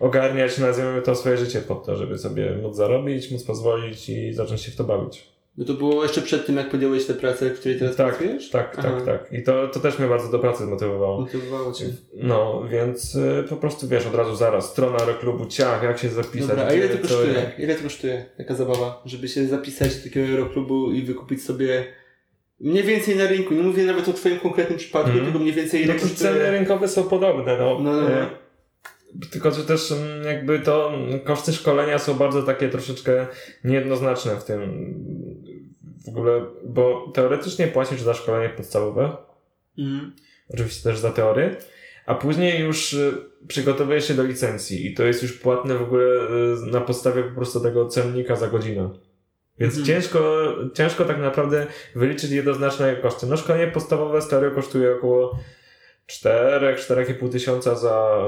ogarniać, 0.03 0.59
nazwijmy 0.59 1.03
to 1.03 1.15
swoje 1.15 1.37
życie 1.37 1.61
pod 1.61 1.87
to, 1.87 1.97
żeby 1.97 2.19
sobie 2.19 2.57
móc 2.63 2.77
zarobić, 2.77 3.31
móc 3.31 3.43
pozwolić 3.45 4.09
i 4.09 4.33
zacząć 4.33 4.61
się 4.61 4.71
w 4.73 4.77
to 4.77 4.85
bawić. 4.85 5.33
No 5.59 5.65
to 5.65 5.75
było 5.75 6.03
jeszcze 6.03 6.23
przed 6.23 6.47
tym, 6.47 6.57
jak 6.57 6.71
podjąłeś 6.71 7.07
tę 7.07 7.15
pracę, 7.15 7.51
w 7.51 7.61
której 7.61 7.79
teraz 7.79 7.97
Tak, 7.97 8.17
pracujesz? 8.19 8.51
tak, 8.51 8.75
Aha. 8.79 8.89
tak, 8.91 9.05
tak. 9.07 9.33
I 9.33 9.43
to, 9.43 9.69
to 9.69 9.81
też 9.81 9.99
mnie 9.99 10.09
bardzo 10.09 10.29
do 10.31 10.39
pracy 10.39 10.65
zmotywowało. 10.65 11.21
Motywowało 11.21 11.73
cię. 11.73 11.85
No, 12.15 12.63
więc 12.71 13.15
y, 13.15 13.45
po 13.49 13.57
prostu 13.57 13.89
wiesz, 13.89 14.07
od 14.07 14.15
razu 14.15 14.37
zaraz, 14.37 14.71
strona 14.71 14.99
klubu 15.21 15.47
ciach, 15.47 15.83
jak 15.83 15.99
się 15.99 16.09
zapisać. 16.09 16.49
Dobra, 16.49 16.65
a 16.67 16.73
ile 16.73 16.89
to 16.89 16.99
kosztuje? 16.99 17.33
jak. 17.33 17.59
Ile 17.59 17.75
to 17.75 17.83
kosztuje 17.83 18.25
taka 18.37 18.55
zabawa, 18.55 19.03
żeby 19.05 19.29
się 19.29 19.47
zapisać 19.47 19.97
do 19.97 20.05
takiego 20.05 20.27
aeroklubu 20.33 20.93
i 20.93 21.03
wykupić 21.03 21.43
sobie 21.45 21.85
mniej 22.61 22.83
więcej 22.83 23.17
na 23.17 23.27
rynku? 23.27 23.55
Nie 23.55 23.63
mówię 23.63 23.85
nawet 23.85 24.09
o 24.09 24.13
twoim 24.13 24.39
konkretnym 24.39 24.79
przypadku, 24.79 25.09
Mhm. 25.11 25.27
tylko 25.27 25.39
mniej 25.41 25.55
więcej 25.55 25.83
ile 25.83 25.95
No 25.95 26.01
to 26.01 26.07
ceny 26.07 26.31
kosztuje... 26.31 26.51
rynkowe 26.51 26.89
są 26.89 27.03
podobne, 27.05 27.57
no. 27.59 27.79
No, 27.81 27.93
no, 27.93 28.01
no. 28.03 28.42
Tylko, 29.31 29.51
że 29.51 29.65
też 29.65 29.93
mm, 29.93 30.25
jakby 30.25 30.59
to 30.59 30.95
mm, 30.95 31.21
koszty 31.21 31.53
szkolenia 31.53 31.99
są 31.99 32.15
bardzo 32.15 32.43
takie 32.43 32.69
troszeczkę 32.69 33.27
niejednoznaczne 33.65 34.37
w 34.37 34.45
tym 34.45 34.61
w 36.05 36.09
ogóle, 36.09 36.47
bo 36.65 37.11
teoretycznie 37.15 37.67
płacisz 37.67 38.01
za 38.01 38.15
szkolenie 38.15 38.49
podstawowe, 38.49 39.17
Mhm. 39.79 40.13
oczywiście 40.55 40.91
też 40.91 40.99
za 40.99 41.11
teorię, 41.11 41.57
a 42.07 42.15
później 42.15 42.61
już 42.61 42.93
y, 42.93 43.13
przygotowujesz 43.49 44.09
się 44.09 44.15
do 44.15 44.23
licencji 44.25 44.87
i 44.87 44.95
to 44.95 45.05
jest 45.05 45.23
już 45.23 45.33
płatne 45.33 45.75
w 45.79 45.83
ogóle 45.83 46.05
y, 46.05 46.71
na 46.71 46.81
podstawie 46.81 47.23
po 47.23 47.35
prostu 47.35 47.61
tego 47.61 47.89
cennika 47.89 48.37
za 48.37 48.49
godzinę. 48.49 48.91
Więc 49.59 49.79
Mhm. 49.79 49.87
ciężko, 49.87 50.53
ciężko 50.75 51.05
tak 51.05 51.19
naprawdę 51.21 51.67
wyliczyć 51.95 52.31
jednoznaczne 52.31 52.97
koszty. 52.97 53.27
No 53.27 53.37
szkolenie 53.37 53.67
podstawowe 53.73 54.23
z 54.23 54.29
teorią 54.29 54.51
kosztuje 54.51 54.93
około 54.93 55.39
4-4,5 56.11 57.33
tysiąca 57.33 57.75
za, 57.75 58.19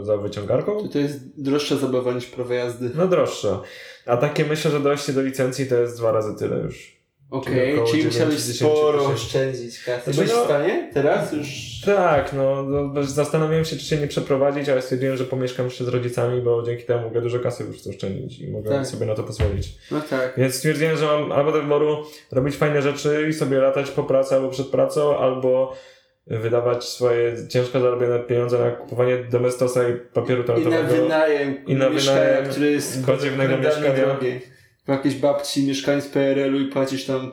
y, 0.00 0.04
za 0.04 0.16
wyciągarką. 0.16 0.82
To, 0.82 0.88
to 0.88 0.98
jest 0.98 1.42
droższa 1.42 1.76
zabawa 1.76 2.12
niż 2.12 2.26
prawo 2.26 2.54
jazdy. 2.54 2.90
No 2.94 3.06
droższe. 3.08 3.58
A 4.06 4.16
takie 4.16 4.44
myślę, 4.44 4.70
że 4.70 4.80
dojście 4.80 5.12
do 5.12 5.22
licencji 5.22 5.66
to 5.66 5.76
jest 5.76 5.98
dwa 5.98 6.12
razy 6.12 6.34
tyle 6.38 6.56
już. 6.56 7.00
Okej, 7.30 7.72
około 7.74 7.86
czyli 7.90 8.02
9 8.02 8.14
musiałeś 8.14 8.40
sporo 8.40 9.04
oszczędzić 9.04 9.84
kasy. 9.84 10.10
Byłeś 10.10 10.30
no- 10.30 10.42
w 10.42 10.44
stanie? 10.44 10.90
Teraz 10.94 11.32
już... 11.32 11.48
Tak, 11.84 12.32
no, 12.32 12.62
no 12.62 13.02
zastanawiałem 13.04 13.64
się, 13.64 13.76
czy 13.76 13.84
się 13.84 13.96
nie 13.96 14.06
przeprowadzić, 14.06 14.68
ale 14.68 14.82
stwierdziłem, 14.82 15.16
że 15.16 15.24
pomieszkam 15.24 15.66
jeszcze 15.66 15.84
z 15.84 15.88
rodzicami, 15.88 16.42
bo 16.42 16.62
dzięki 16.62 16.84
temu 16.84 17.02
mogę 17.02 17.20
dużo 17.20 17.38
kasy 17.38 17.64
już 17.64 17.86
oszczędzić 17.86 18.40
i 18.40 18.50
mogę 18.50 18.70
Tak. 18.70 18.86
sobie 18.86 19.06
na 19.06 19.14
to 19.14 19.22
pozwolić. 19.22 19.68
No 19.90 20.00
tak. 20.10 20.34
Więc 20.36 20.54
stwierdziłem, 20.54 20.96
że 20.96 21.06
mam 21.06 21.32
albo 21.32 21.52
do 21.52 21.62
wyboru 21.62 22.04
robić 22.32 22.56
fajne 22.56 22.82
rzeczy 22.82 23.26
i 23.30 23.32
sobie 23.32 23.58
latać 23.58 23.90
po 23.90 24.02
pracy 24.02 24.34
albo 24.34 24.48
przed 24.48 24.66
pracą, 24.66 25.18
albo 25.18 25.76
wydawać 26.26 26.84
swoje 26.88 27.48
ciężko 27.48 27.80
zarobione 27.80 28.18
pieniądze 28.18 28.58
na 28.58 28.70
kupowanie 28.70 29.24
domestosa 29.24 29.88
i 29.88 29.92
papieru 29.96 30.42
I 30.42 30.46
na 30.46 30.46
toaletowego. 30.46 31.02
wynajem 31.02 31.66
I 31.66 31.74
na 31.74 31.90
mieszkania, 31.90 32.20
wynajem 32.20 32.50
które 32.50 32.66
jest 32.66 33.06
podziemnego 33.06 33.58
mieszkania. 33.58 33.94
drogie. 33.94 34.40
W 34.84 34.88
jakiejś 34.88 35.14
babci 35.14 35.66
mieszkanie 35.66 36.00
z 36.00 36.08
PRL-u 36.08 36.60
i 36.60 36.64
płacisz 36.68 37.04
tam 37.06 37.32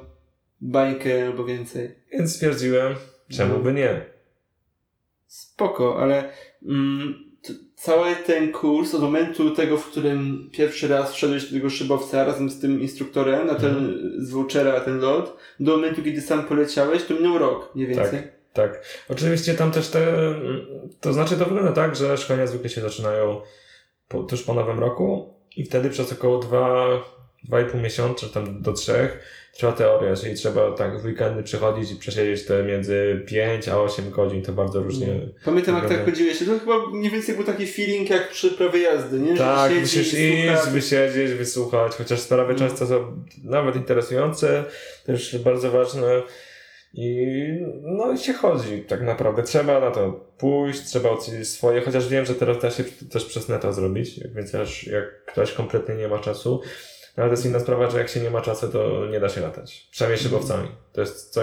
bańkę 0.61 1.25
albo 1.27 1.45
więcej. 1.45 1.95
Więc 2.13 2.35
stwierdziłem, 2.35 2.95
czemu 3.29 3.53
No. 3.53 3.59
by 3.59 3.73
nie? 3.73 4.01
Spoko, 5.27 5.99
ale 6.01 6.29
mm, 6.67 7.13
cały 7.75 8.15
ten 8.15 8.51
kurs 8.51 8.95
od 8.95 9.01
momentu 9.01 9.51
tego, 9.51 9.77
w 9.77 9.85
którym 9.91 10.49
pierwszy 10.53 10.87
raz 10.87 11.13
wszedłeś 11.13 11.45
do 11.45 11.51
tego 11.57 11.69
szybowca 11.69 12.23
razem 12.23 12.49
z 12.49 12.59
tym 12.59 12.81
instruktorem 12.81 13.47
na 13.47 13.55
ten 13.55 13.69
Mhm. 13.77 14.25
z 14.25 14.31
vouchera 14.31 14.79
ten 14.79 14.99
lot, 14.99 15.37
do 15.59 15.71
momentu, 15.71 16.03
kiedy 16.03 16.21
sam 16.21 16.43
poleciałeś, 16.43 17.03
to 17.03 17.13
minął 17.13 17.37
rok, 17.37 17.71
mniej 17.75 17.87
więcej. 17.87 18.19
Tak. 18.19 18.36
Oczywiście 19.09 19.53
tam 19.53 19.71
też 19.71 19.87
te, 19.89 20.05
to 21.01 21.13
znaczy 21.13 21.37
to 21.37 21.45
wygląda 21.45 21.71
tak, 21.71 21.95
że 21.95 22.17
szkolenia 22.17 22.47
zwykle 22.47 22.69
się 22.69 22.81
zaczynają 22.81 23.41
po, 24.07 24.23
tuż 24.23 24.43
po 24.43 24.53
nowym 24.53 24.79
roku 24.79 25.33
i 25.55 25.65
wtedy 25.65 25.89
przez 25.89 26.11
około 26.13 26.39
dwa, 26.39 26.87
dwa 27.43 27.61
i 27.61 27.65
pół 27.65 27.81
miesiąca, 27.81 28.27
czy 28.27 28.33
tam 28.33 28.61
do 28.61 28.73
trzech, 28.73 29.19
trwa 29.57 29.71
teoria, 29.71 30.15
czyli 30.15 30.35
trzeba 30.35 30.71
tak 30.71 31.01
w 31.01 31.05
weekendy 31.05 31.43
przychodzić 31.43 31.91
i 31.91 31.95
przesiedzieć 31.95 32.45
te 32.45 32.63
między 32.63 33.23
5 33.27 33.67
a 33.67 33.81
8 33.81 34.11
godzin, 34.11 34.41
to 34.41 34.53
bardzo 34.53 34.79
różnie. 34.79 35.07
Pamiętam 35.45 35.75
jak 35.75 35.87
tak 35.87 36.05
chodziłeś, 36.05 36.39
to 36.39 36.59
chyba 36.59 36.89
mniej 36.93 37.11
więcej 37.11 37.35
był 37.35 37.43
taki 37.43 37.67
feeling 37.67 38.09
jak 38.09 38.29
przy 38.29 38.51
prawie 38.51 38.81
jazdy, 38.81 39.19
nie? 39.19 39.31
Że 39.31 39.43
Tak, 39.43 39.71
musisz 39.79 40.13
iść, 40.13 40.69
wysiedzieć, 40.71 41.31
wysłuchać, 41.31 41.91
chociaż 41.95 42.19
sprawy 42.19 42.53
No. 42.53 42.59
często 42.59 42.87
są 42.87 43.25
nawet 43.43 43.75
interesujące, 43.75 44.63
też 45.05 45.37
bardzo 45.37 45.71
ważne. 45.71 46.21
I 46.97 47.27
no 47.81 48.11
i 48.11 48.17
się 48.17 48.33
chodzi 48.33 48.81
tak 48.81 49.01
naprawdę. 49.01 49.43
Trzeba 49.43 49.79
na 49.79 49.91
to 49.91 50.11
pójść, 50.37 50.83
trzeba 50.83 51.09
ocenić 51.09 51.47
swoje, 51.47 51.81
chociaż 51.81 52.09
wiem, 52.09 52.25
że 52.25 52.35
teraz 52.35 52.61
da 52.61 52.71
się 52.71 52.83
też 52.83 53.25
przez 53.25 53.49
neta 53.49 53.71
zrobić, 53.71 54.19
więc 54.35 54.51
też 54.51 54.87
jak 54.87 55.25
ktoś 55.25 55.53
kompletnie 55.53 55.95
nie 55.95 56.07
ma 56.07 56.19
czasu, 56.19 56.61
no 57.17 57.23
ale 57.23 57.29
to 57.29 57.33
jest 57.33 57.45
inna 57.45 57.59
sprawa, 57.59 57.89
że 57.89 57.97
jak 57.97 58.09
się 58.09 58.19
nie 58.19 58.29
ma 58.29 58.41
czasu, 58.41 58.67
to 58.67 59.05
nie 59.11 59.19
da 59.19 59.29
się 59.29 59.41
latać. 59.41 59.87
Przynajmniej 59.91 60.23
szybowcami. 60.23 60.67
To 60.93 61.01
jest 61.01 61.29
co, 61.29 61.41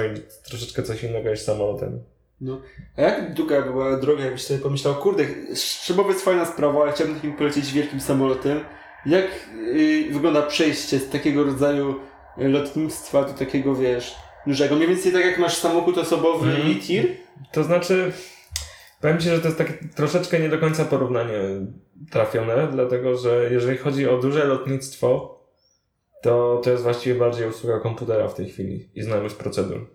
troszeczkę 0.48 0.82
coś 0.82 1.04
innego 1.04 1.30
niż 1.30 1.40
samolotem. 1.40 2.02
No. 2.40 2.60
A 2.96 3.02
jak 3.02 3.34
długa 3.34 3.62
była 3.62 3.96
droga, 3.96 4.24
jakbyś 4.24 4.44
sobie 4.44 4.60
pomyślał, 4.60 4.94
kurde, 4.94 5.24
szybowiec 5.56 6.22
fajna 6.22 6.44
sprawa, 6.46 6.82
ale 6.82 6.92
chciałbym 6.92 7.16
takim 7.16 7.36
polecieć 7.36 7.72
wielkim 7.72 8.00
samolotem. 8.00 8.60
Jak 9.06 9.26
y, 9.76 10.08
wygląda 10.12 10.42
przejście 10.42 10.98
z 10.98 11.10
takiego 11.10 11.44
rodzaju 11.44 12.00
lotnictwa 12.36 13.24
do 13.24 13.32
takiego, 13.32 13.74
wiesz, 13.74 14.14
dużego? 14.46 14.76
Mniej 14.76 14.88
więcej 14.88 15.12
tak 15.12 15.24
jak 15.24 15.38
masz 15.38 15.56
samochód 15.56 15.98
osobowy 15.98 16.50
Mhm. 16.50 16.70
i 16.70 16.76
tir? 16.76 17.06
To 17.52 17.64
znaczy, 17.64 18.12
powiem 19.00 19.18
Ci, 19.18 19.28
że 19.28 19.38
to 19.40 19.44
jest 19.48 19.58
takie 19.58 19.74
troszeczkę 19.96 20.40
nie 20.40 20.48
do 20.48 20.58
końca 20.58 20.84
porównanie 20.84 21.38
trafione, 22.10 22.68
dlatego 22.72 23.16
że 23.16 23.48
jeżeli 23.50 23.78
chodzi 23.78 24.08
o 24.08 24.18
duże 24.18 24.44
lotnictwo, 24.44 25.40
to 26.22 26.60
to 26.64 26.70
jest 26.70 26.82
właściwie 26.82 27.14
bardziej 27.18 27.48
usługa 27.48 27.80
komputera 27.80 28.28
w 28.28 28.34
tej 28.34 28.48
chwili 28.48 28.88
i 28.94 29.02
znajomość 29.02 29.34
procedur. 29.34 29.86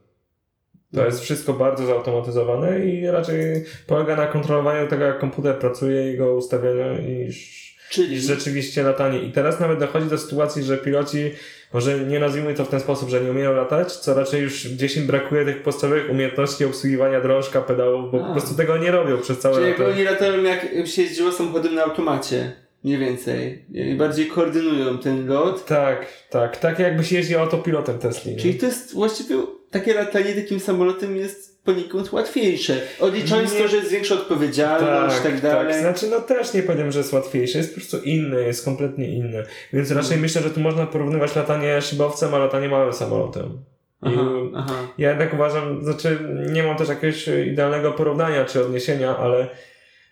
To 0.93 1.05
jest 1.05 1.21
wszystko 1.21 1.53
bardzo 1.53 1.85
zautomatyzowane 1.85 2.79
i 2.85 3.07
raczej 3.07 3.65
polega 3.87 4.15
na 4.15 4.27
kontrolowaniu 4.27 4.87
tego, 4.87 5.05
jak 5.05 5.19
komputer 5.19 5.59
pracuje, 5.59 6.01
jego 6.01 6.33
ustawianiu 6.35 7.01
niż, 7.01 7.68
Czyli 7.89 8.09
niż 8.15 8.23
rzeczywiście 8.23 8.83
latanie. 8.83 9.19
I 9.19 9.31
teraz 9.31 9.59
nawet 9.59 9.79
dochodzi 9.79 10.05
do 10.09 10.17
sytuacji, 10.17 10.63
że 10.63 10.77
piloci, 10.77 11.31
może 11.73 11.99
nie 11.99 12.19
nazwijmy 12.19 12.53
to 12.53 12.65
w 12.65 12.69
ten 12.69 12.79
sposób, 12.79 13.09
że 13.09 13.21
nie 13.21 13.31
umieją 13.31 13.53
latać, 13.55 13.93
co 13.93 14.13
raczej 14.13 14.41
już 14.41 14.67
gdzieś 14.67 14.97
im 14.97 15.07
brakuje 15.07 15.45
tych 15.45 15.63
podstawowych 15.63 16.09
umiejętności 16.09 16.65
obsługiwania 16.65 17.21
drążka, 17.21 17.61
pedałów, 17.61 18.11
bo 18.11 18.23
A. 18.23 18.27
po 18.27 18.31
prostu 18.31 18.55
tego 18.55 18.77
nie 18.77 18.91
robią 18.91 19.17
przez 19.21 19.39
całe 19.39 19.55
Czyli 19.55 19.69
lata. 19.69 19.83
jakby 19.83 19.95
oni 19.95 20.03
latają 20.03 20.43
jak 20.43 20.87
się 20.87 21.01
jeździło 21.01 21.31
samochodem 21.31 21.75
na 21.75 21.83
automacie. 21.83 22.51
Mniej 22.83 22.97
więcej. 22.97 23.65
I 23.73 23.95
bardziej 23.95 24.27
koordynują 24.27 24.97
ten 24.97 25.27
lot. 25.27 25.65
Tak, 25.65 26.05
tak. 26.29 26.57
Tak 26.57 26.79
jakby 26.79 27.03
się 27.03 27.15
jeździł 27.15 27.39
autopilotem 27.39 27.99
Tesli. 27.99 28.31
nie? 28.31 28.37
Czyli 28.37 28.53
to 28.55 28.65
jest 28.65 28.93
właściwie 28.93 29.35
takie 29.71 29.93
latanie 29.93 30.33
takim 30.33 30.59
samolotem 30.59 31.15
jest 31.17 31.58
poniekąd 31.73 32.11
łatwiejsze. 32.13 32.81
Odliczając 32.99 33.53
Nie- 33.53 33.59
to, 33.59 33.67
że 33.67 33.77
jest 33.77 33.91
większa 33.91 34.15
odpowiedzialność 34.15 35.19
i 35.19 35.23
tak 35.23 35.41
dalej. 35.41 35.73
Tak, 35.73 35.81
znaczy 35.81 36.07
no 36.07 36.21
też 36.21 36.53
nie 36.53 36.63
powiem, 36.63 36.91
że 36.91 36.99
jest 36.99 37.13
łatwiejsze, 37.13 37.57
jest 37.57 37.69
po 37.69 37.75
prostu 37.79 37.97
inne, 37.97 38.41
jest 38.41 38.65
kompletnie 38.65 39.07
inne. 39.09 39.43
Więc 39.73 39.89
raczej 39.91 40.03
Mhm. 40.03 40.21
myślę, 40.21 40.41
że 40.41 40.49
tu 40.49 40.59
można 40.59 40.85
porównywać 40.85 41.35
latanie 41.35 41.81
szybowcem, 41.81 42.33
a 42.33 42.37
latanie 42.37 42.69
małym 42.69 42.93
samolotem. 42.93 43.57
Aha, 44.01 44.21
aha. 44.55 44.73
ja 44.97 45.09
jednak 45.09 45.33
uważam, 45.33 45.83
znaczy 45.83 46.19
nie 46.53 46.63
mam 46.63 46.77
też 46.77 46.89
jakiegoś 46.89 47.27
idealnego 47.27 47.91
porównania 47.91 48.45
czy 48.45 48.61
odniesienia, 48.65 49.17
ale 49.17 49.47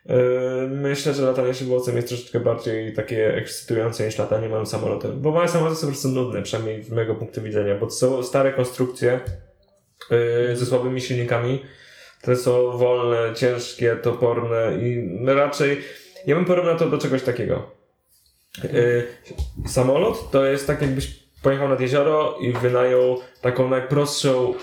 yy, 0.06 0.16
myślę, 0.72 1.14
że 1.14 1.24
latanie 1.24 1.54
szybowcem 1.54 1.96
jest 1.96 2.08
troszeczkę 2.08 2.40
bardziej 2.40 2.94
takie 2.94 3.36
ekscytujące 3.36 4.06
niż 4.06 4.18
latanie 4.18 4.50
małym 4.50 4.66
samolotem. 4.66 5.22
Bo 5.22 5.32
małe 5.32 5.48
samoloty 5.48 5.76
są 5.76 5.82
po 5.88 5.92
prostu 5.92 6.08
nudne, 6.10 6.42
przynajmniej 6.42 6.84
z 6.84 6.90
mojego 6.90 7.16
punktu 7.16 7.42
widzenia, 7.42 7.76
bo 7.76 7.86
to 7.86 7.92
są 7.92 8.24
stare 8.24 8.54
konstrukcje 8.54 9.20
ze 10.54 10.66
słabymi 10.66 11.02
silnikami, 11.02 11.64
które 12.22 12.36
są 12.36 12.78
wolne, 12.78 13.36
ciężkie, 13.36 13.96
toporne 13.96 14.78
i 14.82 15.20
raczej 15.26 15.78
ja 16.28 16.36
bym 16.36 16.46
porównał 16.46 16.78
to 16.78 16.90
do 16.90 16.98
czegoś 16.98 17.24
takiego. 17.24 17.72
Yy, 18.64 19.08
samolot 19.68 20.32
to 20.32 20.46
jest 20.46 20.68
tak 20.68 20.82
jakbyś 20.82 21.28
pojechał 21.44 21.70
nad 21.70 21.82
jezioro 21.82 22.38
i 22.42 22.52
wynajął 22.52 23.20
taką 23.42 23.70
najprostszą 23.70 24.54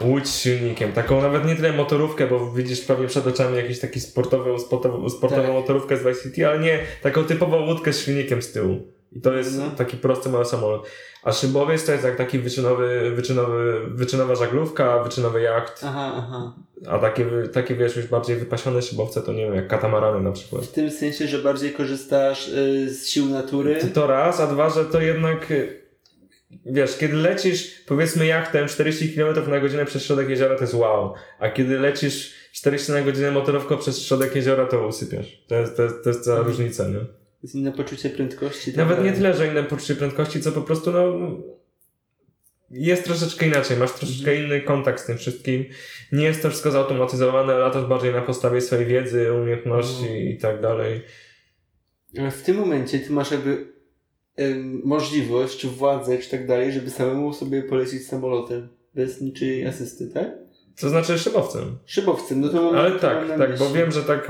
yy, 0.00 0.08
łódź 0.08 0.28
z 0.28 0.40
silnikiem. 0.40 0.92
Taką 0.92 1.22
nawet 1.22 1.44
nie 1.44 1.56
tyle 1.56 1.72
motorówkę, 1.72 2.26
bo 2.26 2.50
widzisz 2.52 2.80
pewnie 2.80 3.06
przed 3.06 3.26
oczami 3.26 3.56
jakiś 3.56 3.80
taki 3.80 4.00
sportowy, 4.00 4.58
sportową, 4.58 5.08
sportową 5.08 5.42
Tak. 5.42 5.52
motorówkę 5.52 5.96
z 5.96 6.02
Vice 6.02 6.22
City, 6.22 6.48
ale 6.48 6.58
nie 6.58 6.78
taką 7.02 7.24
typową 7.24 7.66
łódkę 7.66 7.92
z 7.92 8.04
silnikiem 8.04 8.42
z 8.42 8.52
tyłu. 8.52 8.92
I 9.12 9.20
to 9.20 9.32
jest 9.32 9.58
No. 9.58 9.70
taki 9.70 9.96
prosty 9.96 10.28
mały 10.28 10.44
samolot. 10.44 10.86
A 11.22 11.32
szybowiec 11.32 11.84
to 11.84 11.92
jest 11.92 12.04
jak 12.04 12.16
taki 12.16 12.38
wyczynowy, 12.38 13.10
wyczynowy, 13.14 13.80
wyczynowa 13.90 14.34
żaglówka, 14.34 15.02
wyczynowy 15.02 15.40
jacht. 15.42 15.80
Aha, 15.84 16.12
aha. 16.16 16.54
A 16.88 16.98
takie, 16.98 17.26
takie 17.52 17.74
wiesz, 17.74 17.96
już 17.96 18.06
bardziej 18.06 18.36
wypasione 18.36 18.82
szybowce 18.82 19.22
to 19.22 19.32
nie 19.32 19.44
wiem, 19.44 19.54
jak 19.54 19.68
katamarany 19.68 20.20
na 20.20 20.32
przykład. 20.32 20.64
W 20.64 20.72
tym 20.72 20.90
sensie, 20.90 21.26
że 21.26 21.38
bardziej 21.38 21.72
korzystasz 21.72 22.48
y, 22.48 22.94
z 22.94 23.06
sił 23.08 23.26
natury. 23.26 23.76
To, 23.80 23.86
to 24.00 24.06
raz, 24.06 24.40
a 24.40 24.46
dwa, 24.46 24.70
że 24.70 24.84
to 24.84 25.00
jednak 25.00 25.50
y, 25.50 25.82
wiesz, 26.66 26.96
kiedy 26.96 27.14
lecisz 27.16 27.80
powiedzmy 27.86 28.26
jachtem 28.26 28.68
40 28.68 29.14
km 29.14 29.50
na 29.50 29.60
godzinę 29.60 29.84
przez 29.84 30.04
środek 30.04 30.28
jeziora 30.28 30.54
to 30.54 30.60
jest 30.60 30.74
wow, 30.74 31.14
a 31.38 31.48
kiedy 31.50 31.78
lecisz 31.78 32.34
40 32.52 32.92
na 32.92 33.02
godzinę 33.02 33.30
motorówką 33.30 33.76
przez 33.78 34.02
środek 34.06 34.36
jeziora 34.36 34.66
to 34.66 34.86
usypiasz. 34.86 35.42
To 35.48 35.54
jest, 35.54 35.76
to 35.76 35.82
jest, 35.82 36.04
to 36.04 36.10
jest 36.10 36.24
cała 36.24 36.38
Mhm. 36.38 36.56
różnica, 36.56 36.88
nie? 36.88 36.98
Jest 37.42 37.54
inne 37.54 37.72
poczucie 37.72 38.10
prędkości. 38.10 38.70
tak 38.72 38.76
Nawet 38.76 38.98
nie 38.98 39.04
dalej. 39.04 39.16
tyle, 39.16 39.34
że 39.34 39.46
inne 39.46 39.62
poczucie 39.64 39.94
prędkości, 39.94 40.40
co 40.40 40.52
po 40.52 40.62
prostu 40.62 40.92
no 40.92 41.18
jest 42.70 43.04
troszeczkę 43.04 43.46
inaczej, 43.46 43.76
masz 43.76 43.92
troszeczkę 43.92 44.30
Mhm. 44.30 44.46
inny 44.46 44.60
kontakt 44.60 45.00
z 45.02 45.06
tym 45.06 45.18
wszystkim. 45.18 45.64
Nie 46.12 46.24
jest 46.24 46.42
to 46.42 46.48
wszystko 46.50 46.70
zautomatyzowane, 46.70 47.54
latasz 47.58 47.84
bardziej 47.86 48.12
na 48.12 48.22
podstawie 48.22 48.60
swojej 48.60 48.86
wiedzy, 48.86 49.32
umiejętności 49.32 50.02
Mhm. 50.02 50.28
i 50.28 50.36
tak 50.38 50.60
dalej. 50.60 51.00
Ale 52.18 52.30
w 52.30 52.42
tym 52.42 52.56
momencie 52.56 52.98
ty 52.98 53.12
masz 53.12 53.30
jakby 53.30 53.66
em, 54.36 54.80
możliwość, 54.84 55.58
czy 55.58 55.68
władzę, 55.68 56.18
czy 56.18 56.30
tak 56.30 56.46
dalej, 56.46 56.72
żeby 56.72 56.90
samemu 56.90 57.32
sobie 57.34 57.62
polecieć 57.62 58.06
samolotem. 58.06 58.68
Bez 58.94 59.20
niczyjej 59.20 59.66
asysty, 59.66 60.06
tak? 60.14 60.28
To 60.80 60.88
znaczy 60.88 61.18
szybowcem. 61.18 61.78
Szybowcem, 61.86 62.40
no 62.40 62.48
to 62.48 62.72
Ale 62.78 62.90
to 62.90 62.98
tak, 62.98 63.18
tak, 63.38 63.58
bo 63.58 63.70
wiem, 63.70 63.92
że 63.92 64.02
tak 64.02 64.28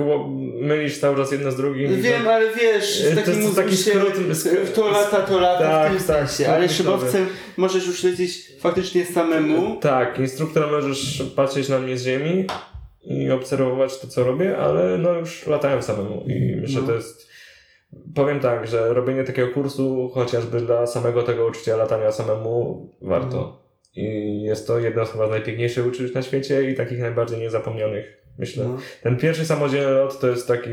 mylisz 0.60 0.98
cały 1.00 1.16
czas 1.16 1.32
jedno 1.32 1.50
z 1.50 1.56
drugim. 1.56 1.92
i 1.92 1.96
Wiem, 2.02 2.24
to- 2.24 2.34
ale 2.34 2.54
wiesz, 2.54 3.02
To 3.14 3.20
w 3.20 3.24
takim 3.24 3.42
jest 3.42 3.56
taki 3.56 3.74
skrót- 3.74 4.34
skrót- 4.34 4.72
to 4.74 4.88
lata, 4.90 5.20
to 5.20 5.40
lata 5.40 5.58
Tak, 5.68 5.92
w 5.92 5.96
tym 5.96 6.06
tak, 6.06 6.16
sensie, 6.30 6.52
ale 6.52 6.68
szybowcem 6.68 7.26
możesz 7.56 7.86
już 7.86 8.04
lecieć 8.04 8.52
faktycznie 8.60 9.04
samemu. 9.06 9.76
Tak, 9.80 10.18
instruktor 10.18 10.70
możesz 10.70 11.22
patrzeć 11.36 11.68
na 11.68 11.78
mnie 11.78 11.98
z 11.98 12.02
ziemi 12.04 12.44
i 13.04 13.30
obserwować 13.30 13.98
to, 13.98 14.06
co 14.08 14.24
robię, 14.24 14.56
ale 14.58 14.98
no 14.98 15.12
już 15.12 15.46
latałem 15.46 15.82
samemu 15.82 16.24
i 16.26 16.56
myślę, 16.60 16.80
No. 16.80 16.86
to 16.86 16.94
jest... 16.94 17.28
Powiem 18.14 18.40
tak, 18.40 18.66
że 18.66 18.94
robienie 18.94 19.24
takiego 19.24 19.48
kursu 19.54 20.10
chociażby 20.14 20.60
dla 20.60 20.86
samego 20.86 21.22
tego 21.22 21.46
uczucia 21.46 21.76
latania 21.76 22.12
samemu 22.12 22.88
warto. 23.02 23.36
No. 23.36 23.67
I 23.96 24.42
jest 24.42 24.66
to 24.66 24.78
jedno 24.78 25.06
z 25.06 25.12
chyba 25.12 25.26
z 25.26 25.30
najpiękniejszych 25.30 25.86
uczuć 25.86 26.14
na 26.14 26.22
świecie 26.22 26.70
i 26.70 26.74
takich 26.74 26.98
najbardziej 26.98 27.38
niezapomnianych, 27.38 28.22
myślę. 28.38 28.64
No. 28.64 28.78
Ten 29.02 29.16
pierwszy 29.16 29.44
samodzielny 29.44 29.90
lot 29.90 30.20
to 30.20 30.28
jest 30.28 30.48
taki, 30.48 30.70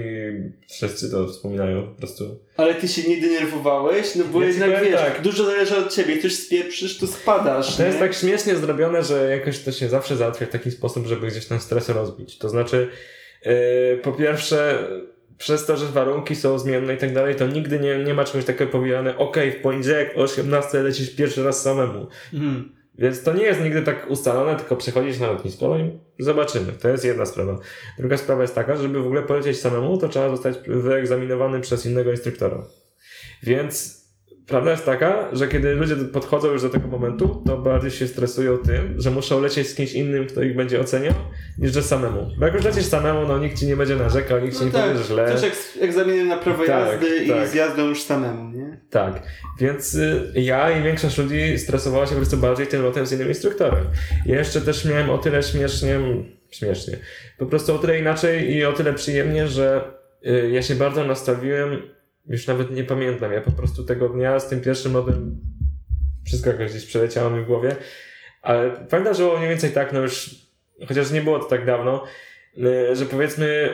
wszyscy 0.70 1.12
to 1.12 1.28
wspominają 1.28 1.88
po 1.88 1.96
prostu. 1.96 2.40
Ale 2.58 2.76
ty 2.76 2.88
się 2.88 3.10
nie 3.10 3.22
denerwowałeś, 3.22 4.16
no 4.16 4.24
bo 4.34 4.42
Ja 4.42 4.48
jednak 4.48 4.84
wiesz, 4.84 5.02
tak. 5.02 5.22
dużo 5.22 5.46
zależy 5.46 5.78
od 5.78 5.94
ciebie, 5.94 6.18
ktoś 6.18 6.36
spieprzysz, 6.36 6.98
to 6.98 7.08
spadasz. 7.08 7.78
To 7.78 7.86
jest 7.86 8.00
nie? 8.00 8.08
tak 8.08 8.14
śmiesznie 8.14 8.56
zrobione, 8.56 9.04
że 9.04 9.30
jakoś 9.30 9.60
to 9.60 9.72
się 9.72 9.90
zawsze 9.90 10.16
załatwia 10.16 10.46
w 10.46 10.50
taki 10.50 10.72
sposób, 10.72 11.08
żeby 11.08 11.28
gdzieś 11.28 11.46
ten 11.46 11.60
stres 11.60 11.90
rozbić. 11.90 12.38
To 12.38 12.50
znaczy, 12.50 12.90
yy, 13.46 13.52
po 14.04 14.12
pierwsze, 14.12 14.88
przez 15.38 15.66
to, 15.66 15.78
że 15.78 15.86
warunki 15.86 16.36
są 16.36 16.60
zmienne 16.60 16.94
i 16.94 16.98
tak 16.98 17.14
dalej, 17.14 17.36
to 17.36 17.48
nigdy 17.48 17.80
nie, 17.80 18.04
nie 18.04 18.14
ma 18.14 18.24
czegoś 18.24 18.46
takiego 18.46 18.72
powiedziane, 18.72 19.18
okej, 19.18 19.52
w 19.52 19.62
poniedziałek 19.62 20.14
o 20.18 20.22
18 20.22 20.80
lecisz 20.80 21.16
pierwszy 21.16 21.44
raz 21.44 21.62
samemu. 21.62 22.08
Mhm. 22.34 22.75
Więc 22.98 23.24
to 23.24 23.34
nie 23.34 23.44
jest 23.44 23.62
nigdy 23.62 23.82
tak 23.82 24.10
ustalone, 24.10 24.56
tylko 24.56 24.76
przychodzisz 24.76 25.20
na 25.20 25.28
lotnisko 25.28 25.68
no 25.68 25.78
i 25.78 26.00
zobaczymy. 26.20 26.72
To 26.72 26.90
jest 26.90 27.06
jedna 27.06 27.26
sprawa. 27.26 27.60
Druga 28.00 28.18
sprawa 28.18 28.42
jest 28.42 28.56
taka, 28.56 28.76
żeby 28.76 29.02
w 29.02 29.06
ogóle 29.06 29.24
polecieć 29.24 29.60
samemu, 29.60 29.98
to 29.98 30.10
trzeba 30.10 30.30
zostać 30.30 30.56
wyegzaminowany 30.68 31.62
przez 31.62 31.86
innego 31.86 32.12
instruktora. 32.12 32.64
Więc 33.44 33.95
prawda 34.48 34.72
jest 34.72 34.86
taka, 34.86 35.30
że 35.34 35.48
kiedy 35.48 35.76
ludzie 35.76 35.96
podchodzą 35.96 36.52
już 36.52 36.62
do 36.62 36.70
tego 36.70 36.88
momentu, 36.88 37.44
to 37.48 37.58
bardziej 37.58 37.92
się 37.92 38.08
stresują 38.08 38.58
tym, 38.58 38.96
że 39.02 39.12
muszą 39.12 39.42
lecieć 39.42 39.68
z 39.68 39.76
kimś 39.76 39.94
innym, 39.94 40.28
kto 40.28 40.42
ich 40.42 40.56
będzie 40.56 40.80
oceniał, 40.82 41.14
niż 41.58 41.72
że 41.72 41.84
samemu. 41.84 42.28
Bo 42.40 42.46
jak 42.46 42.56
już 42.56 42.66
lecisz 42.66 42.86
samemu, 42.86 43.28
no 43.28 43.40
nikt 43.40 43.60
ci 43.60 43.66
nie 43.68 43.76
będzie 43.76 43.96
narzekał, 43.96 44.40
nikt 44.40 44.54
ci 44.54 44.60
No 44.60 44.66
nie 44.66 44.72
tak, 44.72 44.92
powie, 44.92 45.04
źle. 45.04 45.26
też 45.26 45.44
jak 45.44 45.56
z 45.56 45.78
egzaminem 45.82 46.28
na 46.28 46.38
prawo 46.38 46.66
Tak, 46.66 46.92
jazdy 46.92 47.28
tak. 47.28 47.46
i 47.46 47.48
z 47.48 47.54
jazdą 47.54 47.88
już 47.90 48.04
samemu, 48.04 48.52
nie? 48.52 48.78
Tak, 48.90 49.24
więc 49.60 49.96
y, 49.96 50.32
ja 50.36 50.80
i 50.80 50.84
większość 50.84 51.18
ludzi 51.18 51.60
stresowała 51.60 52.06
się 52.06 52.12
po 52.12 52.18
prostu 52.18 52.38
bardziej 52.38 52.68
tym 52.68 52.82
lotem 52.84 53.06
z 53.06 53.12
innym 53.12 53.28
instruktorem. 53.28 53.86
Ja 54.26 54.38
jeszcze 54.38 54.62
też 54.62 54.86
miałem 54.86 55.10
o 55.10 55.18
tyle 55.18 55.44
śmiesznie, 55.44 56.00
śmiesznie, 56.52 56.98
po 57.38 57.46
prostu 57.46 57.76
o 57.76 57.78
tyle 57.78 58.00
inaczej 58.00 58.52
i 58.52 58.66
o 58.66 58.74
tyle 58.74 58.94
przyjemnie, 58.94 59.48
że 59.48 59.82
y, 60.28 60.50
ja 60.52 60.62
się 60.62 60.76
bardzo 60.76 61.04
nastawiłem, 61.04 61.82
już 62.28 62.48
nawet 62.48 62.72
nie 62.72 62.84
pamiętam, 62.84 63.32
ja 63.34 63.42
po 63.42 63.52
prostu 63.52 63.84
tego 63.84 64.10
dnia 64.10 64.40
z 64.40 64.50
tym 64.50 64.62
pierwszym 64.62 64.94
lotem 64.94 65.38
wszystko 66.26 66.50
jakoś 66.50 66.72
gdzieś 66.72 66.86
przeleciało 66.86 67.30
mi 67.30 67.44
w 67.44 67.46
głowie, 67.48 67.76
ale 68.42 68.72
pamiętam, 68.72 69.14
że 69.14 69.24
było 69.24 69.38
mniej 69.38 69.50
więcej 69.50 69.72
tak, 69.72 69.94
no 69.94 70.00
już, 70.02 70.36
chociaż 70.88 71.12
nie 71.12 71.22
było 71.22 71.40
to 71.40 71.46
tak 71.46 71.66
dawno, 71.66 72.04
y, 72.58 72.96
że 72.96 73.06
powiedzmy 73.06 73.74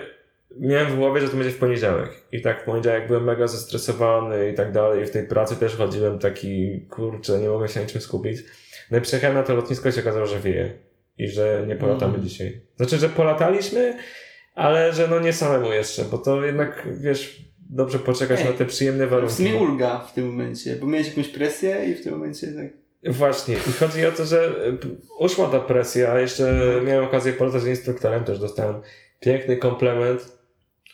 miałem 0.60 0.88
w 0.88 0.95
głowie, 0.95 1.22
że 1.22 1.30
to 1.30 1.38
będzie 1.38 1.52
w 1.52 1.58
poniedziałek. 1.58 2.10
I 2.32 2.41
tak 2.41 2.62
w 2.62 2.66
poniedziałek 2.66 3.08
byłem 3.08 3.24
mega 3.24 3.47
zestresowany 3.47 4.49
i 4.52 4.54
tak 4.54 4.72
dalej. 4.72 5.04
I 5.04 5.06
w 5.06 5.12
tej 5.12 5.28
pracy 5.28 5.56
też 5.56 5.76
chodziłem 5.76 6.20
taki, 6.20 6.82
kurczę, 6.89 7.39
nie 7.39 7.49
mogę 7.49 7.68
się 7.68 7.80
na 7.80 7.86
niczym 7.86 8.02
skupić. 8.02 8.38
No 8.91 8.97
i 8.97 9.02
przyjechałem 9.02 9.36
na 9.38 9.43
to 9.43 9.56
lotnisko 9.56 9.89
i 9.89 9.91
się 9.91 10.02
okazało, 10.02 10.26
że 10.26 10.39
wieje. 10.39 10.74
i 11.18 11.28
że 11.28 11.64
nie 11.68 11.76
polatamy 11.76 12.14
Mhm. 12.14 12.30
dzisiaj. 12.30 12.62
Znaczy, 12.78 12.97
że 12.97 13.10
polataliśmy, 13.10 13.97
ale 14.56 14.93
że 14.93 15.08
no 15.08 15.20
nie 15.20 15.34
samemu 15.34 15.74
jeszcze, 15.74 16.04
bo 16.04 16.18
to 16.18 16.45
jednak, 16.45 16.88
wiesz, 17.02 17.51
dobrze 17.72 17.99
poczekać 17.99 18.39
Ej, 18.39 18.45
na 18.45 18.51
te 18.51 18.65
przyjemne 18.65 19.07
W 19.07 19.09
warunki. 19.09 19.36
sumie 19.36 19.55
ulga 19.55 19.99
w 19.99 20.13
tym 20.13 20.28
momencie, 20.28 20.76
bo 20.76 20.88
miałeś 20.88 21.07
jakąś 21.07 21.28
presję 21.28 21.86
i 21.86 21.93
w 21.95 22.03
tym 22.03 22.13
momencie 22.13 22.47
tak... 22.47 22.65
Właśnie. 23.13 23.55
I 23.55 23.72
chodzi 23.80 24.05
o 24.05 24.11
to, 24.11 24.26
że 24.26 24.49
p- 24.82 24.88
uszła 25.19 25.47
ta 25.49 25.59
presja. 25.59 26.19
Jeszcze 26.19 26.63
miałem 26.86 27.05
okazję 27.05 27.34
polatać 27.34 27.61
z 27.61 27.67
instruktorem, 27.67 28.24
też 28.24 28.39
dostałem 28.39 28.76
piękny 29.19 29.57
komplement. 29.57 30.38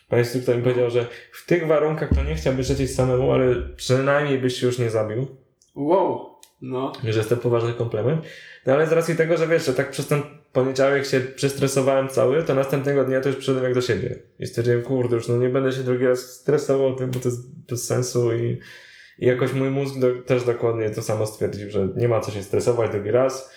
Pan 0.08 0.18
instruktor 0.18 0.56
mi 0.56 0.62
powiedział, 0.62 0.90
że 0.90 1.06
w 1.32 1.46
tych 1.46 1.66
warunkach 1.66 2.08
to 2.14 2.24
nie 2.24 2.34
chciałbyś 2.34 2.68
lecieć 2.68 2.94
samemu, 2.94 3.32
ale 3.32 3.54
przynajmniej 3.76 4.38
byś 4.38 4.60
się 4.60 4.66
już 4.66 4.78
nie 4.78 4.90
zabił. 4.90 5.26
Wow! 5.74 6.26
No. 6.62 6.92
Że 7.04 7.18
jest 7.18 7.28
to 7.30 7.36
poważny 7.36 7.72
komplement. 7.72 8.22
No 8.66 8.74
ale 8.74 8.86
z 8.86 8.92
racji 8.92 9.16
tego, 9.16 9.36
że 9.36 9.46
wiesz, 9.46 9.66
że 9.66 9.74
tak 9.74 9.90
przez 9.90 10.06
ten 10.06 10.22
poniedziałek 10.52 11.06
się 11.06 11.20
przestresowałem 11.20 12.08
cały, 12.08 12.42
to 12.42 12.54
następnego 12.54 13.04
dnia 13.04 13.20
to 13.20 13.28
już 13.28 13.36
przyszedłem 13.36 13.64
jak 13.64 13.74
do 13.74 13.80
siebie. 13.80 14.16
I 14.38 14.46
stwierdziłem, 14.46 14.82
kurde, 14.82 15.16
już 15.16 15.28
no 15.28 15.36
nie 15.36 15.48
będę 15.48 15.72
się 15.72 15.82
drugi 15.82 16.06
raz 16.06 16.20
stresował 16.20 16.96
tym, 16.96 17.10
bo 17.10 17.20
to 17.20 17.28
jest 17.28 17.64
bez 17.68 17.86
sensu 17.86 18.34
i, 18.34 18.58
i 19.18 19.26
jakoś 19.26 19.52
mój 19.52 19.70
mózg 19.70 19.98
do, 19.98 20.22
też 20.22 20.44
dokładnie 20.44 20.90
to 20.90 21.02
samo 21.02 21.26
stwierdził, 21.26 21.70
że 21.70 21.88
nie 21.96 22.08
ma 22.08 22.20
co 22.20 22.30
się 22.30 22.42
stresować 22.42 22.90
drugi 22.90 23.10
raz. 23.10 23.54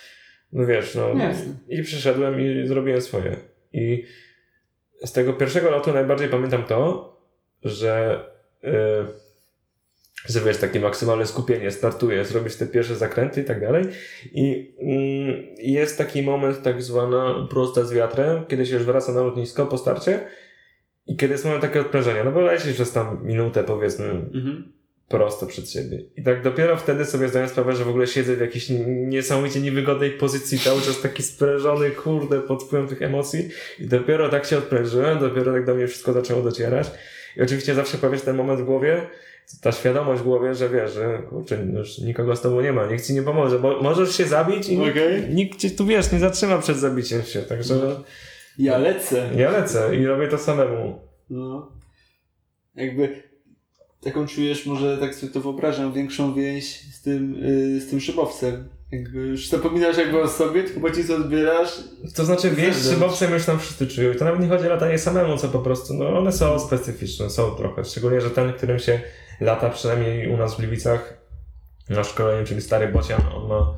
No 0.52 0.66
wiesz, 0.66 0.94
no. 0.94 1.08
Jasne. 1.08 1.54
I 1.68 1.82
przyszedłem 1.82 2.40
i 2.40 2.66
zrobiłem 2.66 3.00
swoje. 3.00 3.36
I 3.72 4.04
z 5.04 5.12
tego 5.12 5.32
pierwszego 5.32 5.70
lotu 5.70 5.92
najbardziej 5.92 6.28
pamiętam 6.28 6.64
to, 6.64 7.12
że 7.64 8.24
yy, 8.62 8.72
że 10.26 10.40
wiesz, 10.40 10.56
takie 10.56 10.80
maksymalne 10.80 11.26
skupienie, 11.26 11.70
startujesz, 11.70 12.30
robisz 12.34 12.56
te 12.56 12.66
pierwsze 12.66 12.96
zakręty 12.96 13.40
i 13.40 13.44
tak 13.44 13.60
dalej. 13.60 13.84
I 14.32 14.74
mm, 14.80 15.42
jest 15.58 15.98
taki 15.98 16.22
moment, 16.22 16.62
tak 16.62 16.82
zwana 16.82 17.46
prosta 17.50 17.84
z 17.84 17.92
wiatrem, 17.92 18.46
kiedy 18.48 18.66
się 18.66 18.74
już 18.74 18.84
wraca 18.84 19.12
na 19.12 19.22
lotnisko 19.22 19.66
po 19.66 19.78
starcie 19.78 20.20
i 21.06 21.16
kiedy 21.16 21.32
jest 21.32 21.44
moment 21.44 21.62
takiego 21.62 21.80
odprężenia. 21.80 22.24
No 22.24 22.32
bo 22.32 22.40
lecisz 22.40 22.74
przez 22.74 22.92
tam 22.92 23.20
minutę, 23.22 23.64
powiedzmy, 23.64 24.04
Mhm. 24.06 24.72
prosto 25.08 25.46
przed 25.46 25.70
siebie. 25.70 25.98
I 26.16 26.22
tak 26.22 26.42
dopiero 26.42 26.76
wtedy 26.76 27.04
sobie 27.04 27.28
zdaję 27.28 27.48
sprawę, 27.48 27.76
że 27.76 27.84
w 27.84 27.88
ogóle 27.88 28.06
siedzę 28.06 28.36
w 28.36 28.40
jakiejś 28.40 28.66
niesamowicie 28.88 29.60
niewygodnej 29.60 30.10
pozycji, 30.10 30.58
cały 30.58 30.80
czas 30.80 31.00
taki 31.00 31.22
sprężony, 31.22 31.90
kurde, 31.90 32.40
pod 32.40 32.62
wpływem 32.62 32.88
tych 32.88 33.02
emocji. 33.02 33.48
I 33.78 33.86
dopiero 33.86 34.28
tak 34.28 34.44
się 34.46 34.58
odprężyłem, 34.58 35.18
dopiero 35.18 35.52
tak 35.52 35.64
do 35.64 35.74
mnie 35.74 35.86
wszystko 35.86 36.12
zaczęło 36.12 36.42
docierać. 36.42 36.90
I 37.36 37.42
oczywiście 37.42 37.74
zawsze 37.74 37.98
pojawia 37.98 38.18
się 38.18 38.24
ten 38.24 38.36
moment 38.36 38.60
w 38.60 38.64
głowie, 38.64 39.02
ta 39.60 39.72
świadomość 39.72 40.20
w 40.20 40.24
głowie, 40.24 40.54
że 40.54 40.68
wiesz, 40.68 40.92
że 40.92 41.18
kurczę, 41.30 41.58
no 41.66 41.78
już 41.78 41.98
nikogo 41.98 42.36
z 42.36 42.40
tobą 42.40 42.60
nie 42.60 42.72
ma, 42.72 42.86
nikt 42.86 43.06
ci 43.06 43.14
nie 43.14 43.22
pomoże, 43.22 43.58
bo 43.58 43.82
możesz 43.82 44.16
się 44.16 44.24
zabić 44.24 44.68
i 44.68 44.90
Okej. 44.90 45.34
nikt 45.34 45.58
cię 45.58 45.70
tu, 45.70 45.86
wiesz, 45.86 46.12
nie 46.12 46.18
zatrzyma 46.18 46.58
przed 46.58 46.76
zabiciem 46.76 47.22
się, 47.22 47.42
także 47.42 47.74
Ja 48.58 48.78
lecę. 48.78 49.30
ja 49.36 49.50
lecę 49.50 49.96
i 49.96 50.06
robię 50.06 50.28
to 50.28 50.38
samemu. 50.38 50.98
No. 51.30 51.72
Jakby 52.74 53.22
taką 54.00 54.26
czujesz, 54.26 54.66
może 54.66 54.98
tak 54.98 55.14
sobie 55.14 55.32
to 55.32 55.40
wyobrażam, 55.40 55.92
większą 55.92 56.34
więź 56.34 56.80
z 56.94 57.02
tym, 57.02 57.34
yy, 57.74 57.80
z 57.80 57.90
tym 57.90 58.00
szybowcem. 58.00 58.68
Jakby 58.92 59.18
już 59.18 59.48
zapominasz 59.48 59.96
jakby 59.98 60.22
o 60.22 60.28
sobie, 60.28 60.62
tylko 60.64 60.80
bardziej 60.80 61.04
co 61.04 61.16
odbierasz. 61.16 61.80
To 62.14 62.24
znaczy, 62.24 62.42
Zewnątrz. 62.50 62.76
z 62.76 62.90
szybowcem 62.90 63.32
już 63.32 63.44
tam 63.44 63.58
wszyscy 63.58 63.86
czują. 63.86 64.12
I 64.12 64.16
to 64.16 64.24
nawet 64.24 64.40
nie 64.40 64.48
chodzi 64.48 64.66
o 64.66 64.70
latanie 64.70 64.98
samemu, 64.98 65.36
co 65.36 65.48
po 65.48 65.58
prostu, 65.58 65.94
no 65.94 66.18
one 66.18 66.32
są 66.32 66.58
specyficzne, 66.58 67.30
są 67.30 67.50
trochę. 67.50 67.84
Szczególnie, 67.84 68.20
że 68.20 68.30
ten, 68.30 68.52
którym 68.52 68.78
się 68.78 69.00
lata, 69.42 69.70
przynajmniej 69.70 70.28
u 70.28 70.36
nas 70.36 70.54
w 70.54 70.58
Gliwicach, 70.58 71.16
na 71.88 72.04
szkoleniu, 72.04 72.46
czyli 72.46 72.60
stary 72.62 72.88
bocian, 72.88 73.20
on 73.36 73.48
ma 73.48 73.74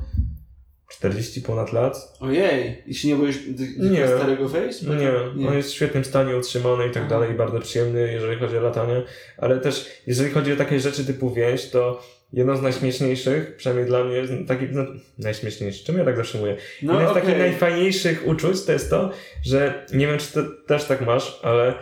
40 0.89 1.41
ponad 1.41 1.73
lat. 1.73 2.17
Ojej, 2.19 2.83
i 2.85 2.95
się 2.95 3.07
nie 3.07 3.15
boisz 3.15 3.39
Nie. 3.77 4.07
starego 4.07 4.49
wejść? 4.49 4.81
No 4.81 4.95
nie, 4.95 5.11
on 5.47 5.53
jest 5.57 5.71
w 5.71 5.75
świetnym 5.75 6.05
stanie 6.05 6.37
utrzymany 6.37 6.87
i 6.87 6.91
tak 6.91 7.03
Aha. 7.03 7.09
dalej, 7.09 7.31
i 7.31 7.33
bardzo 7.33 7.59
przyjemny, 7.59 8.13
jeżeli 8.13 8.39
chodzi 8.39 8.57
o 8.57 8.61
latanie. 8.61 9.03
Ale 9.37 9.59
też, 9.59 9.89
jeżeli 10.07 10.31
chodzi 10.31 10.53
o 10.53 10.55
takie 10.55 10.79
rzeczy 10.79 11.05
typu 11.05 11.33
więź, 11.33 11.69
to 11.69 12.01
jedno 12.33 12.57
z 12.57 12.61
najśmieszniejszych, 12.61 13.55
przynajmniej 13.55 13.87
dla 13.87 14.03
mnie, 14.03 14.23
taki, 14.47 14.65
no, 14.71 14.83
najśmieszniejszy, 15.17 15.85
czym 15.85 15.97
ja 15.97 16.05
tak 16.05 16.17
zawsze 16.17 16.37
mówię? 16.37 16.57
No 16.81 16.93
Jednym 16.93 17.07
z 17.07 17.11
okej. 17.11 17.23
takich 17.23 17.39
najfajniejszych 17.39 18.27
uczuć 18.27 18.65
to 18.65 18.71
jest 18.71 18.89
to, 18.89 19.11
że 19.43 19.85
nie 19.93 20.07
wiem, 20.07 20.17
czy 20.17 20.33
ty 20.33 20.43
też 20.67 20.85
tak 20.85 21.01
masz, 21.01 21.39
ale 21.43 21.73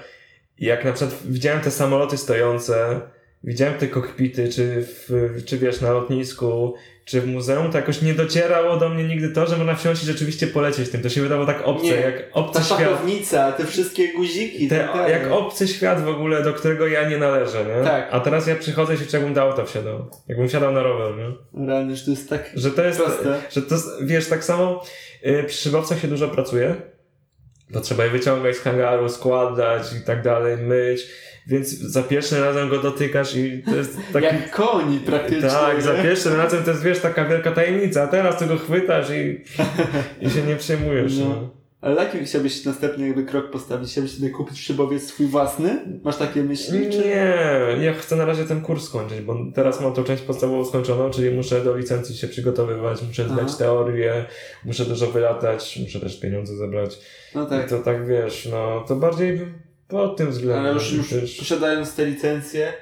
jak 0.59 0.85
na 0.85 0.93
przykład 0.93 1.19
widziałem 1.25 1.61
te 1.61 1.71
samoloty 1.71 2.17
stojące, 2.17 3.01
widziałem 3.43 3.73
te 3.73 3.87
kokpity, 3.87 4.49
czy, 4.49 4.85
w, 4.87 5.09
czy 5.45 5.57
wiesz, 5.57 5.81
na 5.81 5.91
lotnisku, 5.91 6.73
czy 7.05 7.21
w 7.21 7.27
muzeum, 7.27 7.71
to 7.71 7.77
jakoś 7.77 8.01
nie 8.01 8.13
docierało 8.13 8.77
do 8.77 8.89
mnie 8.89 9.03
nigdy 9.03 9.29
to, 9.29 9.45
że 9.47 9.57
można 9.57 9.75
wsiąść 9.75 10.03
i 10.03 10.05
rzeczywiście 10.05 10.47
polecieć 10.47 10.89
tym. 10.89 11.01
To 11.01 11.09
się 11.09 11.21
wydawało 11.21 11.47
tak 11.47 11.61
obce, 11.65 11.83
Nie. 11.85 11.91
jak 11.95 12.15
obcy 12.33 12.59
Ta 12.59 12.65
świat. 12.65 12.79
szachownica, 12.79 13.51
te 13.51 13.65
wszystkie 13.65 14.13
guziki. 14.13 14.67
Te, 14.67 14.89
tak 14.93 15.09
jak 15.09 15.31
obcy 15.31 15.67
świat 15.67 16.03
w 16.03 16.07
ogóle, 16.07 16.43
do 16.43 16.53
którego 16.53 16.87
ja 16.87 17.09
nie 17.09 17.17
należę, 17.17 17.65
nie? 17.77 17.83
Tak. 17.83 18.07
A 18.11 18.19
teraz 18.19 18.47
ja 18.47 18.55
przychodzę 18.55 18.95
i 18.95 18.97
się 18.97 19.03
jakbym 19.13 19.33
do 19.33 19.41
auta 19.41 19.65
wsiadał. 19.65 20.05
Jakbym 20.27 20.47
wsiadał 20.47 20.71
na 20.71 20.83
rower, 20.83 21.13
nie? 21.17 21.67
Rany, 21.67 21.95
że 21.95 22.05
to 22.05 22.11
jest 22.11 22.29
tak 22.29 22.49
Że 22.55 22.71
to 22.71 22.83
jest, 22.83 22.99
proste. 23.01 23.41
że 23.51 23.61
to, 23.61 23.75
wiesz, 24.01 24.27
tak 24.27 24.43
samo 24.43 24.83
y, 25.25 25.43
przy 25.47 25.57
szybowcach 25.57 25.99
się 25.99 26.07
dużo 26.07 26.27
pracuje, 26.27 26.75
bo 27.69 27.81
trzeba 27.81 28.03
je 28.03 28.09
wyciągać 28.09 28.55
z 28.55 28.59
hangaru, 28.59 29.09
składać 29.09 29.83
i 30.01 30.05
tak 30.05 30.21
dalej, 30.23 30.57
myć, 30.57 31.07
więc 31.47 31.69
za 31.69 32.03
pierwszym 32.03 32.43
razem 32.43 32.69
go 32.69 32.81
dotykasz 32.81 33.35
i 33.35 33.63
to 33.63 33.75
jest 33.75 33.97
taki... 34.13 34.25
Jak 34.25 34.51
koń 34.51 34.99
praktycznie. 35.05 35.49
tak, 35.49 35.81
za 35.81 35.97
nie? 35.97 36.03
pierwszym 36.03 36.33
razem 36.33 36.63
to 36.63 36.71
jest, 36.71 36.83
wiesz, 36.83 36.99
taka 36.99 37.25
wielka 37.25 37.51
tajemnica, 37.51 38.03
a 38.03 38.07
teraz 38.07 38.39
ty 38.39 38.45
go 38.45 38.57
chwytasz 38.57 39.09
i, 39.09 39.43
i 40.27 40.29
się 40.29 40.41
nie 40.41 40.55
przejmujesz. 40.55 41.17
No. 41.17 41.29
No. 41.29 41.63
Ale 41.83 42.03
jaki 42.03 42.25
chciałbyś 42.25 42.65
następny 42.65 43.07
jakby 43.07 43.23
krok 43.23 43.51
postawić? 43.51 43.91
Chciałbyś 43.91 44.17
sobie 44.17 44.29
kupić 44.29 44.59
szybowiec 44.59 45.03
swój 45.03 45.25
własny? 45.27 45.99
Masz 46.03 46.17
takie 46.17 46.43
myśli? 46.43 46.89
Czy... 46.89 46.97
Nie, 46.97 47.37
ja 47.85 47.93
chcę 47.93 48.15
na 48.15 48.25
razie 48.25 48.45
ten 48.45 48.61
kurs 48.61 48.83
skończyć, 48.83 49.21
bo 49.21 49.37
teraz 49.55 49.81
mam 49.81 49.93
tą 49.93 50.03
część 50.03 50.23
podstawową 50.23 50.65
skończoną, 50.65 51.09
czyli 51.09 51.31
muszę 51.31 51.63
do 51.63 51.77
licencji 51.77 52.17
się 52.17 52.27
przygotowywać, 52.27 53.01
muszę 53.07 53.25
zdać 53.29 53.47
Aha. 53.47 53.57
teorię, 53.57 54.25
muszę 54.65 54.85
dużo 54.85 55.07
wylatać, 55.07 55.79
muszę 55.83 55.99
też 55.99 56.19
pieniądze 56.19 56.55
zebrać. 56.55 56.99
No 57.35 57.45
tak. 57.45 57.65
I 57.65 57.69
to 57.69 57.79
tak 57.79 58.07
wiesz, 58.07 58.47
no 58.51 58.85
to 58.87 58.95
bardziej 58.95 59.39
pod 59.87 60.17
tym 60.17 60.31
względem. 60.31 60.65
Ale 60.65 60.73
już, 60.73 60.91
już 60.93 61.13
wiesz, 61.13 61.37
posiadając 61.37 61.95
te 61.95 62.05
licencje, 62.05 62.73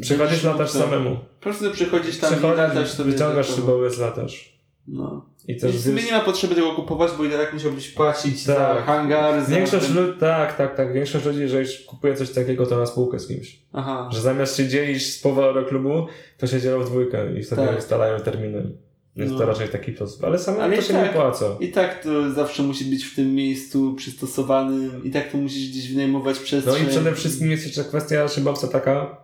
Przychodzisz, 0.00 0.18
będziesz 0.18 0.44
latasz 0.44 0.70
samemu. 0.70 1.16
Po 1.16 1.42
prostu 1.42 1.70
przychodzisz 1.70 2.18
tam 2.18 2.32
i 2.32 2.36
Przychodzisz, 2.36 2.58
latasz 2.58 2.90
sobie. 2.90 3.12
wyciągasz 3.12 3.54
szybowiec, 3.54 3.98
latasz. 3.98 4.60
No. 4.88 5.26
I 5.48 5.52
I 5.52 5.56
też 5.60 5.76
w 5.76 5.84
sumie 5.84 6.02
nie 6.02 6.12
ma 6.12 6.20
potrzeby 6.20 6.54
tego 6.54 6.72
kupować, 6.72 7.10
bo 7.18 7.24
i 7.24 7.30
tak 7.30 7.52
musiałbyś 7.52 7.88
płacić 7.90 8.42
za 8.44 8.54
Tak. 8.54 8.84
hangar, 8.84 9.44
za... 9.44 9.50
Większość 9.56 9.86
ten- 9.86 9.96
ludzi, 9.96 10.18
tak, 10.20 10.56
tak, 10.56 10.76
tak. 10.76 10.92
Większość 10.92 11.24
ludzi, 11.26 11.40
jeżeli 11.40 11.68
kupuje 11.86 12.16
coś 12.16 12.30
takiego, 12.30 12.66
to 12.66 12.78
na 12.78 12.86
spółkę 12.86 13.18
z 13.18 13.26
kimś. 13.28 13.58
Aha. 13.72 14.08
Że 14.12 14.20
zamiast 14.20 14.56
się 14.56 14.68
dzielić 14.68 15.14
z 15.14 15.22
powodu 15.22 15.64
klubu, 15.64 16.06
to 16.38 16.46
się 16.46 16.60
dzielą 16.60 16.80
w 16.80 16.86
dwójkę 16.86 17.38
i 17.38 17.44
sobie 17.44 17.66
Tak. 17.66 17.78
ustalają 17.78 18.20
terminy. 18.20 18.72
Więc 19.16 19.32
No. 19.32 19.38
to 19.38 19.46
raczej 19.46 19.68
taki 19.68 19.94
sposób. 19.96 20.24
Ale 20.24 20.38
samemu 20.38 20.64
Ale 20.64 20.76
to 20.76 20.82
się 20.82 20.92
tak. 20.92 21.04
nie 21.04 21.10
opłaca. 21.10 21.44
I 21.60 21.68
tak 21.68 22.02
to 22.02 22.30
zawsze 22.32 22.62
musi 22.62 22.84
być 22.84 23.04
w 23.04 23.16
tym 23.16 23.34
miejscu 23.34 23.94
przystosowanym 23.94 25.04
i 25.04 25.10
tak 25.10 25.32
to 25.32 25.38
musisz 25.38 25.68
gdzieś 25.70 25.92
wynajmować 25.92 26.36
No 26.38 26.42
przestrzeń. 26.44 26.84
i 26.84 26.88
przede 26.88 27.12
wszystkim 27.14 27.50
jest 27.50 27.66
jeszcze 27.66 27.84
kwestia 27.84 28.28
szybowca 28.28 28.68
taka, 28.68 29.16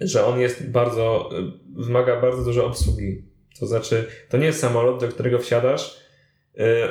że 0.00 0.24
on 0.26 0.40
jest 0.40 0.70
bardzo, 0.70 1.30
y, 1.38 1.82
wymaga 1.82 2.20
bardzo 2.20 2.44
dużo 2.44 2.66
obsługi. 2.66 3.22
To 3.60 3.66
znaczy, 3.66 4.06
to 4.28 4.36
nie 4.36 4.46
jest 4.46 4.60
samolot, 4.60 5.00
do 5.00 5.08
którego 5.08 5.38
wsiadasz, 5.38 6.00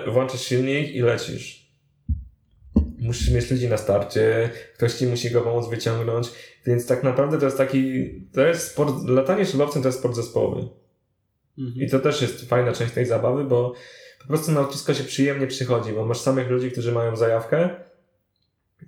y, 0.07 0.11
włączasz 0.11 0.41
silnik 0.41 0.89
i 0.95 0.99
lecisz. 0.99 1.65
Musisz 2.99 3.31
mieć 3.31 3.51
ludzi 3.51 3.67
na 3.67 3.77
starcie, 3.77 4.49
ktoś 4.75 4.93
ci 4.93 5.05
musi 5.07 5.29
go 5.31 5.41
pomóc 5.41 5.69
wyciągnąć, 5.69 6.27
więc 6.67 6.87
tak 6.87 7.03
naprawdę 7.03 7.37
to 7.39 7.45
jest 7.45 7.57
taki, 7.57 8.03
to 8.33 8.41
jest 8.47 8.71
sport, 8.71 8.95
latanie 9.07 9.45
szybowcem 9.45 9.81
to 9.81 9.87
jest 9.87 9.99
sport 9.99 10.15
zespołowy. 10.15 10.67
Mhm. 11.59 11.85
I 11.85 11.89
to 11.89 11.99
też 11.99 12.21
jest 12.21 12.49
fajna 12.49 12.73
część 12.73 12.93
tej 12.93 13.05
zabawy, 13.05 13.43
bo 13.43 13.73
po 14.21 14.27
prostu 14.27 14.51
na 14.51 14.61
lotnisko 14.61 14.93
się 14.93 15.03
przyjemnie 15.03 15.47
przychodzi, 15.47 15.93
bo 15.93 16.05
masz 16.05 16.19
samych 16.19 16.49
ludzi, 16.49 16.71
którzy 16.71 16.91
mają 16.91 17.15
zajawkę 17.15 17.69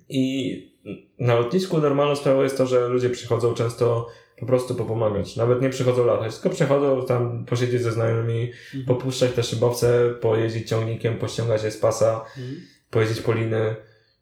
i 0.08 0.78
na 1.18 1.34
lotnisku 1.34 1.78
normalną 1.78 2.16
sprawą 2.16 2.42
jest 2.42 2.58
to, 2.58 2.66
że 2.66 2.88
ludzie 2.88 3.10
przychodzą 3.10 3.54
często 3.54 4.08
po 4.38 4.46
prostu 4.46 4.74
popomagać. 4.74 5.36
Nawet 5.36 5.62
nie 5.62 5.70
przychodzą 5.70 6.06
latać, 6.06 6.34
tylko 6.34 6.50
przychodzą 6.50 7.06
tam 7.06 7.44
posiedzieć 7.44 7.82
ze 7.82 7.92
znajomymi, 7.92 8.52
Mhm. 8.74 8.84
popuszczać 8.84 9.32
te 9.32 9.42
szybowce, 9.42 10.10
pojeździć 10.20 10.68
ciągnikiem, 10.68 11.18
pościągać 11.18 11.62
je 11.64 11.70
z 11.70 11.76
pasa, 11.78 12.24
Mhm. 12.36 12.56
pojeździć 12.90 13.20
po 13.20 13.32
liny. 13.32 13.76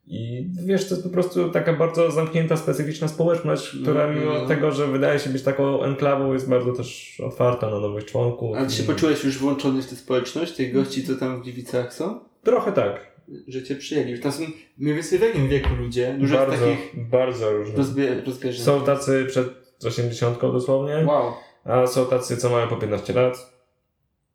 I 0.09 0.46
wiesz, 0.66 0.88
to 0.88 0.94
jest 0.94 1.02
po 1.07 1.12
prostu 1.12 1.50
taka 1.50 1.72
bardzo 1.72 2.11
zamknięta, 2.11 2.57
specyficzna 2.57 3.09
społeczność, 3.09 3.76
która 3.82 4.07
No, 4.07 4.20
mimo 4.20 4.32
no. 4.34 4.46
tego, 4.46 4.72
że 4.72 4.86
wydaje 4.86 5.18
się 5.18 5.30
być 5.30 5.42
taką 5.42 5.82
enklawą, 5.82 6.32
jest 6.32 6.48
bardzo 6.48 6.72
też 6.72 7.20
otwarta 7.26 7.70
na 7.70 7.80
nowych 7.80 8.04
członków. 8.04 8.57
A 8.57 8.66
ty 8.66 8.72
się 8.74 8.82
I- 8.82 8.86
poczułeś 8.86 9.24
już 9.24 9.38
włączony 9.38 9.82
w 9.82 9.86
tę 9.86 9.96
społeczność, 9.96 10.52
tych 10.52 10.72
gości, 10.74 11.04
co 11.07 11.14
tam 11.14 11.40
w 11.40 11.42
Gliwicach 11.42 11.94
są? 11.94 12.20
Trochę 12.42 12.72
tak. 12.72 13.16
Że 13.48 13.62
cię 13.62 13.76
przyjęli. 13.76 14.18
Tam 14.20 14.32
są 14.32 14.42
mniej 14.78 14.94
więcej 14.94 15.18
w 15.18 15.22
jakim 15.22 15.48
wieku 15.48 15.68
ludzie? 15.78 16.16
Dużo 16.20 16.36
bardzo, 16.36 16.66
takich 16.66 17.09
bardzo 17.09 17.52
różne. 17.52 17.74
rozbie- 17.76 18.26
rozbieżnych. 18.26 18.64
Są 18.64 18.80
tacy 18.84 19.26
przed 19.28 19.48
80 19.86 20.52
dosłownie, 20.52 21.04
Wow. 21.07 21.32
a 21.64 21.86
są 21.86 22.07
tacy, 22.07 22.36
co 22.36 22.50
mają 22.50 22.68
po 22.68 22.76
15 22.76 23.12
lat. 23.12 23.52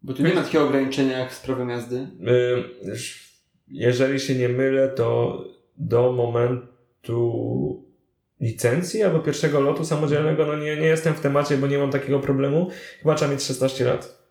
Bo 0.01 0.13
tu 0.13 0.23
nie 0.23 0.33
ma 0.33 0.41
takiego 0.43 0.63
ograniczenia 0.65 1.19
jak 1.19 1.33
z 1.33 1.39
prawem 1.39 1.69
jazdy. 1.69 2.07
Jeżeli 3.67 4.19
się 4.19 4.35
nie 4.35 4.49
mylę, 4.49 4.87
to 4.89 5.37
do 5.81 6.11
momentu 6.11 7.85
licencji 8.39 9.03
albo 9.03 9.19
pierwszego 9.19 9.59
lotu 9.59 9.85
samodzielnego, 9.85 10.45
no 10.45 10.55
nie, 10.55 10.75
nie 10.75 10.87
jestem 10.87 11.13
w 11.13 11.19
temacie, 11.19 11.57
bo 11.57 11.67
nie 11.67 11.77
mam 11.77 11.91
takiego 11.91 12.19
problemu. 12.19 12.69
Chyba 12.99 13.15
trzeba 13.15 13.31
mieć 13.31 13.43
16 13.43 13.85
lat. 13.85 14.21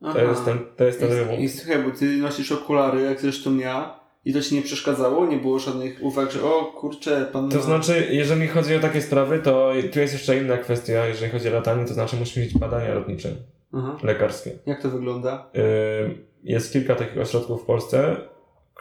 To 0.00 0.08
Aha. 0.08 0.22
jest 0.22 0.44
ten, 0.44 0.58
to 0.76 0.84
jest 0.84 1.00
ten 1.00 1.08
wymóg. 1.08 1.40
I, 1.40 1.42
I 1.42 1.48
słuchaj, 1.48 1.82
bo 1.82 1.90
ty 1.90 2.16
nosisz 2.16 2.52
okulary, 2.52 3.02
jak 3.02 3.20
zresztą 3.20 3.56
ja, 3.56 4.00
i 4.24 4.32
to 4.32 4.40
ci 4.40 4.54
nie 4.54 4.62
przeszkadzało? 4.62 5.26
Nie 5.26 5.36
było 5.36 5.58
żadnych 5.58 5.98
uwag, 6.02 6.30
że 6.30 6.44
o 6.44 6.64
kurczę, 6.64 7.26
pan 7.32 7.50
To 7.50 7.62
znaczy, 7.62 8.08
jeżeli 8.10 8.48
chodzi 8.48 8.76
o 8.76 8.80
takie 8.80 9.02
sprawy, 9.02 9.38
to 9.38 9.72
tu 9.92 10.00
jest 10.00 10.12
jeszcze 10.12 10.38
inna 10.38 10.56
kwestia. 10.56 11.06
Jeżeli 11.06 11.32
chodzi 11.32 11.48
o 11.48 11.52
latanie, 11.52 11.84
to 11.84 11.94
znaczy 11.94 12.16
musisz 12.16 12.36
mieć 12.36 12.58
badania 12.58 12.94
lotnicze, 12.94 13.28
Aha. 13.72 13.98
lekarskie. 14.02 14.50
Jak 14.66 14.82
to 14.82 14.90
wygląda? 14.90 15.50
Yy, 15.54 15.62
Jest 16.44 16.72
kilka 16.72 16.94
takich 16.94 17.18
ośrodków 17.18 17.62
w 17.62 17.64
Polsce, 17.64 18.16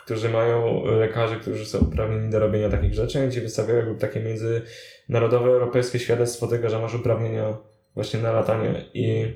którzy 0.05 0.29
mają 0.29 0.85
lekarzy, 0.85 1.35
którzy 1.35 1.65
są 1.65 1.79
uprawnieni 1.79 2.29
do 2.29 2.39
robienia 2.39 2.69
takich 2.69 2.93
rzeczy, 2.93 3.29
ci 3.31 3.41
wystawiają 3.41 3.95
takie 3.95 4.19
międzynarodowe, 4.19 5.49
europejskie 5.49 5.99
świadectwo 5.99 6.47
tego, 6.47 6.69
że 6.69 6.79
masz 6.79 6.93
uprawnienia 6.93 7.57
właśnie 7.95 8.19
na 8.19 8.31
latanie. 8.31 8.85
I 8.93 9.33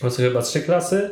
to 0.00 0.10
są 0.10 0.22
chyba 0.22 0.42
trzy 0.42 0.60
klasy. 0.60 1.10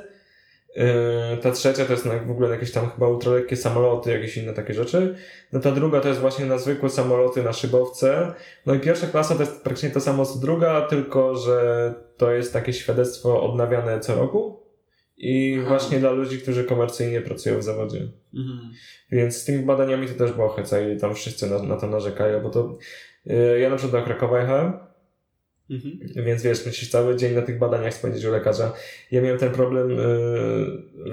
Yy, 0.77 1.37
Ta 1.43 1.51
trzecia 1.51 1.85
to 1.85 1.93
jest 1.93 2.09
w 2.27 2.31
ogóle 2.31 2.51
jakieś 2.51 2.73
tam 2.73 2.91
chyba 2.91 3.09
ultralekkie 3.09 3.57
samoloty, 3.57 4.11
jakieś 4.13 4.37
inne 4.37 4.53
takie 4.53 4.75
rzeczy. 4.75 5.15
No 5.53 5.61
ta 5.61 5.71
druga 5.71 6.01
to 6.01 6.09
jest 6.09 6.21
właśnie 6.21 6.47
na 6.47 6.59
zwykłe 6.59 6.91
samoloty, 6.91 7.43
na 7.43 7.53
szybowce. 7.53 8.35
No 8.67 8.75
i 8.75 8.81
pierwsza 8.81 9.07
klasa 9.07 9.35
to 9.35 9.41
jest 9.41 9.63
praktycznie 9.63 9.91
to 9.91 10.01
samo 10.01 10.27
co 10.27 10.39
druga, 10.39 10.81
tylko 10.81 11.37
że 11.37 11.95
to 12.17 12.33
jest 12.33 12.53
takie 12.53 12.73
świadectwo 12.73 13.43
odnawiane 13.43 14.01
co 14.01 14.15
roku. 14.15 14.64
I 15.17 15.57
Aha. 15.61 15.69
właśnie 15.69 15.99
dla 15.99 16.11
ludzi, 16.11 16.39
którzy 16.39 16.65
komercyjnie 16.65 17.21
pracują 17.21 17.59
w 17.59 17.63
zawodzie. 17.63 18.09
Mhm. 18.35 18.59
Więc 19.13 19.37
z 19.37 19.45
tymi 19.45 19.65
badaniami 19.65 20.09
to 20.09 20.15
też 20.15 20.33
była 20.33 20.57
heca 20.57 20.81
i 20.81 20.97
tam 20.99 21.15
wszyscy 21.15 21.51
na, 21.51 21.63
na 21.63 21.77
to 21.77 21.87
narzekają, 21.87 22.41
bo 22.43 22.51
to 22.51 22.79
yy, 23.27 23.61
ja 23.61 23.71
na 23.71 23.77
przykład 23.77 24.03
do 24.03 24.07
Krakowa 24.07 24.41
jechałem, 24.41 24.73
Mhm. 25.71 25.99
więc 26.25 26.43
wiesz, 26.43 26.67
musisz 26.67 26.91
cały 26.91 27.17
dzień 27.17 27.35
na 27.35 27.43
tych 27.43 27.59
badaniach 27.59 27.95
spędzić 27.95 28.25
u 28.25 28.31
lekarza. 28.31 28.73
Ja 29.11 29.23
miałem 29.23 29.39
ten 29.39 29.51
problem, 29.53 29.91
yy, 29.91 29.97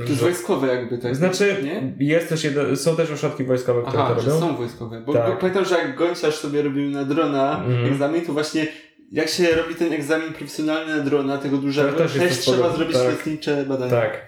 To 0.04 0.10
jest 0.10 0.22
wojskowe 0.22 0.68
jakby, 0.68 0.98
tak? 0.98 1.16
znaczy, 1.16 1.56
Nie? 1.64 2.08
jest 2.08 2.30
też 2.30 2.44
jeden, 2.44 2.78
są 2.78 2.96
też 2.96 3.12
ośrodki 3.12 3.44
wojskowe, 3.44 3.82
które 3.88 4.04
Aha, 4.04 4.16
to 4.16 4.22
robią. 4.22 4.40
są 4.40 4.56
wojskowe. 4.58 5.02
Bo, 5.06 5.14
Tak. 5.14 5.30
bo 5.32 5.38
pamiętam, 5.38 5.66
że 5.66 5.76
jak 5.76 5.96
Gonciarz 5.98 6.36
sobie 6.36 6.62
robił 6.62 6.90
na 6.90 7.06
drona 7.06 7.64
Mhm. 7.66 7.86
egzamin, 7.94 8.26
to 8.26 8.34
właśnie 8.34 8.68
jak 9.12 9.30
się 9.30 9.56
robi 9.56 9.76
ten 9.76 9.94
egzamin 9.94 10.34
profesjonalny 10.34 10.98
na 10.98 11.04
drona, 11.04 11.38
tego 11.38 11.58
dużego, 11.58 11.92
To 11.92 11.98
też, 12.10 12.40
trzeba 12.40 12.76
zrobić 12.76 12.98
tak. 12.98 13.12
lotnicze 13.12 13.66
badania. 13.66 13.92
Tak, 13.92 14.26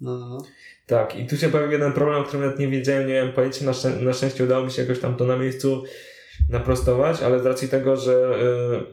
No, 0.00 0.18
no, 0.18 0.28
no. 0.28 0.42
tak. 0.86 1.16
I 1.18 1.26
tu 1.26 1.36
się 1.36 1.48
pojawił 1.48 1.72
jeden 1.72 1.92
problem, 1.92 2.22
o 2.22 2.24
którym 2.24 2.44
nawet 2.46 2.58
nie 2.58 2.68
wiedziałem, 2.68 3.06
nie 3.08 3.14
miałem 3.14 3.32
pojęcia. 3.32 3.64
Na, 3.64 3.72
szczę- 3.72 4.02
na 4.02 4.12
szczęście 4.12 4.44
udało 4.44 4.64
mi 4.64 4.70
się 4.70 4.82
jakoś 4.82 4.98
tam 5.00 5.16
to 5.16 5.24
na 5.24 5.36
miejscu 5.36 5.84
naprostować, 6.50 7.22
ale 7.22 7.40
z 7.40 7.46
racji 7.46 7.68
tego, 7.68 7.96
że 7.96 8.38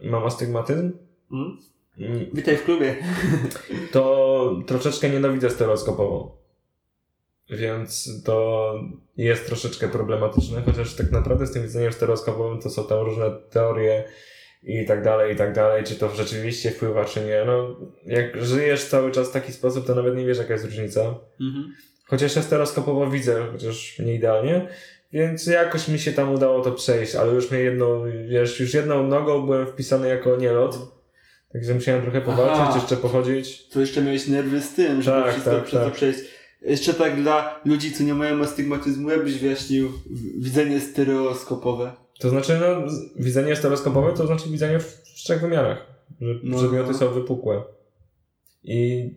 yy, 0.01 0.09
mam 0.09 0.23
astygmatyzm, 0.25 0.91
Mm? 1.31 1.57
mm, 1.97 2.25
Witaj 2.33 2.57
w 2.57 2.63
klubie. 2.63 2.95
to 3.91 4.55
troszeczkę 4.67 5.09
nienawidzę 5.09 5.49
stereoskopową. 5.49 6.31
Więc 7.49 8.09
to 8.23 8.73
jest 9.17 9.45
troszeczkę 9.45 9.87
problematyczne, 9.87 10.61
chociaż 10.65 10.95
tak 10.95 11.11
naprawdę 11.11 11.47
z 11.47 11.51
tym 11.51 11.63
widzeniem 11.63 11.93
stereoskopowym 11.93 12.61
to 12.61 12.69
są 12.69 12.83
tam 12.87 12.99
różne 12.99 13.31
teorie 13.49 14.03
i 14.63 14.85
tak 14.85 15.03
dalej, 15.03 15.33
i 15.33 15.37
tak 15.37 15.53
dalej, 15.53 15.83
czy 15.83 15.95
to 15.95 16.09
rzeczywiście 16.15 16.71
wpływa, 16.71 17.05
czy 17.05 17.21
nie. 17.21 17.43
No, 17.45 17.75
jak 18.05 18.43
żyjesz 18.45 18.85
cały 18.85 19.11
czas 19.11 19.29
w 19.29 19.33
taki 19.33 19.53
sposób, 19.53 19.87
to 19.87 19.95
nawet 19.95 20.15
nie 20.15 20.25
wiesz, 20.25 20.37
jaka 20.37 20.53
jest 20.53 20.65
różnica. 20.65 21.01
Mhm. 21.41 21.73
Chociaż 22.05 22.35
ja 22.35 22.41
stereoskopowo 22.41 23.09
widzę, 23.09 23.45
chociaż 23.51 23.99
nie 23.99 24.15
idealnie, 24.15 24.67
więc 25.13 25.47
jakoś 25.47 25.87
mi 25.87 25.99
się 25.99 26.11
tam 26.11 26.33
udało 26.33 26.61
to 26.61 26.71
przejść, 26.71 27.15
ale 27.15 27.33
już 27.33 27.51
mnie 27.51 27.59
jedną, 27.59 28.03
wiesz, 28.29 28.59
już 28.59 28.73
jedną 28.73 29.07
nogą 29.07 29.45
byłem 29.45 29.67
wpisany 29.67 30.07
jako 30.09 30.37
nielot, 30.37 30.77
także 31.53 31.73
musiałem 31.73 32.01
trochę 32.01 32.21
powalczyć, 32.21 32.61
Aha. 32.61 32.79
jeszcze 32.79 32.97
pochodzić. 32.97 33.67
To 33.67 33.79
jeszcze 33.79 34.01
miałeś 34.01 34.27
nerwy 34.27 34.61
z 34.61 34.73
tym, 34.73 35.01
żeby 35.01 35.21
Tak, 35.21 35.31
wszystko 35.31 35.51
tak, 35.51 35.63
przez 35.63 35.79
to 35.79 35.85
tak. 35.85 35.93
przejść. 35.93 36.19
Jeszcze 36.61 36.93
tak 36.93 37.15
dla 37.21 37.59
ludzi, 37.65 37.91
co 37.91 38.03
nie 38.03 38.13
mają 38.13 38.41
astygmatyzmu, 38.43 39.09
jakbyś 39.09 39.37
wyjaśnił 39.37 39.91
widzenie 40.37 40.79
stereoskopowe. 40.79 41.91
To 42.21 42.29
znaczy, 42.29 42.57
no, 42.61 42.91
widzenie 43.15 43.55
stereoskopowe 43.55 44.13
to 44.13 44.27
znaczy 44.27 44.49
widzenie 44.49 44.79
w, 44.79 44.85
w 44.85 45.13
trzech 45.13 45.41
wymiarach, 45.41 45.85
że 46.21 46.33
No, 46.43 46.57
przedmioty 46.57 46.91
no. 46.91 46.97
są 46.97 47.09
wypukłe. 47.13 47.63
I 48.63 49.09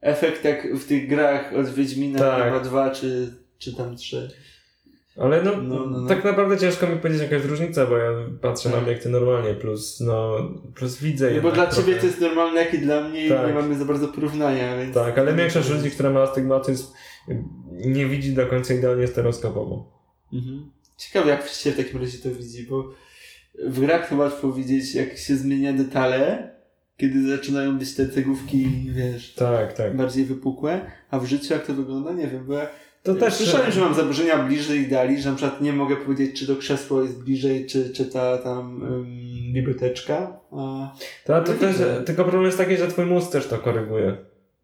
Efekt 0.00 0.44
jak 0.44 0.74
w 0.76 0.86
tych 0.86 1.08
grach 1.08 1.52
od 1.56 1.68
Wiedźmina 1.68 2.18
Tak. 2.18 2.44
chyba 2.44 2.60
dwa 2.60 2.90
czy, 2.90 3.34
czy 3.58 3.76
tam 3.76 3.96
trzy. 3.96 4.30
Ale 5.16 5.42
no, 5.42 5.50
No, 5.62 5.86
no, 5.86 6.00
no. 6.00 6.08
tak 6.08 6.24
naprawdę 6.24 6.58
ciężko 6.58 6.86
mi 6.86 6.96
powiedzieć 6.96 7.22
jaka 7.22 7.34
jest 7.34 7.46
różnica, 7.48 7.86
bo 7.86 7.96
ja 7.96 8.10
patrzę 8.40 8.68
na 8.68 8.74
Tak. 8.74 8.84
obiekty 8.84 9.08
normalnie, 9.08 9.54
plus 9.54 10.00
no, 10.00 10.36
plus 10.74 10.98
widzę 10.98 11.30
No 11.34 11.42
bo 11.42 11.52
dla 11.52 11.66
trochę. 11.66 11.82
ciebie 11.86 11.98
to 12.00 12.06
jest 12.06 12.20
normalne, 12.20 12.60
jak 12.64 12.74
i 12.74 12.78
dla 12.78 13.08
mnie 13.08 13.28
Tak. 13.28 13.46
nie 13.46 13.54
mamy 13.54 13.78
za 13.78 13.84
bardzo 13.84 14.08
porównania, 14.08 14.78
więc... 14.78 14.94
Tak, 14.94 15.18
ale 15.18 15.34
większość 15.34 15.70
ludzi, 15.70 15.90
która 15.90 16.10
ma 16.10 16.22
astygmatyzm 16.22 16.86
nie 17.70 18.06
widzi 18.06 18.32
do 18.34 18.46
końca 18.46 18.74
idealnie 18.74 19.06
stereoskopowo. 19.06 20.00
Mhm. 20.32 20.70
Ciekawe 21.00 21.30
jak 21.30 21.48
się 21.48 21.72
w 21.72 21.76
takim 21.76 22.00
razie 22.00 22.18
to 22.18 22.30
widzi, 22.30 22.66
bo 22.66 22.94
w 23.66 23.80
grach 23.80 24.08
to 24.08 24.16
łatwo 24.16 24.52
widzieć 24.52 24.94
jak 24.94 25.18
się 25.18 25.36
zmienia 25.36 25.72
detale, 25.72 26.50
kiedy 26.96 27.36
zaczynają 27.36 27.78
być 27.78 27.94
te 27.94 28.08
cegówki, 28.08 28.90
wiesz, 28.90 29.34
Tak, 29.34 29.72
tak. 29.72 29.96
bardziej 29.96 30.24
wypukłe, 30.24 30.80
a 31.10 31.18
w 31.18 31.26
życiu 31.26 31.54
jak 31.54 31.66
to 31.66 31.74
wygląda, 31.74 32.12
nie 32.12 32.26
wiem, 32.26 32.46
bo 32.46 32.54
ja 32.54 32.68
To 33.02 33.14
też 33.14 33.34
słyszałem, 33.34 33.72
że 33.72 33.80
mam 33.80 33.94
zaburzenia 33.94 34.46
bliżej 34.46 34.80
ideali, 34.80 35.22
że 35.22 35.30
na 35.30 35.36
przykład 35.36 35.60
nie 35.60 35.72
mogę 35.72 35.96
powiedzieć, 35.96 36.40
czy 36.40 36.46
to 36.46 36.56
krzesło 36.56 37.02
jest 37.02 37.22
bliżej, 37.22 37.66
czy, 37.66 37.90
czy 37.90 38.06
ta 38.06 38.38
tam 38.38 38.82
ym, 38.82 39.52
biblioteczka, 39.52 40.40
a... 40.52 40.94
To, 41.24 41.40
to 41.40 41.52
No 41.52 41.58
też, 41.58 41.76
tylko 42.06 42.22
problem 42.22 42.44
jest 42.46 42.58
taki, 42.58 42.76
że 42.76 42.88
twój 42.88 43.06
mózg 43.06 43.32
też 43.32 43.46
to 43.46 43.58
koryguje. 43.58 44.16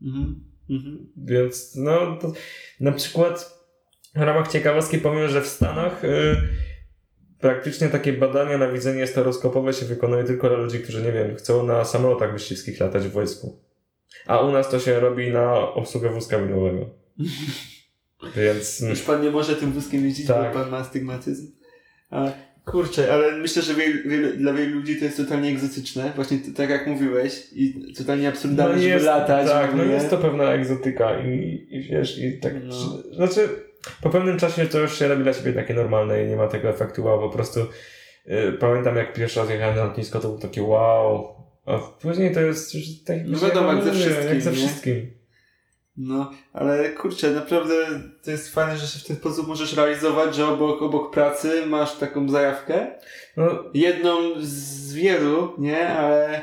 Mhm. 0.02 0.40
Mhm. 0.70 1.06
Więc 1.16 1.74
no, 1.76 2.16
to 2.20 2.32
na 2.80 2.92
przykład 2.92 3.55
w 4.16 4.20
ramach 4.22 4.48
ciekawostki 4.48 4.98
powiem, 4.98 5.28
że 5.28 5.42
w 5.42 5.46
Stanach 5.46 6.04
y, 6.04 6.36
praktycznie 7.40 7.88
takie 7.88 8.12
badania 8.12 8.58
na 8.58 8.68
widzenie 8.72 9.06
stereoskopowe 9.06 9.72
się 9.72 9.86
wykonuje 9.86 10.24
tylko 10.24 10.48
dla 10.48 10.58
ludzi, 10.58 10.78
którzy, 10.80 11.02
nie 11.02 11.12
wiem, 11.12 11.36
chcą 11.36 11.66
na 11.66 11.84
samolotach 11.84 12.32
wyściskich 12.32 12.80
latać 12.80 13.02
w 13.02 13.12
wojsku. 13.12 13.60
A 14.26 14.40
u 14.40 14.52
nas 14.52 14.70
to 14.70 14.78
się 14.80 15.00
robi 15.00 15.30
na 15.32 15.54
obsługę 15.72 16.08
wózka 16.10 16.38
winowego. 16.38 16.90
Więc 18.36 18.80
mm, 18.80 18.90
Już 18.90 19.02
pan 19.02 19.22
nie 19.22 19.30
może 19.30 19.56
tym 19.56 19.72
wózkiem 19.72 20.04
jeździć, 20.04 20.26
Tak. 20.26 20.52
bo 20.54 20.60
pan 20.60 20.70
ma 20.70 20.76
astygmatyzm. 20.76 21.52
A, 22.10 22.32
kurczę, 22.64 23.12
ale 23.12 23.36
myślę, 23.36 23.62
że 23.62 23.74
wiel, 23.74 24.08
wiel, 24.08 24.38
dla 24.38 24.52
wielu 24.52 24.74
ludzi 24.74 24.96
to 24.98 25.04
jest 25.04 25.16
totalnie 25.16 25.48
egzotyczne. 25.50 26.12
Właśnie 26.16 26.38
t- 26.38 26.52
tak 26.52 26.70
jak 26.70 26.86
mówiłeś 26.86 27.46
i 27.52 27.94
totalnie 27.98 28.28
absurdalne, 28.28 28.74
no 28.74 28.80
żeby 28.82 28.94
jest, 28.94 29.06
latać. 29.06 29.48
tak, 29.48 29.74
no 29.74 29.84
jest 29.84 30.10
to 30.10 30.18
pewna 30.18 30.44
egzotyka 30.52 31.18
i, 31.20 31.66
i 31.70 31.82
wiesz, 31.82 32.18
i 32.18 32.38
tak, 32.40 32.52
No. 32.64 32.74
znaczy 33.16 33.48
po 34.00 34.10
pewnym 34.10 34.38
czasie 34.38 34.66
to 34.66 34.78
już 34.78 34.98
się 34.98 35.08
robi 35.08 35.22
dla 35.22 35.34
ciebie 35.34 35.52
takie 35.52 35.74
normalne 35.74 36.24
i 36.24 36.28
nie 36.28 36.36
ma 36.36 36.48
tego 36.48 36.68
efektu 36.68 37.04
wow, 37.04 37.20
po 37.20 37.30
prostu 37.30 37.60
y, 38.26 38.52
pamiętam 38.60 38.96
jak 38.96 39.12
pierwszy 39.12 39.40
raz 39.40 39.50
jechałem 39.50 39.76
na 39.76 39.84
lotnisko, 39.84 40.20
to 40.20 40.28
był 40.28 40.38
takie 40.38 40.62
wow, 40.62 41.36
a 41.66 41.78
później 41.78 42.34
to 42.34 42.40
jest 42.40 42.74
już 42.74 42.84
tak 43.06 43.16
No 43.26 43.38
wiadomo, 43.38 43.72
jak 43.72 43.84
ze 43.84 43.92
wszystkim, 43.92 44.28
jak 44.28 44.42
ze 44.42 44.52
wszystkim. 44.52 45.16
No, 45.96 46.30
ale 46.52 46.90
kurczę, 46.90 47.30
naprawdę 47.30 47.74
to 48.24 48.30
jest 48.30 48.54
fajne, 48.54 48.76
że 48.76 48.86
się 48.86 48.98
w 48.98 49.04
ten 49.04 49.16
sposób 49.16 49.48
możesz 49.48 49.76
realizować, 49.76 50.34
że 50.34 50.46
obok, 50.46 50.82
obok 50.82 51.14
pracy 51.14 51.66
masz 51.66 51.98
taką 51.98 52.28
zajawkę. 52.28 52.86
No, 53.36 53.64
Jedną 53.74 54.18
z 54.40 54.94
wielu, 54.94 55.52
nie? 55.58 55.88
Ale... 55.88 56.42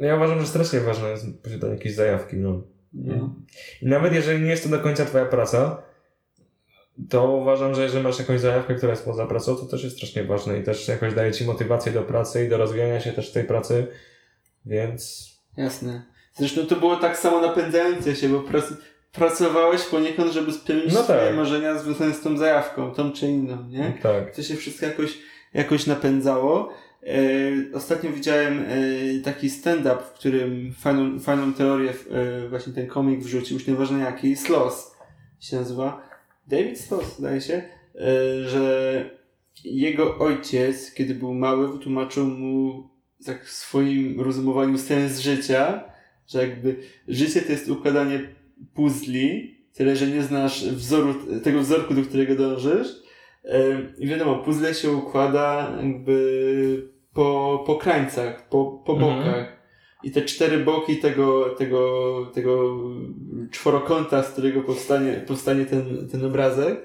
ja 0.00 0.16
uważam, 0.16 0.40
że 0.40 0.46
strasznie 0.46 0.80
ważne 0.80 1.08
jest 1.08 1.42
posiadanie 1.42 1.74
jakiejś 1.74 1.94
zajawki, 1.94 2.36
no. 2.36 2.62
No. 2.92 3.34
I 3.82 3.86
nawet 3.86 4.14
jeżeli 4.14 4.42
nie 4.42 4.50
jest 4.50 4.64
to 4.64 4.68
do 4.68 4.78
końca 4.78 5.04
twoja 5.04 5.24
praca, 5.26 5.82
to 7.08 7.30
uważam, 7.30 7.74
że 7.74 7.82
jeżeli 7.82 8.04
masz 8.04 8.18
jakąś 8.18 8.40
zajawkę, 8.40 8.74
która 8.74 8.90
jest 8.90 9.04
poza 9.04 9.26
pracą, 9.26 9.56
to 9.56 9.66
też 9.66 9.84
jest 9.84 9.96
strasznie 9.96 10.24
ważne 10.24 10.58
i 10.58 10.62
też 10.62 10.88
jakoś 10.88 11.14
daje 11.14 11.32
ci 11.32 11.44
motywację 11.44 11.92
do 11.92 12.02
pracy 12.02 12.44
i 12.44 12.48
do 12.48 12.56
rozwijania 12.56 13.00
się 13.00 13.12
też 13.12 13.30
w 13.30 13.32
tej 13.32 13.44
pracy, 13.44 13.86
więc 14.66 15.32
Jasne. 15.56 16.02
Zresztą 16.34 16.66
to 16.66 16.76
było 16.76 16.96
tak 16.96 17.18
samo 17.18 17.40
napędzające 17.40 18.16
się, 18.16 18.28
bo 18.28 18.40
prac, 18.40 18.64
pracowałeś 19.12 19.82
poniekąd, 19.82 20.32
żeby 20.32 20.52
spełnić 20.52 20.94
No 20.94 21.02
swoje 21.02 21.26
tak. 21.26 21.36
marzenia 21.36 21.78
związane 21.78 22.14
z 22.14 22.20
tą 22.20 22.36
zajawką, 22.36 22.94
tą 22.94 23.12
czy 23.12 23.26
inną, 23.26 23.68
nie? 23.68 23.92
tak. 24.02 24.34
To 24.36 24.42
się 24.42 24.56
wszystko 24.56 24.86
jakoś, 24.86 25.18
jakoś 25.54 25.86
napędzało. 25.86 26.72
E, 27.06 27.76
ostatnio 27.76 28.10
widziałem 28.10 28.64
e, 28.68 29.22
taki 29.24 29.50
stand-up, 29.50 29.98
w 29.98 30.12
którym 30.12 30.74
fajną, 30.80 31.20
fajną 31.20 31.54
teorię 31.54 31.90
e, 31.90 32.48
właśnie 32.48 32.72
ten 32.72 32.86
komik 32.86 33.20
wrzucił, 33.20 33.58
już 33.58 33.66
nieważne 33.66 33.98
jaki, 33.98 34.36
Sloss 34.36 34.96
się 35.40 35.56
nazywa. 35.56 36.11
David 36.46 36.80
Sloss, 36.80 37.18
zdaje 37.18 37.40
się, 37.40 37.54
e, 37.54 38.48
że 38.48 39.04
jego 39.64 40.18
ojciec, 40.18 40.94
kiedy 40.94 41.14
był 41.14 41.34
mały, 41.34 41.72
wytłumaczył 41.72 42.26
mu 42.26 42.88
tak 43.26 43.44
w 43.44 43.50
swoim 43.50 44.20
rozumowaniu 44.20 44.78
sens 44.78 45.18
życia, 45.18 45.84
że 46.28 46.40
jakby 46.48 46.76
życie 47.08 47.42
to 47.42 47.52
jest 47.52 47.68
układanie 47.68 48.20
puzli 48.74 49.56
tyle, 49.74 49.96
że 49.96 50.06
nie 50.06 50.22
znasz 50.22 50.64
wzoru, 50.64 51.14
tego 51.44 51.60
wzorku, 51.60 51.94
do 51.94 52.02
którego 52.02 52.34
dążysz. 52.34 52.88
Ym, 53.44 53.92
I 53.98 54.06
wiadomo, 54.06 54.38
puzzle 54.38 54.74
się 54.74 54.90
układa 54.90 55.78
jakby 55.82 56.88
po, 57.14 57.62
po 57.66 57.76
krańcach, 57.76 58.48
po, 58.48 58.82
po 58.86 58.92
Mhm. 58.92 59.61
I 60.02 60.10
te 60.10 60.22
cztery 60.22 60.58
boki 60.58 60.96
tego, 60.96 61.44
tego, 61.44 62.26
tego 62.34 62.80
czworokąta, 63.50 64.22
z 64.22 64.30
którego 64.30 64.60
powstanie, 64.60 65.24
powstanie 65.26 65.66
ten, 65.66 66.08
ten 66.08 66.24
obrazek, 66.24 66.80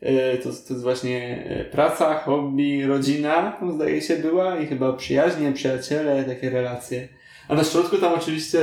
e, 0.00 0.38
to, 0.38 0.44
to 0.44 0.74
jest 0.74 0.82
właśnie 0.82 1.46
e, 1.46 1.64
praca, 1.64 2.18
hobby, 2.18 2.86
rodzina, 2.86 3.60
zdaje 3.74 4.00
się 4.00 4.16
była 4.16 4.58
i 4.58 4.66
chyba 4.66 4.92
przyjaźnie, 4.92 5.52
przyjaciele, 5.52 6.24
takie 6.24 6.50
relacje. 6.50 7.08
A 7.48 7.54
na 7.54 7.64
środku 7.64 7.98
tam 7.98 8.14
oczywiście 8.14 8.58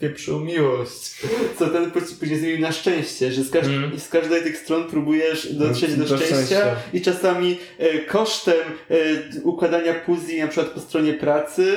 wpieprzył 0.00 0.40
miłość, 0.40 1.20
co 1.58 1.66
ten 1.66 1.90
później 2.20 2.38
zmienił 2.38 2.60
na 2.60 2.72
szczęście, 2.72 3.32
że 3.32 3.42
z, 3.44 3.50
każ- 3.50 3.66
Mm. 3.66 3.98
z 3.98 4.08
każdej 4.08 4.42
tych 4.42 4.56
stron 4.58 4.84
próbujesz 4.90 5.52
dotrzeć 5.54 5.94
do, 5.94 6.04
Do 6.04 6.06
szczęścia, 6.16 6.26
szczęścia. 6.34 6.76
i 6.92 7.00
czasami 7.00 7.58
e, 7.78 7.98
kosztem 7.98 8.54
e, 8.90 8.94
układania 9.42 9.94
puzli 9.94 10.40
na 10.40 10.46
przykład 10.48 10.72
po 10.72 10.80
stronie 10.80 11.12
pracy 11.14 11.76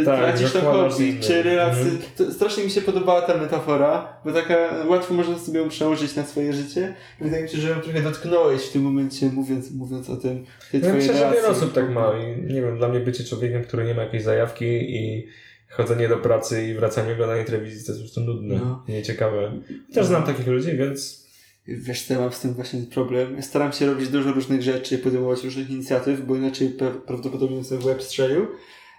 e, 0.00 0.04
Tak, 0.04 0.18
tracisz 0.18 0.52
to 0.52 0.60
hobby, 0.60 1.16
czy. 1.20 1.38
Mhm. 1.60 1.98
To, 2.16 2.32
strasznie 2.32 2.64
mi 2.64 2.70
się 2.70 2.80
podobała 2.80 3.22
ta 3.22 3.36
metafora, 3.36 4.18
bo 4.24 4.32
taka 4.32 4.56
łatwo 4.86 5.14
można 5.14 5.38
sobie 5.38 5.60
ją 5.60 5.68
przełożyć 5.68 6.16
na 6.16 6.24
swoje 6.24 6.52
życie. 6.52 6.94
I 7.20 7.24
wydaje 7.24 7.42
mi 7.42 7.48
się, 7.48 7.58
że 7.58 7.68
ją 7.70 7.80
trochę 7.80 8.00
dotknąłeś 8.02 8.62
w 8.62 8.72
tym 8.72 8.82
momencie, 8.82 9.26
mówiąc, 9.26 9.70
mówiąc 9.70 10.10
o 10.10 10.16
tym, 10.16 10.44
tej 10.72 10.80
Ja 10.80 10.92
myślę, 10.92 11.12
że 11.14 11.20
relacji. 11.20 11.36
wiele 11.42 11.48
osób 11.48 11.72
tak 11.72 11.90
ma 11.90 12.12
i 12.18 12.52
nie 12.52 12.62
wiem, 12.62 12.78
dla 12.78 12.88
mnie 12.88 13.00
bycie 13.00 13.24
człowiekiem, 13.24 13.62
który 13.64 13.84
nie 13.84 13.94
ma 13.94 14.02
jakiejś 14.02 14.22
zajawki 14.22 14.64
i 14.96 15.26
chodzenie 15.68 16.08
do 16.08 16.16
pracy 16.16 16.66
i 16.68 16.74
wracanie 16.74 17.12
oglądanie 17.12 17.44
telewizji 17.44 17.86
to 17.86 17.92
jest 17.92 18.02
po 18.02 18.04
prostu 18.04 18.20
nudne, 18.20 18.54
No. 18.54 18.84
nieciekawe. 18.88 19.52
Też 19.94 20.06
znam 20.06 20.22
takich 20.22 20.46
ludzi, 20.46 20.76
więc 20.76 21.26
Wiesz 21.68 22.02
co, 22.02 22.14
ja 22.14 22.20
mam 22.20 22.32
z 22.32 22.40
tym 22.40 22.54
właśnie 22.54 22.80
problem. 22.82 23.42
Staram 23.42 23.72
się 23.72 23.86
robić 23.86 24.08
dużo 24.08 24.32
różnych 24.32 24.62
rzeczy, 24.62 24.98
podejmować 24.98 25.44
różnych 25.44 25.70
inicjatyw, 25.70 26.26
bo 26.26 26.36
inaczej 26.36 26.76
prawdopodobnie 27.06 27.56
bym 27.56 27.64
sobie 27.64 27.80
w 27.80 27.84
łeb 27.84 28.02
strzelił, 28.02 28.46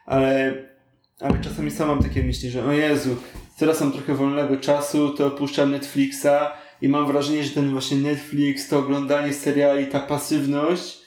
ale, 0.05 0.53
ale 1.19 1.41
czasami 1.41 1.71
sam 1.71 1.87
mam 1.87 2.03
takie 2.03 2.23
myśli, 2.23 2.49
że 2.49 2.65
o 2.65 2.71
Jezu, 2.71 3.15
teraz 3.59 3.81
mam 3.81 3.91
trochę 3.91 4.15
wolnego 4.15 4.57
czasu, 4.57 5.09
to 5.09 5.25
opuszczam 5.27 5.71
Netflixa 5.71 6.51
i 6.81 6.87
mam 6.89 7.07
wrażenie, 7.07 7.43
że 7.43 7.49
ten 7.49 7.71
właśnie 7.71 7.97
Netflix, 7.97 8.69
to 8.69 8.79
oglądanie 8.79 9.33
seriali, 9.33 9.87
ta 9.87 9.99
pasywność, 9.99 10.99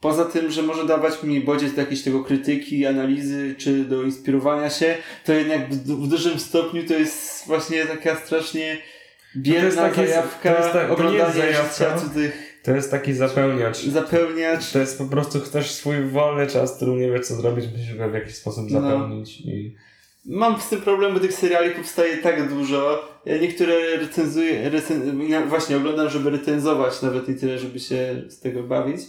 poza 0.00 0.24
tym, 0.24 0.50
że 0.50 0.62
może 0.62 0.86
dawać 0.86 1.22
mi 1.22 1.40
bodziec 1.40 1.74
do 1.74 1.80
jakiejś 1.80 2.02
tego 2.02 2.24
krytyki, 2.24 2.86
analizy, 2.86 3.54
czy 3.58 3.84
do 3.84 4.02
inspirowania 4.02 4.70
się, 4.70 4.94
to 5.24 5.32
jednak 5.32 5.70
w, 5.74 6.08
dużym 6.08 6.38
stopniu 6.38 6.86
to 6.86 6.94
jest 6.94 7.46
właśnie 7.46 7.86
taka 7.86 8.16
strasznie 8.16 8.78
biedna 9.36 9.64
jest 9.64 9.76
takie- 9.76 10.06
zajawka, 10.06 10.52
to 10.54 10.58
jest 10.60 10.72
ta- 10.72 10.78
to 10.78 10.78
nie 10.84 10.88
jest 10.88 11.00
oglądanie 11.00 11.32
zajawka. 11.34 11.72
życia 11.72 11.98
cudzych, 11.98 12.60
to 12.62 12.70
jest 12.72 12.90
taki 12.90 13.12
zapełniacz. 13.14 13.82
zapełniać. 13.82 14.72
To 14.72 14.78
jest 14.78 14.98
po 14.98 15.04
prostu 15.04 15.40
chcesz 15.40 15.70
swój 15.70 16.02
wolny 16.04 16.46
czas, 16.46 16.76
który 16.76 16.92
nie 16.92 17.10
wiesz 17.10 17.26
co 17.26 17.34
zrobić, 17.34 17.64
musisz 17.76 17.94
go 17.96 18.10
w 18.10 18.14
jakiś 18.14 18.34
sposób 18.34 18.70
No. 18.70 18.80
zapełnić 18.80 19.40
i 19.40 19.74
Mam 20.26 20.60
z 20.60 20.68
tym 20.68 20.80
problem, 20.80 21.14
bo 21.14 21.20
tych 21.20 21.32
seriali 21.32 21.70
powstaje 21.74 22.16
tak 22.16 22.48
dużo. 22.48 23.08
Ja 23.26 23.38
niektóre 23.38 23.96
recenzuję, 23.96 24.70
recen... 24.70 25.20
właśnie 25.48 25.76
oglądam, 25.76 26.10
żeby 26.10 26.30
recenzować, 26.30 27.02
nawet 27.02 27.28
nie 27.28 27.34
tyle, 27.34 27.58
żeby 27.58 27.80
się 27.80 28.22
z 28.28 28.40
tego 28.40 28.62
bawić. 28.62 29.00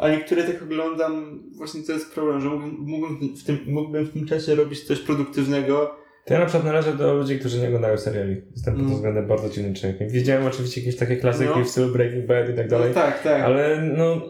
A 0.00 0.08
niektóre 0.08 0.42
tak 0.44 0.62
oglądam, 0.62 1.42
właśnie 1.56 1.82
to 1.82 1.92
jest 1.92 2.14
problem, 2.14 2.40
że 2.40 2.48
mógłbym, 2.48 2.76
mógłbym, 2.78 3.36
w 3.36 3.44
tym, 3.44 3.58
mógłbym 3.66 4.04
w 4.06 4.12
tym 4.12 4.26
czasie 4.26 4.54
robić 4.54 4.80
coś 4.84 4.98
produktywnego. 5.00 5.94
To 6.24 6.34
ja 6.34 6.40
na 6.40 6.46
przykład 6.46 6.64
należę 6.64 6.92
do 6.92 7.14
ludzi, 7.14 7.38
którzy 7.38 7.60
nie 7.60 7.66
oglądają 7.66 7.98
seriali. 7.98 8.42
Jestem 8.52 8.74
pod 8.74 8.80
Mm. 8.80 8.86
tym 8.86 8.94
względem 8.96 9.26
bardzo 9.26 9.48
dziwnym 9.48 9.74
człowiekiem. 9.74 10.08
Widziałem 10.08 10.46
oczywiście 10.46 10.80
jakieś 10.80 10.96
takie 10.96 11.16
klasyki 11.16 11.50
No. 11.56 11.64
w 11.64 11.68
stylu 11.68 11.92
Breaking 11.92 12.26
Bad 12.26 12.50
i 12.50 12.54
tak 12.54 12.68
dalej, 12.68 12.88
No 12.88 12.94
tak, 12.94 13.22
tak. 13.22 13.42
ale 13.42 13.82
no 13.96 14.20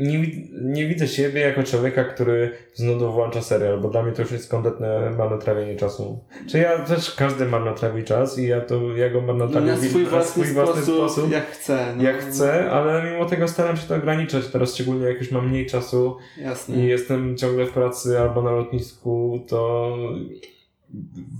nie, 0.00 0.18
nie 0.62 0.86
widzę 0.86 1.08
siebie 1.08 1.40
jako 1.40 1.62
człowieka, 1.62 2.04
który 2.04 2.50
z 2.74 2.82
nudu 2.82 3.12
włącza 3.12 3.42
serial, 3.42 3.80
bo 3.80 3.88
dla 3.88 4.02
mnie 4.02 4.12
to 4.12 4.22
już 4.22 4.32
jest 4.32 4.50
kompletne 4.50 5.10
marnotrawienie 5.18 5.76
czasu. 5.76 6.24
Czy 6.50 6.58
ja 6.58 6.78
też 6.78 7.14
każdy 7.14 7.46
marnotrawi 7.46 8.04
czas 8.04 8.38
i 8.38 8.46
ja 8.48 8.60
to 8.60 8.96
ja 8.96 9.10
go 9.10 9.20
marnotrawię 9.20 9.66
na 9.66 9.76
w- 9.76 9.84
swój 9.84 10.04
własny, 10.04 10.44
swój 10.44 10.54
własny 10.54 10.82
sposób, 10.82 11.30
jak 11.32 11.46
chcę. 11.50 11.94
No. 11.96 12.02
jak 12.02 12.18
chcę, 12.18 12.70
ale 12.70 13.10
mimo 13.12 13.24
tego 13.24 13.48
staram 13.48 13.76
się 13.76 13.86
to 13.88 13.94
ograniczać. 13.96 14.46
Teraz 14.46 14.74
szczególnie 14.74 15.06
jak 15.06 15.18
już 15.18 15.30
mam 15.30 15.48
mniej 15.48 15.66
czasu 15.66 16.16
Jasne. 16.38 16.76
i 16.76 16.86
jestem 16.86 17.36
ciągle 17.36 17.66
w 17.66 17.70
pracy 17.70 18.18
albo 18.20 18.42
na 18.42 18.50
lotnisku, 18.50 19.44
to 19.48 19.96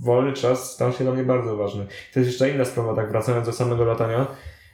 wolny 0.03 0.33
czas 0.33 0.73
stał 0.73 0.91
się 0.93 1.03
dla 1.03 1.13
mnie 1.13 1.23
bardzo 1.23 1.55
ważny. 1.57 1.85
To 2.13 2.19
jest 2.19 2.31
jeszcze 2.31 2.49
inna 2.49 2.65
sprawa, 2.65 2.95
tak 2.95 3.11
wracając 3.11 3.45
do 3.45 3.53
samego 3.53 3.85
latania, 3.85 4.27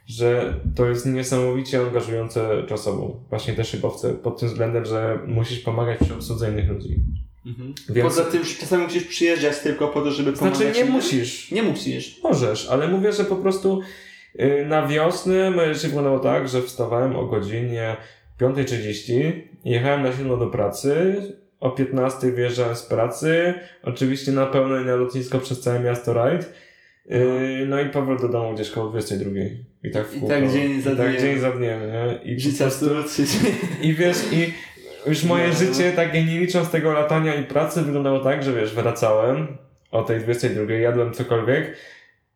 że 0.08 0.53
to 0.76 0.86
jest 0.89 1.05
niesamowicie 1.05 1.80
angażujące 1.80 2.64
czasowo. 2.68 3.20
Właśnie 3.30 3.53
te 3.53 3.64
szybowce, 3.64 4.14
pod 4.14 4.39
tym 4.39 4.49
względem, 4.49 4.86
że 4.86 5.20
musisz 5.28 5.60
pomagać 5.60 5.99
przy 5.99 6.14
obsłudze 6.14 6.51
innych 6.51 6.70
ludzi. 6.70 6.95
Mhm. 7.45 7.74
Więc- 7.89 8.08
Poza 8.08 8.26
tym, 8.26 8.43
że 8.43 8.55
czasami 8.55 8.84
musisz 8.84 9.03
przyjeżdżać 9.03 9.60
tylko 9.60 9.88
po 9.88 10.01
to, 10.01 10.12
żeby 10.12 10.34
pomagać 10.34 10.58
Znaczy 10.58 10.74
nie 10.74 10.80
innym. 10.82 10.93
musisz. 10.93 11.51
Nie 11.51 11.64
musisz. 11.64 12.20
Możesz, 12.24 12.70
ale 12.70 12.88
mówię, 12.88 13.14
że 13.14 13.24
po 13.24 13.36
prostu 13.36 13.82
y, 14.39 14.66
na 14.68 14.88
wiosnę 14.88 15.51
moje 15.51 15.74
życie 15.74 15.88
wyglądało 15.88 16.20
tak, 16.20 16.49
że 16.49 16.62
wstawałem 16.62 17.16
o 17.16 17.26
godzinie 17.26 17.97
5.30, 18.41 19.32
jechałem 19.66 20.03
na 20.03 20.12
7 20.12 20.39
do 20.39 20.47
pracy, 20.47 21.16
o 21.60 21.70
15 21.72 22.32
wyjeżdżałem 22.32 22.76
z 22.76 22.84
pracy, 22.84 23.53
oczywiście 23.84 24.32
na 24.32 24.45
pełno 24.45 24.80
i 24.82 24.86
na 24.86 24.95
lotnisko 24.95 25.39
przez 25.39 25.62
całe 25.62 25.80
miasto 25.80 26.14
rajd, 26.14 26.53
no 27.68 27.82
i 27.82 27.89
powrót 27.89 28.22
do 28.22 28.30
domu 28.30 28.53
gdzieś 28.53 28.70
koło 28.70 28.89
22. 28.89 29.30
I 29.84 29.91
tak 29.91 30.08
w 30.08 30.16
I 30.16 30.20
kółko. 30.20 30.36
tak 30.36 30.51
dzień 30.51 30.82
za 30.82 30.91
I 30.91 30.97
tak 30.97 31.10
dniem. 31.10 31.22
dzień 31.22 31.39
za 31.39 31.51
dniem, 31.51 31.80
nie? 31.91 32.20
I 32.34 32.39
Życia 32.39 32.58
prostu- 32.66 32.89
i 33.82 33.93
wiesz, 33.93 34.18
i 34.32 34.53
już 35.10 35.24
moje 35.24 35.47
No. 35.47 35.53
życie, 35.53 35.91
takie 35.91 36.24
nie 36.24 36.39
licząc 36.39 36.70
tego 36.72 36.91
latania 36.93 37.36
i 37.36 37.43
pracy, 37.43 37.82
wyglądało 37.82 38.20
tak, 38.20 38.43
że 38.43 38.53
wiesz, 38.53 38.74
wracałem 38.74 39.47
o 39.91 40.03
tej 40.03 40.20
22, 40.20 40.74
jadłem 40.74 41.14
cokolwiek, 41.14 41.78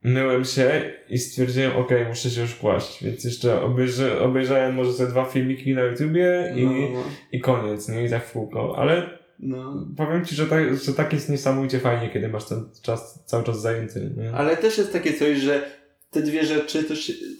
myłem 0.03 0.45
się 0.45 0.81
i 1.09 1.17
stwierdziłem, 1.17 1.75
okej, 1.77 2.05
muszę 2.05 2.29
się 2.29 2.41
już 2.41 2.55
kłaść. 2.55 3.03
Więc 3.03 3.23
jeszcze 3.23 3.61
obejrzy, 3.61 4.19
obejrzałem 4.19 4.75
może 4.75 4.93
ze 4.93 5.07
dwa 5.07 5.25
filmiki 5.25 5.73
na 5.75 5.81
YouTubie 5.81 6.53
i, 6.55 6.65
No, 6.65 7.03
i 7.31 7.39
koniec, 7.39 7.89
nie? 7.89 8.05
I 8.05 8.09
tak 8.09 8.25
w 8.25 8.31
kółko. 8.31 8.75
Ale 8.77 9.20
no. 9.41 9.87
powiem 9.97 10.25
ci, 10.25 10.35
że 10.35 10.47
tak, 10.47 10.77
że 10.77 10.93
tak 10.93 11.13
jest 11.13 11.29
niesamowicie 11.29 11.79
fajnie, 11.79 12.09
kiedy 12.09 12.29
masz 12.29 12.45
ten 12.45 12.69
czas 12.81 13.23
cały 13.25 13.43
czas 13.43 13.61
zajęty. 13.61 14.11
Nie? 14.17 14.31
Ale 14.31 14.57
też 14.57 14.77
jest 14.77 14.93
takie 14.93 15.13
coś, 15.13 15.37
że 15.37 15.81
te 16.11 16.21
dwie 16.21 16.45
rzeczy, 16.45 16.83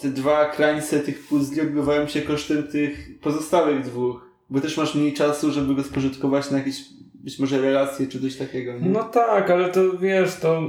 te 0.01 0.09
dwa 0.09 0.45
krańce 0.45 0.99
tych 0.99 1.27
puzli 1.27 1.61
odbywają 1.61 2.07
się 2.07 2.21
kosztem 2.21 2.63
tych 2.63 3.19
pozostałych 3.21 3.85
dwóch. 3.85 4.31
Bo 4.49 4.61
też 4.61 4.77
masz 4.77 4.95
mniej 4.95 5.13
czasu, 5.13 5.51
żeby 5.51 5.75
go 5.75 5.83
spożytkować 5.83 6.51
na 6.51 6.57
jakieś 6.57 6.83
być 7.13 7.39
może 7.39 7.61
relacje 7.61 8.07
czy 8.07 8.21
coś 8.21 8.35
takiego. 8.35 8.79
Nie? 8.79 8.89
No 8.89 9.03
tak, 9.03 9.49
ale 9.49 9.69
to 9.69 9.97
wiesz, 9.97 10.35
to 10.35 10.61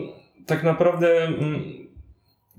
tak 0.46 0.64
naprawdę, 0.64 1.24
mm, 1.24 1.62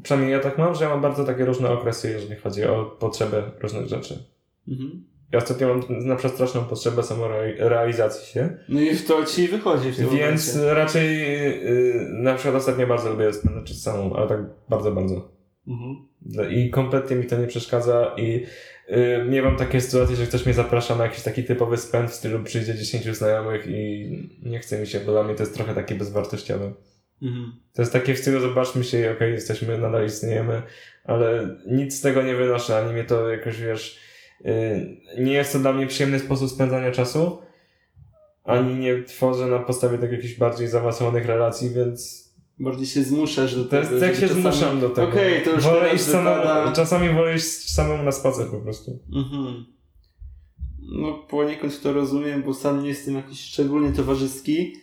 przynajmniej 0.04 0.32
ja 0.32 0.40
tak 0.40 0.58
mam, 0.58 0.76
że 0.76 0.84
ja 0.84 0.90
mam 0.90 1.02
bardzo 1.02 1.24
takie 1.24 1.46
różne 1.46 1.70
okresy, 1.70 2.10
jeżeli 2.10 2.36
chodzi 2.36 2.64
o 2.64 2.86
potrzebę 2.86 3.52
różnych 3.60 3.88
rzeczy. 3.88 4.24
Mhm. 4.68 5.04
Ja 5.34 5.40
ostatnio 5.40 5.68
mam 5.68 5.84
na 5.90 6.16
przykład 6.16 6.34
straszną 6.34 6.64
potrzebę 6.66 7.04
samorealizacji 7.04 8.34
się, 8.34 8.58
No 8.70 8.82
i 8.82 8.96
w 8.96 9.08
to 9.08 9.26
ci 9.26 9.48
wychodzi 9.48 9.92
w 9.92 9.96
tym 9.98 10.10
więc 10.10 10.56
momencie. 10.56 10.74
raczej 10.74 11.20
yy, 11.20 12.08
na 12.10 12.34
przykład 12.34 12.56
ostatnio 12.56 12.88
bardzo 12.88 13.10
lubię 13.10 13.34
spędzać 13.34 13.68
czas 13.68 13.78
samą, 13.82 14.16
ale 14.16 14.28
tak 14.28 14.40
bardzo, 14.70 14.92
bardzo. 14.92 15.32
Mhm. 15.68 15.96
I 16.52 16.70
kompletnie 16.70 17.16
mi 17.16 17.26
to 17.26 17.38
nie 17.38 17.48
przeszkadza 17.48 18.16
i 18.18 18.46
yy, 18.90 19.26
nie 19.30 19.42
mam 19.42 19.56
takiej 19.58 19.82
sytuacji, 19.82 20.16
że 20.16 20.26
ktoś 20.26 20.46
mnie 20.46 20.54
zaprasza 20.54 20.96
na 20.96 21.04
jakiś 21.04 21.24
taki 21.24 21.44
typowy 21.44 21.78
spęd 21.78 22.12
w 22.12 22.14
stylu 22.14 22.44
przyjdzie 22.44 22.76
10 22.76 23.06
znajomych 23.06 23.68
i 23.68 24.10
nie 24.44 24.60
chce 24.60 24.80
mi 24.80 24.88
się, 24.88 25.00
bo 25.00 25.12
dla 25.12 25.24
mnie 25.24 25.36
to 25.36 25.44
jest 25.44 25.56
trochę 25.56 25.74
takie 25.76 25.96
bezwartościowe. 25.96 26.74
Mhm. 27.22 27.52
To 27.74 27.82
jest 27.82 27.94
takie 27.94 28.14
w 28.14 28.20
stylu, 28.20 28.40
zobaczmy 28.40 28.84
się 28.84 29.00
i 29.00 29.08
okej, 29.08 29.32
jesteśmy, 29.34 29.78
nadal 29.78 30.06
istniejemy, 30.06 30.62
ale 31.04 31.58
nic 31.68 31.98
z 31.98 32.02
tego 32.02 32.22
nie 32.22 32.36
wynoszę, 32.36 32.78
ani 32.78 32.94
mnie 32.94 33.04
to 33.04 33.30
jakoś, 33.30 33.62
wiesz, 33.62 34.13
nie 35.20 35.34
jest 35.34 35.54
to 35.54 35.60
dla 35.60 35.74
mnie 35.74 35.88
przyjemny 35.88 36.20
sposób 36.20 36.50
spędzania 36.50 36.92
czasu, 36.92 37.38
ani 38.44 38.76
nie 38.76 39.04
tworzę 39.04 39.46
na 39.48 39.60
podstawie 39.60 39.98
tego 39.98 40.14
jakichś 40.16 40.38
bardziej 40.38 40.68
zaawansowanych 40.68 41.26
relacji, 41.26 41.70
więc 41.70 42.24
Bardziej 42.60 42.88
się 42.88 43.04
zmuszasz 43.04 43.56
do 43.56 43.66
tego. 43.66 44.00
żeby 44.00 44.16
się 44.16 44.22
czasami- 44.22 44.42
zmuszam 44.42 44.80
do 44.80 44.90
tego. 44.90 45.08
Okej, 45.08 45.44
to 45.44 45.50
już 45.52 45.64
wolę 45.64 45.96
iść 45.96 46.04
wypada- 46.04 46.72
czasami 46.76 47.10
wolę 47.10 47.36
iść 47.36 47.74
samemu 47.74 48.04
na 48.04 48.12
spacer 48.12 48.48
po 48.48 48.58
prostu. 48.58 49.00
Mhm. 49.16 49.66
No 50.92 51.14
poniekąd 51.14 51.82
to 51.82 51.94
rozumiem, 51.94 52.44
bo 52.44 52.54
sam 52.54 52.84
nie 52.84 52.90
jestem 52.90 53.16
jakiś 53.16 53.40
szczególnie 53.42 53.92
towarzyski, 53.92 54.74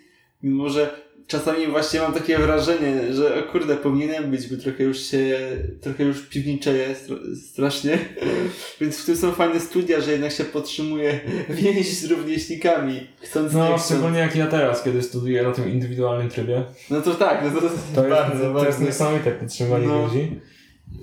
mimo 0.42 0.68
że 0.68 0.90
czasami 1.30 1.66
właśnie 1.66 2.00
mam 2.00 2.12
takie 2.14 2.38
wrażenie, 2.38 3.14
że 3.14 3.44
o 3.44 3.52
kurde, 3.52 3.76
powinienem 3.76 4.30
być, 4.30 4.48
bo 4.48 4.62
trochę 4.62 4.84
już 4.84 4.98
się, 4.98 5.38
trochę 5.80 6.04
już 6.04 6.20
piwniczeję 6.28 6.88
str- 6.94 7.36
strasznie, 7.36 7.98
więc 8.80 8.98
w 8.98 9.06
tym 9.06 9.16
są 9.16 9.32
fajne 9.32 9.60
studia, 9.60 10.00
że 10.00 10.12
jednak 10.12 10.32
się 10.32 10.44
podtrzymuje 10.44 11.20
więź 11.48 11.98
z 11.98 12.10
rówieśnikami, 12.10 13.00
chcąc 13.20 13.52
nie 13.52 13.58
No, 13.58 13.66
chcąc. 13.66 13.84
szczególnie 13.84 14.18
jak 14.18 14.36
ja 14.36 14.46
teraz, 14.46 14.82
kiedy 14.82 15.02
studiuję 15.02 15.42
na 15.42 15.52
tym 15.52 15.68
indywidualnym 15.72 16.28
trybie. 16.28 16.64
No 16.90 17.00
to 17.00 17.14
tak, 17.14 17.42
no 17.44 17.50
to, 17.60 17.60
To 17.60 17.74
jest, 18.06 18.10
bardzo, 18.10 18.44
to 18.44 18.50
bardzo. 18.52 18.66
jest 18.66 18.80
niesamowite 18.80 19.30
podtrzymanie 19.30 19.86
No. 19.86 20.08
więzi. 20.08 20.40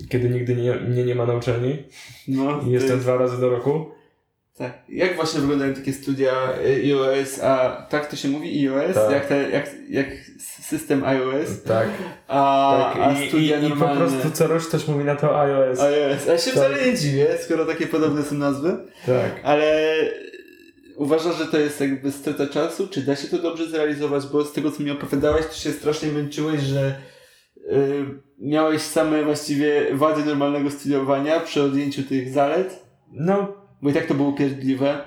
kiedy 0.09 0.29
nigdy 0.29 0.55
nie, 0.55 0.75
mnie 0.75 1.03
nie 1.05 1.15
ma 1.15 1.25
na 1.25 1.33
uczelni 1.35 1.77
No, 2.27 2.61
i 2.67 2.71
jestem 2.71 2.91
jest- 2.91 3.03
dwa 3.03 3.17
razy 3.17 3.41
do 3.41 3.49
roku. 3.49 3.85
Tak. 4.57 4.73
Jak 4.89 5.15
właśnie 5.15 5.39
wyglądają 5.41 5.73
takie 5.73 5.93
studia 5.93 6.31
y, 6.65 6.81
iOS, 6.83 7.39
a 7.43 7.85
tak 7.89 8.09
to 8.09 8.15
się 8.15 8.27
mówi 8.27 8.67
iOS? 8.67 8.95
Tak. 8.95 9.11
Jak, 9.11 9.25
te, 9.25 9.49
jak, 9.49 9.69
jak 9.89 10.07
system 10.61 11.03
iOS? 11.03 11.63
Tak. 11.63 11.87
A, 12.27 12.91
tak. 12.93 13.03
a 13.03 13.11
I, 13.21 13.25
i, 13.25 13.29
studia 13.29 13.59
I 13.59 13.63
po 13.63 13.69
normalne... 13.69 13.95
prostu 14.01 14.31
co 14.31 14.47
rok 14.47 14.63
ktoś 14.63 14.87
mówi 14.87 15.03
na 15.03 15.15
to 15.15 15.41
iOS. 15.41 15.79
iOS. 15.79 16.27
A 16.27 16.31
ja 16.31 16.37
się 16.37 16.51
Tak. 16.51 16.53
wcale 16.53 16.85
nie 16.85 16.97
dziwię, 16.97 17.27
skoro 17.43 17.65
takie 17.65 17.87
podobne 17.87 18.23
są 18.23 18.35
nazwy. 18.35 18.77
Tak. 19.05 19.31
Ale 19.43 19.93
uważasz, 20.95 21.37
że 21.37 21.45
to 21.45 21.57
jest 21.57 21.81
jakby 21.81 22.11
strata 22.11 22.47
czasu? 22.47 22.87
Czy 22.87 23.01
da 23.01 23.15
się 23.15 23.27
to 23.27 23.37
dobrze 23.37 23.67
zrealizować? 23.69 24.25
Bo 24.25 24.43
z 24.45 24.53
tego, 24.53 24.71
co 24.71 24.83
mi 24.83 24.91
opowiadałeś, 24.91 25.45
to 25.45 25.53
się 25.53 25.71
strasznie 25.71 26.11
męczyłeś, 26.11 26.61
że 26.61 26.95
y, 27.71 28.05
miałeś 28.39 28.81
same 28.81 29.23
właściwie 29.23 29.85
wady 29.93 30.25
normalnego 30.25 30.71
studiowania 30.71 31.39
przy 31.39 31.63
odjęciu 31.63 32.03
tych 32.03 32.29
zalet. 32.29 32.83
No 33.11 33.66
Bo 33.81 33.89
i 33.89 33.93
tak 33.93 34.05
to 34.05 34.13
było 34.13 34.29
upierdliwe. 34.29 34.97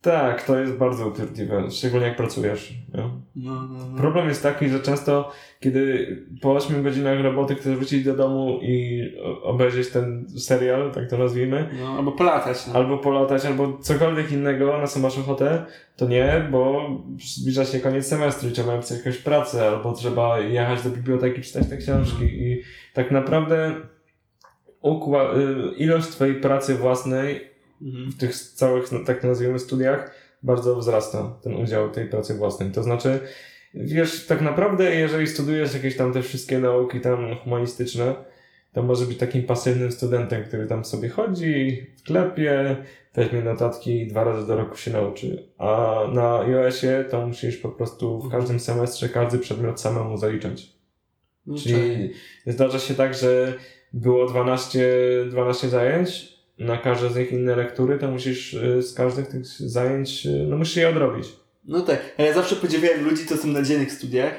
tak, 0.00 0.42
to 0.42 0.58
jest 0.58 0.72
bardzo 0.72 1.08
upierdliwe, 1.08 1.70
szczególnie 1.70 2.06
jak 2.06 2.16
pracujesz. 2.16 2.74
No, 2.94 3.20
no, 3.36 3.68
no. 3.68 3.96
Problem 3.96 4.28
jest 4.28 4.42
taki, 4.42 4.68
że 4.68 4.80
często, 4.80 5.32
kiedy 5.60 6.16
po 6.42 6.52
8 6.52 6.82
godzinach 6.82 7.20
roboty 7.20 7.54
chcesz 7.54 7.76
wrócić 7.76 8.04
do 8.04 8.16
domu 8.16 8.58
i 8.62 9.02
obejrzeć 9.42 9.88
ten 9.88 10.26
serial, 10.38 10.92
tak 10.92 11.10
to 11.10 11.18
nazwijmy, 11.18 11.70
no 11.80 11.96
albo 11.96 12.12
polatać. 12.12 12.66
No. 12.66 12.74
albo 12.74 12.98
polatać, 12.98 13.44
albo 13.44 13.78
cokolwiek 13.78 14.32
innego, 14.32 14.78
na 14.78 14.86
co 14.86 15.00
masz 15.00 15.18
ochotę, 15.18 15.64
to 15.96 16.08
nie, 16.08 16.48
bo 16.50 16.90
zbliża 17.38 17.64
się 17.64 17.80
koniec 17.80 18.06
semestru 18.06 18.48
i 18.48 18.52
trzeba 18.52 18.72
napisać 18.72 18.98
jakąś 18.98 19.18
pracę, 19.18 19.68
albo 19.68 19.92
trzeba 19.92 20.40
jechać 20.40 20.82
do 20.82 20.90
biblioteki, 20.90 21.42
czytać 21.42 21.68
te 21.68 21.76
książki 21.76 22.24
i 22.24 22.62
tak 22.94 23.10
naprawdę 23.10 23.74
y, 24.84 25.76
ilość 25.76 26.08
twojej 26.08 26.34
pracy 26.34 26.74
własnej. 26.74 27.57
W 27.80 28.18
tych 28.18 28.34
całych, 28.34 28.92
no, 28.92 28.98
tak 29.04 29.24
nazwijmy, 29.24 29.58
studiach 29.58 30.14
bardzo 30.42 30.76
wzrasta 30.76 31.38
ten 31.42 31.54
udział 31.54 31.90
tej 31.90 32.08
pracy 32.08 32.34
własnej. 32.34 32.70
To 32.70 32.82
znaczy, 32.82 33.20
wiesz, 33.74 34.26
tak 34.26 34.40
naprawdę, 34.40 34.94
jeżeli 34.94 35.26
studiujesz 35.26 35.74
jakieś 35.74 35.96
tam 35.96 36.12
te 36.12 36.22
wszystkie 36.22 36.58
nauki 36.58 37.00
tam 37.00 37.36
humanistyczne, 37.36 38.14
to 38.72 38.82
może 38.82 39.06
być 39.06 39.18
takim 39.18 39.42
pasywnym 39.42 39.92
studentem, 39.92 40.44
który 40.44 40.66
tam 40.66 40.84
sobie 40.84 41.08
chodzi, 41.08 41.86
klepie, 42.06 42.76
weźmie 43.14 43.42
notatki 43.42 44.00
i 44.00 44.06
dwa 44.06 44.24
razy 44.24 44.46
do 44.46 44.56
roku 44.56 44.76
się 44.76 44.90
nauczy. 44.90 45.48
A 45.58 46.00
na 46.12 46.40
iOSie 46.40 47.04
to 47.10 47.26
musisz 47.26 47.56
po 47.56 47.68
prostu 47.68 48.20
w 48.20 48.30
każdym 48.30 48.60
semestrze 48.60 49.08
każdy 49.08 49.38
przedmiot 49.38 49.80
samemu 49.80 50.16
zaliczać. 50.16 50.72
No, 51.46 51.56
Czyli 51.58 52.12
zdarza 52.46 52.78
się 52.78 52.94
tak, 52.94 53.14
że 53.14 53.54
było 53.92 54.26
12, 54.26 54.88
12 55.30 55.68
zajęć, 55.68 56.37
na 56.58 56.76
każde 56.76 57.10
z 57.10 57.16
nich 57.16 57.32
inne 57.32 57.56
lektury, 57.56 57.98
to 57.98 58.10
musisz 58.10 58.54
y, 58.54 58.82
z 58.82 58.94
każdych 58.94 59.26
tych 59.26 59.46
zajęć, 59.46 60.26
y, 60.26 60.46
no 60.48 60.56
musisz 60.56 60.76
je 60.76 60.88
odrobić. 60.88 61.26
No 61.64 61.80
tak, 61.80 62.14
ja 62.18 62.34
zawsze 62.34 62.56
podziwiałem 62.56 63.04
ludzi, 63.04 63.26
co 63.26 63.36
są 63.36 63.48
na 63.48 63.62
dziennych 63.62 63.92
studiach, 63.92 64.34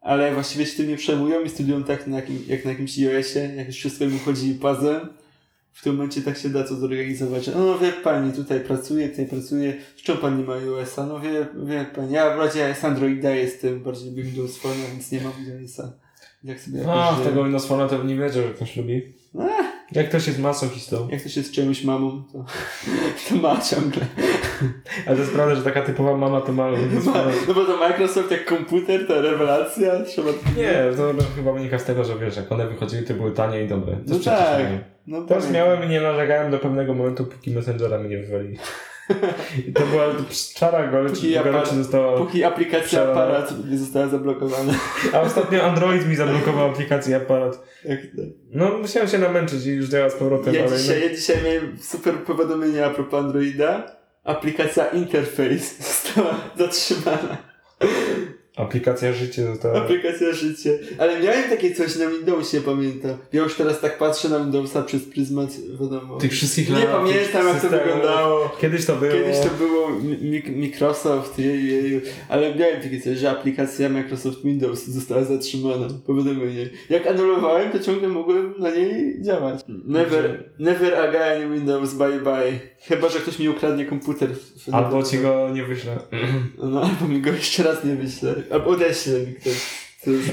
ale 0.00 0.34
właściwie 0.34 0.66
się 0.66 0.76
tym 0.76 0.88
nie 0.88 0.96
przejmują 0.96 1.42
i 1.42 1.48
studiują 1.48 1.84
tak 1.84 2.06
na 2.06 2.16
jakim, 2.16 2.38
jak 2.48 2.64
na 2.64 2.70
jakimś 2.70 2.98
iOSie, 2.98 3.54
jak 3.56 3.66
już 3.66 3.76
wszystko 3.76 4.04
im 4.04 4.18
chodzi 4.18 4.54
pazem. 4.54 5.00
W 5.72 5.82
tym 5.82 5.96
momencie 5.96 6.22
tak 6.22 6.38
się 6.38 6.48
da 6.48 6.64
co 6.64 6.74
zorganizować. 6.74 7.46
No 7.46 7.78
wie 7.78 7.92
pani, 7.92 8.32
tutaj 8.32 8.60
pracuje, 8.60 9.08
tutaj 9.08 9.26
pracuje. 9.26 9.74
Z 9.96 10.02
czym 10.02 10.16
pan 10.16 10.38
nie 10.38 10.44
ma 10.44 10.54
iOS-a? 10.54 11.06
No 11.06 11.20
wie, 11.20 11.46
wie 11.66 11.86
pani, 11.94 12.12
ja 12.12 12.36
bardziej 12.36 12.74
z 12.74 12.84
Androida 12.84 13.30
jestem, 13.30 13.82
bardziej 13.82 14.12
Windows 14.14 14.58
Phone, 14.58 14.74
więc 14.92 15.12
nie 15.12 15.20
mam 15.20 15.32
iOS-a. 15.60 15.92
Jak 16.44 16.60
sobie 16.60 16.78
żyję. 16.78 17.24
tego 17.24 17.44
Windows 17.44 17.66
Phone 17.66 17.88
to 17.88 18.04
nie 18.04 18.16
wiedział, 18.16 18.42
że 18.42 18.54
ktoś 18.54 18.76
lubi. 18.76 19.02
Jak 19.92 20.08
ktoś 20.08 20.26
jest 20.26 20.38
masochistą. 20.38 21.08
Jak 21.08 21.22
to 21.22 21.28
się 21.28 21.42
z 21.42 21.50
czymś 21.50 21.84
mamą, 21.84 22.22
to, 22.32 22.44
to 23.28 23.34
ma 23.34 23.60
ciągle. 23.60 24.06
Ale 25.06 25.16
to 25.16 25.22
jest 25.22 25.34
prawda, 25.34 25.54
że 25.54 25.62
taka 25.62 25.82
typowa 25.82 26.16
mama 26.16 26.40
to 26.40 26.52
ma 26.52 26.70
Ma, 27.06 27.24
no 27.48 27.54
bo 27.54 27.64
to 27.64 27.76
Microsoft 27.76 28.30
jak 28.30 28.44
komputer, 28.44 29.06
to 29.06 29.22
rewelacja, 29.22 30.02
trzeba... 30.04 30.30
Nie, 30.56 30.96
to 30.96 31.12
chyba 31.36 31.52
wynika 31.52 31.78
z 31.78 31.84
tego, 31.84 32.04
że 32.04 32.18
wiesz, 32.18 32.36
jak 32.36 32.52
one 32.52 32.66
wychodziły, 32.68 33.02
to 33.02 33.14
były 33.14 33.32
tanie 33.32 33.64
i 33.64 33.68
dobre. 33.68 33.92
To 33.92 34.02
No 34.06 34.14
jest 34.14 34.24
tak. 34.24 34.66
No, 35.06 35.22
Też 35.22 35.50
miałem 35.50 35.84
i 35.84 35.88
nie 35.88 36.00
narzekałem 36.00 36.50
do 36.50 36.58
pewnego 36.58 36.94
momentu, 36.94 37.24
póki 37.24 37.50
Messengera 37.50 37.98
mi 37.98 38.08
nie 38.08 38.18
wywalili. 38.18 38.58
I 39.68 39.72
to 39.72 39.86
była 39.86 40.04
czara 40.54 40.86
goryczy, 40.86 41.30
goryczy 41.44 41.74
została... 41.74 42.18
Póki 42.18 42.44
aplikacja 42.44 42.86
Przełamał. 42.86 43.14
aparat 43.14 43.70
nie 43.70 43.78
została 43.78 44.06
zablokowana. 44.08 44.72
A 45.12 45.20
ostatnio 45.20 45.62
Android 45.62 46.08
mi 46.08 46.16
zablokował 46.16 46.70
aplikację 46.70 47.16
aparat. 47.16 47.62
No, 48.50 48.78
musiałem 48.78 49.08
się 49.08 49.18
namęczyć 49.18 49.66
i 49.66 49.70
już 49.70 49.88
działa 49.88 50.10
z 50.10 50.14
powrotem, 50.14 50.54
Ja 50.54 50.64
ale 50.64 50.78
dzisiaj, 50.78 51.02
ja 51.02 51.16
dzisiaj 51.16 51.36
miałem 51.44 51.78
super 51.80 52.14
powiadomienie 52.14 52.86
a 52.86 52.90
propos 52.90 53.20
Androida. 53.24 53.96
Aplikacja 54.24 54.86
Interface 54.86 55.58
została 55.92 56.34
zatrzymana. 56.58 57.36
Aplikacja 58.56 59.12
życie 59.12 59.46
została... 59.46 59.78
Aplikacja 59.82 60.32
życie. 60.32 60.78
Ale 60.98 61.20
miałem 61.20 61.50
takie 61.50 61.74
coś 61.74 61.96
na 61.96 62.06
Windowsie, 62.06 62.60
pamiętam. 62.60 63.16
Ja 63.32 63.42
już 63.42 63.54
teraz 63.54 63.80
tak 63.80 63.98
patrzę 63.98 64.28
na 64.28 64.38
Windowsa 64.40 64.82
przez 64.82 65.02
pryzmat, 65.02 65.50
wiadomo. 65.80 66.16
Tych 66.18 66.32
wszystkich 66.32 66.70
Nie 66.70 66.74
lat, 66.74 66.86
pamiętam 66.86 67.44
tych 67.44 67.62
jak 67.62 67.62
to 67.62 67.68
wyglądało. 67.68 68.56
Kiedyś 68.60 68.86
to 68.86 68.96
było... 68.96 69.12
Kiedyś 69.12 69.38
to 69.38 69.48
było 69.58 69.90
mi- 69.90 70.42
Microsoft, 70.56 71.38
jeju, 71.38 72.00
ale 72.28 72.54
miałem 72.54 72.82
takie 72.82 73.00
coś, 73.00 73.18
że 73.18 73.30
aplikacja 73.30 73.88
Microsoft 73.88 74.42
Windows 74.44 74.86
została 74.86 75.24
zatrzymana. 75.24 75.88
Powiadomienie. 76.06 76.68
Jak 76.90 77.06
anulowałem, 77.06 77.70
to 77.70 77.78
ciągle 77.78 78.08
mogłem 78.08 78.54
na 78.58 78.70
niej 78.70 79.22
działać. 79.22 79.60
Never, 79.68 80.50
never 80.58 80.94
again 80.94 81.54
Windows, 81.54 81.94
bye 81.94 82.20
bye. 82.20 82.52
Chyba, 82.80 83.08
że 83.08 83.18
ktoś 83.18 83.38
mi 83.38 83.48
ukradnie 83.48 83.84
komputer. 83.84 84.28
Albo 84.72 85.02
ci 85.02 85.18
go 85.18 85.50
nie 85.54 85.64
wyślę. 85.64 85.98
No, 86.58 86.80
albo 86.82 87.08
mi 87.14 87.20
go 87.20 87.30
jeszcze 87.30 87.62
raz 87.62 87.84
nie 87.84 87.94
wyśle. 87.94 88.34
Albo 88.50 88.66
odeśle 88.70 89.20
mi 89.20 89.34
ktoś. 89.34 89.86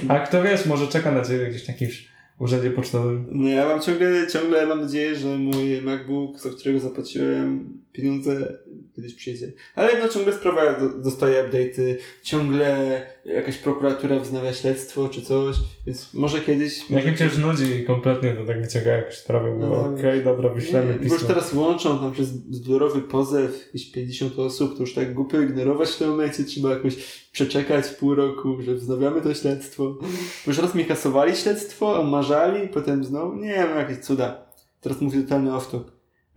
A 0.07 0.19
kto 0.19 0.43
wiesz, 0.43 0.65
może 0.65 0.87
czeka 0.87 1.11
na 1.11 1.21
ciebie 1.21 1.47
gdzieś 1.47 1.63
w 1.63 1.67
jakimś 1.67 2.07
urzędzie 2.39 2.71
pocztowym. 2.71 3.25
No 3.31 3.49
ja 3.49 3.65
mam 3.65 3.81
ciągle, 3.81 4.27
ciągle 4.27 4.65
mam 4.65 4.81
nadzieję, 4.81 5.15
że 5.15 5.37
mój 5.37 5.81
MacBook, 5.81 6.39
za 6.39 6.49
którego 6.49 6.79
zapłaciłem 6.79 7.82
pieniądze, 7.93 8.57
kiedyś 8.95 9.13
przyjdzie. 9.13 9.51
Ale 9.75 9.99
no 9.99 10.07
ciągle 10.09 10.33
sprawa 10.33 10.79
do- 10.79 10.89
dostaje 10.89 11.43
update'y, 11.43 11.95
ciągle 12.23 13.01
jakaś 13.25 13.57
prokuratura 13.57 14.19
wznawia 14.19 14.53
śledztwo 14.53 15.09
czy 15.09 15.21
coś, 15.21 15.55
więc 15.87 16.13
może 16.13 16.39
kiedyś... 16.41 16.79
Jak 16.79 16.89
może 16.89 17.11
mi 17.11 17.17
cię 17.17 17.25
już 17.25 17.37
nudzi 17.37 17.83
kompletnie, 17.83 18.33
to 18.33 18.45
tak 18.45 18.61
wyciąga 18.61 18.91
jakąś 18.91 19.17
sprawę, 19.17 19.55
No, 19.59 19.67
było 19.67 19.79
okej, 19.85 20.23
dobra, 20.23 20.49
wyślemy 20.49 20.87
Nie, 20.87 20.93
bo 20.93 20.99
pismo. 20.99 21.15
już 21.17 21.23
teraz 21.27 21.53
łączą 21.53 21.99
tam 21.99 22.11
przez 22.11 22.27
zbiorowy 22.29 23.01
pozew 23.01 23.65
jakieś 23.65 23.91
50 23.91 24.39
osób, 24.39 24.73
to 24.75 24.79
już 24.81 24.93
tak 24.93 25.13
głupio 25.13 25.41
ignorować 25.41 25.89
w 25.89 25.97
tym 25.97 26.09
momencie, 26.09 26.43
trzeba 26.43 26.69
jakoś 26.69 26.95
przeczekać 27.31 27.85
pół 27.87 28.15
roku, 28.15 28.61
że 28.61 28.75
wznawiamy 28.75 29.21
to 29.21 29.33
śledztwo. 29.33 29.83
Bo 30.01 30.05
już 30.47 30.57
raz 30.57 30.75
mi 30.75 30.85
kasowali 30.85 31.35
śledztwo, 31.35 31.99
omarzali, 32.01 32.67
potem 32.67 33.03
znowu, 33.03 33.35
nie 33.35 33.53
wiem, 33.53 33.77
jakieś 33.77 33.97
cuda. 33.97 34.45
Teraz 34.81 35.01
mówię 35.01 35.21
totalny 35.21 35.51
off-talk. 35.51 35.83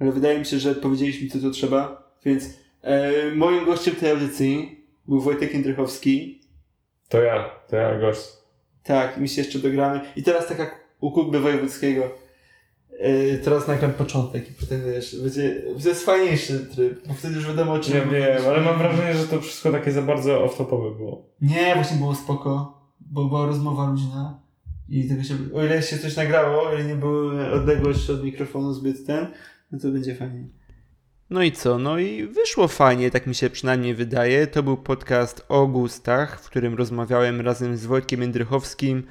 Ale 0.01 0.13
wydaje 0.13 0.39
mi 0.39 0.45
się, 0.47 0.59
że 0.59 0.75
powiedzieliśmy 0.75 1.29
co 1.29 1.39
to 1.49 1.51
trzeba, 1.51 2.13
więc 2.25 2.45
e, 2.83 3.13
moim 3.35 3.65
gościem 3.65 3.95
tej 3.95 4.11
audycji 4.11 4.85
był 5.09 5.21
Wojtek 5.21 5.55
Jędrychowski. 5.55 6.41
To 7.09 7.23
ja, 7.23 7.51
to 7.71 7.77
ja 7.77 7.99
gość. 7.99 8.21
Tak, 8.83 9.19
mi 9.19 9.29
się 9.29 9.43
jeszcze 9.43 9.59
dogramy. 9.59 10.01
I 10.17 10.23
teraz 10.23 10.47
tak 10.49 10.59
jak 10.59 10.81
u 11.01 11.11
Kuby 11.13 11.41
Wojewódzkiego. 11.41 12.11
Yy, 13.01 13.39
teraz 13.45 13.69
nagram 13.69 13.93
początek 13.93 14.51
i 14.51 14.53
potem 14.53 14.81
wiesz, 14.87 15.21
będzie, 15.23 15.63
to 15.83 15.89
jest 15.89 16.05
fajniejszy 16.05 16.67
tryb, 16.67 17.09
bo 17.09 17.15
wtedy 17.15 17.35
już 17.35 17.47
wiadomo 17.47 17.73
o 17.73 17.79
czym 17.79 17.95
Nie 17.95 18.01
mówisz. 18.05 18.21
wiem, 18.21 18.43
ale 18.49 18.61
mam 18.61 18.79
wrażenie, 18.79 19.15
że 19.15 19.25
to 19.29 19.41
wszystko 19.41 19.73
takie 19.73 19.93
za 19.93 20.03
bardzo 20.03 20.47
off-topowe 20.47 20.97
było. 20.97 21.27
Nie, 21.41 21.75
właśnie 21.75 21.97
było 21.97 22.15
spoko, 22.15 22.81
bo 23.01 23.25
była 23.25 23.47
rozmowa 23.47 23.91
luźna 23.91 24.41
i 24.89 25.09
tego 25.09 25.23
się, 25.23 25.35
o 25.55 25.65
ile 25.65 25.83
się 25.83 25.99
coś 25.99 26.17
nagrało, 26.17 26.63
o 26.63 26.75
ile 26.75 26.85
nie 26.85 26.95
było 26.95 27.31
odległość 27.53 28.11
od 28.11 28.25
mikrofonu 28.25 28.73
zbyt 28.73 29.07
ten, 29.07 29.27
no 29.73 29.79
to 29.79 29.91
będzie 29.91 30.15
fajnie. 30.15 30.49
No 31.31 31.43
i 31.43 31.53
co? 31.53 31.79
No 31.79 31.99
i 31.99 32.27
wyszło 32.27 32.69
fajnie, 32.69 33.11
tak 33.11 33.27
mi 33.27 33.35
się 33.35 33.51
przynajmniej 33.51 33.95
wydaje. 33.95 34.47
To 34.47 34.63
był 34.63 34.77
podcast 34.77 35.45
o 35.49 35.67
gustach, 35.67 36.41
w 36.41 36.47
którym 36.47 36.75
rozmawiałem 36.75 37.41
razem 37.41 37.77
z 37.77 37.87
Wojtkiem 37.87 38.21
Jędrychowskim. 38.21 39.03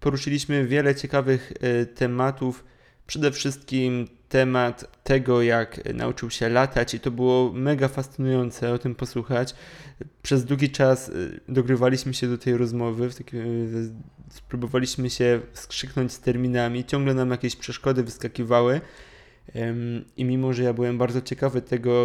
Poruszyliśmy 0.00 0.66
wiele 0.66 0.94
ciekawych 0.94 1.52
e, 1.60 1.86
tematów. 1.86 2.64
Przede 3.06 3.32
wszystkim 3.32 4.08
temat 4.28 5.02
tego, 5.04 5.42
jak 5.42 5.94
nauczył 5.94 6.30
się 6.30 6.48
latać, 6.48 6.94
i 6.94 7.00
to 7.00 7.10
było 7.10 7.52
mega 7.52 7.88
fascynujące 7.88 8.72
o 8.72 8.78
tym 8.78 8.94
posłuchać. 8.94 9.54
Przez 10.22 10.44
długi 10.44 10.70
czas 10.70 11.08
e, 11.08 11.12
dogrywaliśmy 11.48 12.14
się 12.14 12.28
do 12.28 12.38
tej 12.38 12.56
rozmowy, 12.56 13.06
e, 13.06 13.10
spróbowaliśmy 14.30 15.10
się 15.10 15.40
skrzyknąć 15.52 16.12
z 16.12 16.20
terminami, 16.20 16.84
ciągle 16.84 17.14
nam 17.14 17.30
jakieś 17.30 17.56
przeszkody 17.56 18.02
wyskakiwały. 18.02 18.80
I 20.16 20.24
mimo, 20.24 20.52
że 20.52 20.62
ja 20.62 20.72
byłem 20.72 20.98
bardzo 20.98 21.22
ciekawy 21.22 21.62
tego 21.62 22.04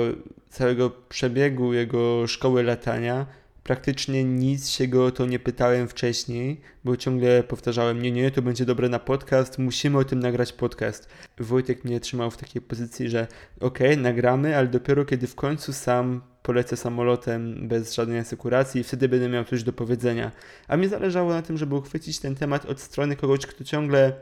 całego 0.50 0.90
przebiegu 0.90 1.74
jego 1.74 2.28
szkoły 2.28 2.64
latania, 2.64 3.26
Praktycznie 3.64 4.24
nic 4.24 4.70
się 4.70 4.88
go 4.88 5.06
o 5.06 5.12
to 5.12 5.26
nie 5.26 5.40
pytałem 5.40 5.88
wcześniej, 5.88 6.62
bo 6.84 6.98
ciągle 6.98 7.44
powtarzałem, 7.44 8.02
nie, 8.02 8.12
nie, 8.12 8.32
to 8.32 8.42
będzie 8.42 8.66
dobre 8.66 8.90
na 8.90 9.00
podcast, 9.00 9.58
musimy 9.58 9.98
o 9.98 10.04
tym 10.04 10.20
nagrać 10.20 10.54
podcast. 10.54 11.10
Wojtek 11.40 11.84
mnie 11.84 12.00
trzymał 12.00 12.32
w 12.32 12.38
takiej 12.38 12.62
pozycji, 12.62 13.10
że 13.10 13.28
okej, 13.60 13.92
okay, 13.92 14.04
nagramy, 14.04 14.58
ale 14.58 14.68
dopiero 14.68 15.06
kiedy 15.06 15.28
w 15.28 15.36
końcu 15.36 15.74
sam 15.74 16.22
polecę 16.44 16.78
samolotem 16.78 17.68
bez 17.68 17.96
żadnej 17.96 18.20
asekuracji 18.20 18.84
wtedy 18.84 19.10
będę 19.10 19.30
miał 19.30 19.44
coś 19.44 19.64
do 19.64 19.74
powiedzenia. 19.74 20.32
A 20.68 20.78
mi 20.78 20.88
zależało 20.88 21.30
na 21.30 21.42
tym, 21.42 21.58
żeby 21.58 21.76
uchwycić 21.76 22.20
ten 22.20 22.36
temat 22.36 22.66
od 22.66 22.80
strony 22.80 23.16
kogoś, 23.16 23.46
kto 23.46 23.64
ciągle, 23.64 24.14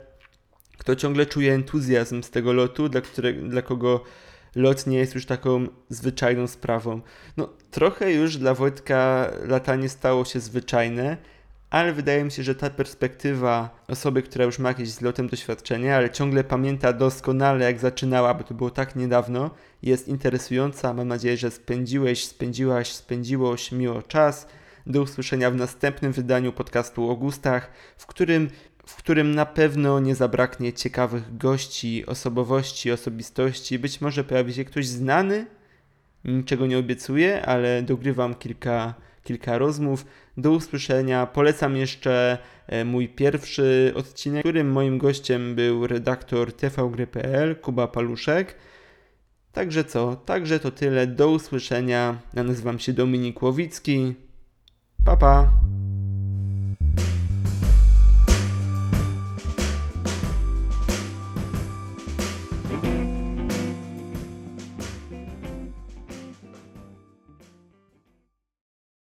kto 0.80 0.96
ciągle 0.96 1.26
czuje 1.26 1.54
entuzjazm 1.54 2.22
z 2.22 2.30
tego 2.30 2.52
lotu, 2.52 2.88
dla, 2.88 3.00
które, 3.00 3.32
dla 3.32 3.62
kogo 3.62 4.04
lot 4.54 4.86
nie 4.86 4.98
jest 4.98 5.14
już 5.14 5.26
taką 5.26 5.66
zwyczajną 5.88 6.46
sprawą. 6.46 7.00
No, 7.36 7.48
trochę 7.70 8.12
już 8.12 8.36
dla 8.36 8.54
Wojtka 8.54 9.30
latanie 9.46 9.88
stało 9.88 10.24
się 10.24 10.40
zwyczajne, 10.40 11.16
ale 11.70 11.92
wydaje 11.92 12.24
mi 12.24 12.30
się, 12.30 12.42
że 12.42 12.54
ta 12.54 12.70
perspektywa 12.70 13.84
osoby, 13.88 14.22
która 14.22 14.44
już 14.44 14.58
ma 14.58 14.68
jakieś 14.68 14.90
z 14.90 15.00
lotem 15.00 15.28
doświadczenie, 15.28 15.96
ale 15.96 16.10
ciągle 16.10 16.44
pamięta 16.44 16.92
doskonale, 16.92 17.64
jak 17.64 17.78
zaczynała, 17.78 18.34
bo 18.34 18.44
to 18.44 18.54
było 18.54 18.70
tak 18.70 18.96
niedawno, 18.96 19.50
jest 19.82 20.08
interesująca. 20.08 20.94
Mam 20.94 21.08
nadzieję, 21.08 21.36
że 21.36 21.50
spędziłeś, 21.50 22.24
spędziłaś, 22.24 22.92
spędziłoś 22.92 23.72
miło 23.72 24.02
czas. 24.02 24.46
Do 24.86 25.02
usłyszenia 25.02 25.50
w 25.50 25.54
następnym 25.54 26.12
wydaniu 26.12 26.52
podcastu 26.52 27.10
o 27.10 27.16
gustach, 27.16 27.70
w 27.96 28.06
którym 28.06 28.50
w 28.86 28.96
którym 28.96 29.34
na 29.34 29.46
pewno 29.46 30.00
nie 30.00 30.14
zabraknie 30.14 30.72
ciekawych 30.72 31.36
gości, 31.36 32.06
osobowości, 32.06 32.92
osobistości. 32.92 33.78
Być 33.78 34.00
może 34.00 34.24
pojawi 34.24 34.54
się 34.54 34.64
ktoś 34.64 34.86
znany, 34.86 35.46
niczego 36.24 36.66
nie 36.66 36.78
obiecuję, 36.78 37.46
ale 37.46 37.82
dogrywam 37.82 38.34
kilka, 38.34 38.94
kilka 39.24 39.58
rozmów. 39.58 40.06
Do 40.36 40.50
usłyszenia. 40.50 41.26
Polecam 41.26 41.76
jeszcze 41.76 42.38
e, 42.66 42.84
mój 42.84 43.08
pierwszy 43.08 43.92
odcinek, 43.96 44.40
w 44.40 44.42
którym 44.42 44.72
moim 44.72 44.98
gościem 44.98 45.54
był 45.54 45.86
redaktor 45.86 46.52
tvgry.pl 46.52 47.56
Kuba 47.56 47.88
Paluszek. 47.88 48.54
Także 49.52 49.84
co? 49.84 50.16
Także 50.16 50.60
to 50.60 50.70
tyle. 50.70 51.06
Do 51.06 51.30
usłyszenia. 51.30 52.18
Ja 52.34 52.44
nazywam 52.44 52.78
się 52.78 52.92
Dominik 52.92 53.42
Łowicki. 53.42 54.14
Pa, 55.04 55.16
pa. 55.16 55.52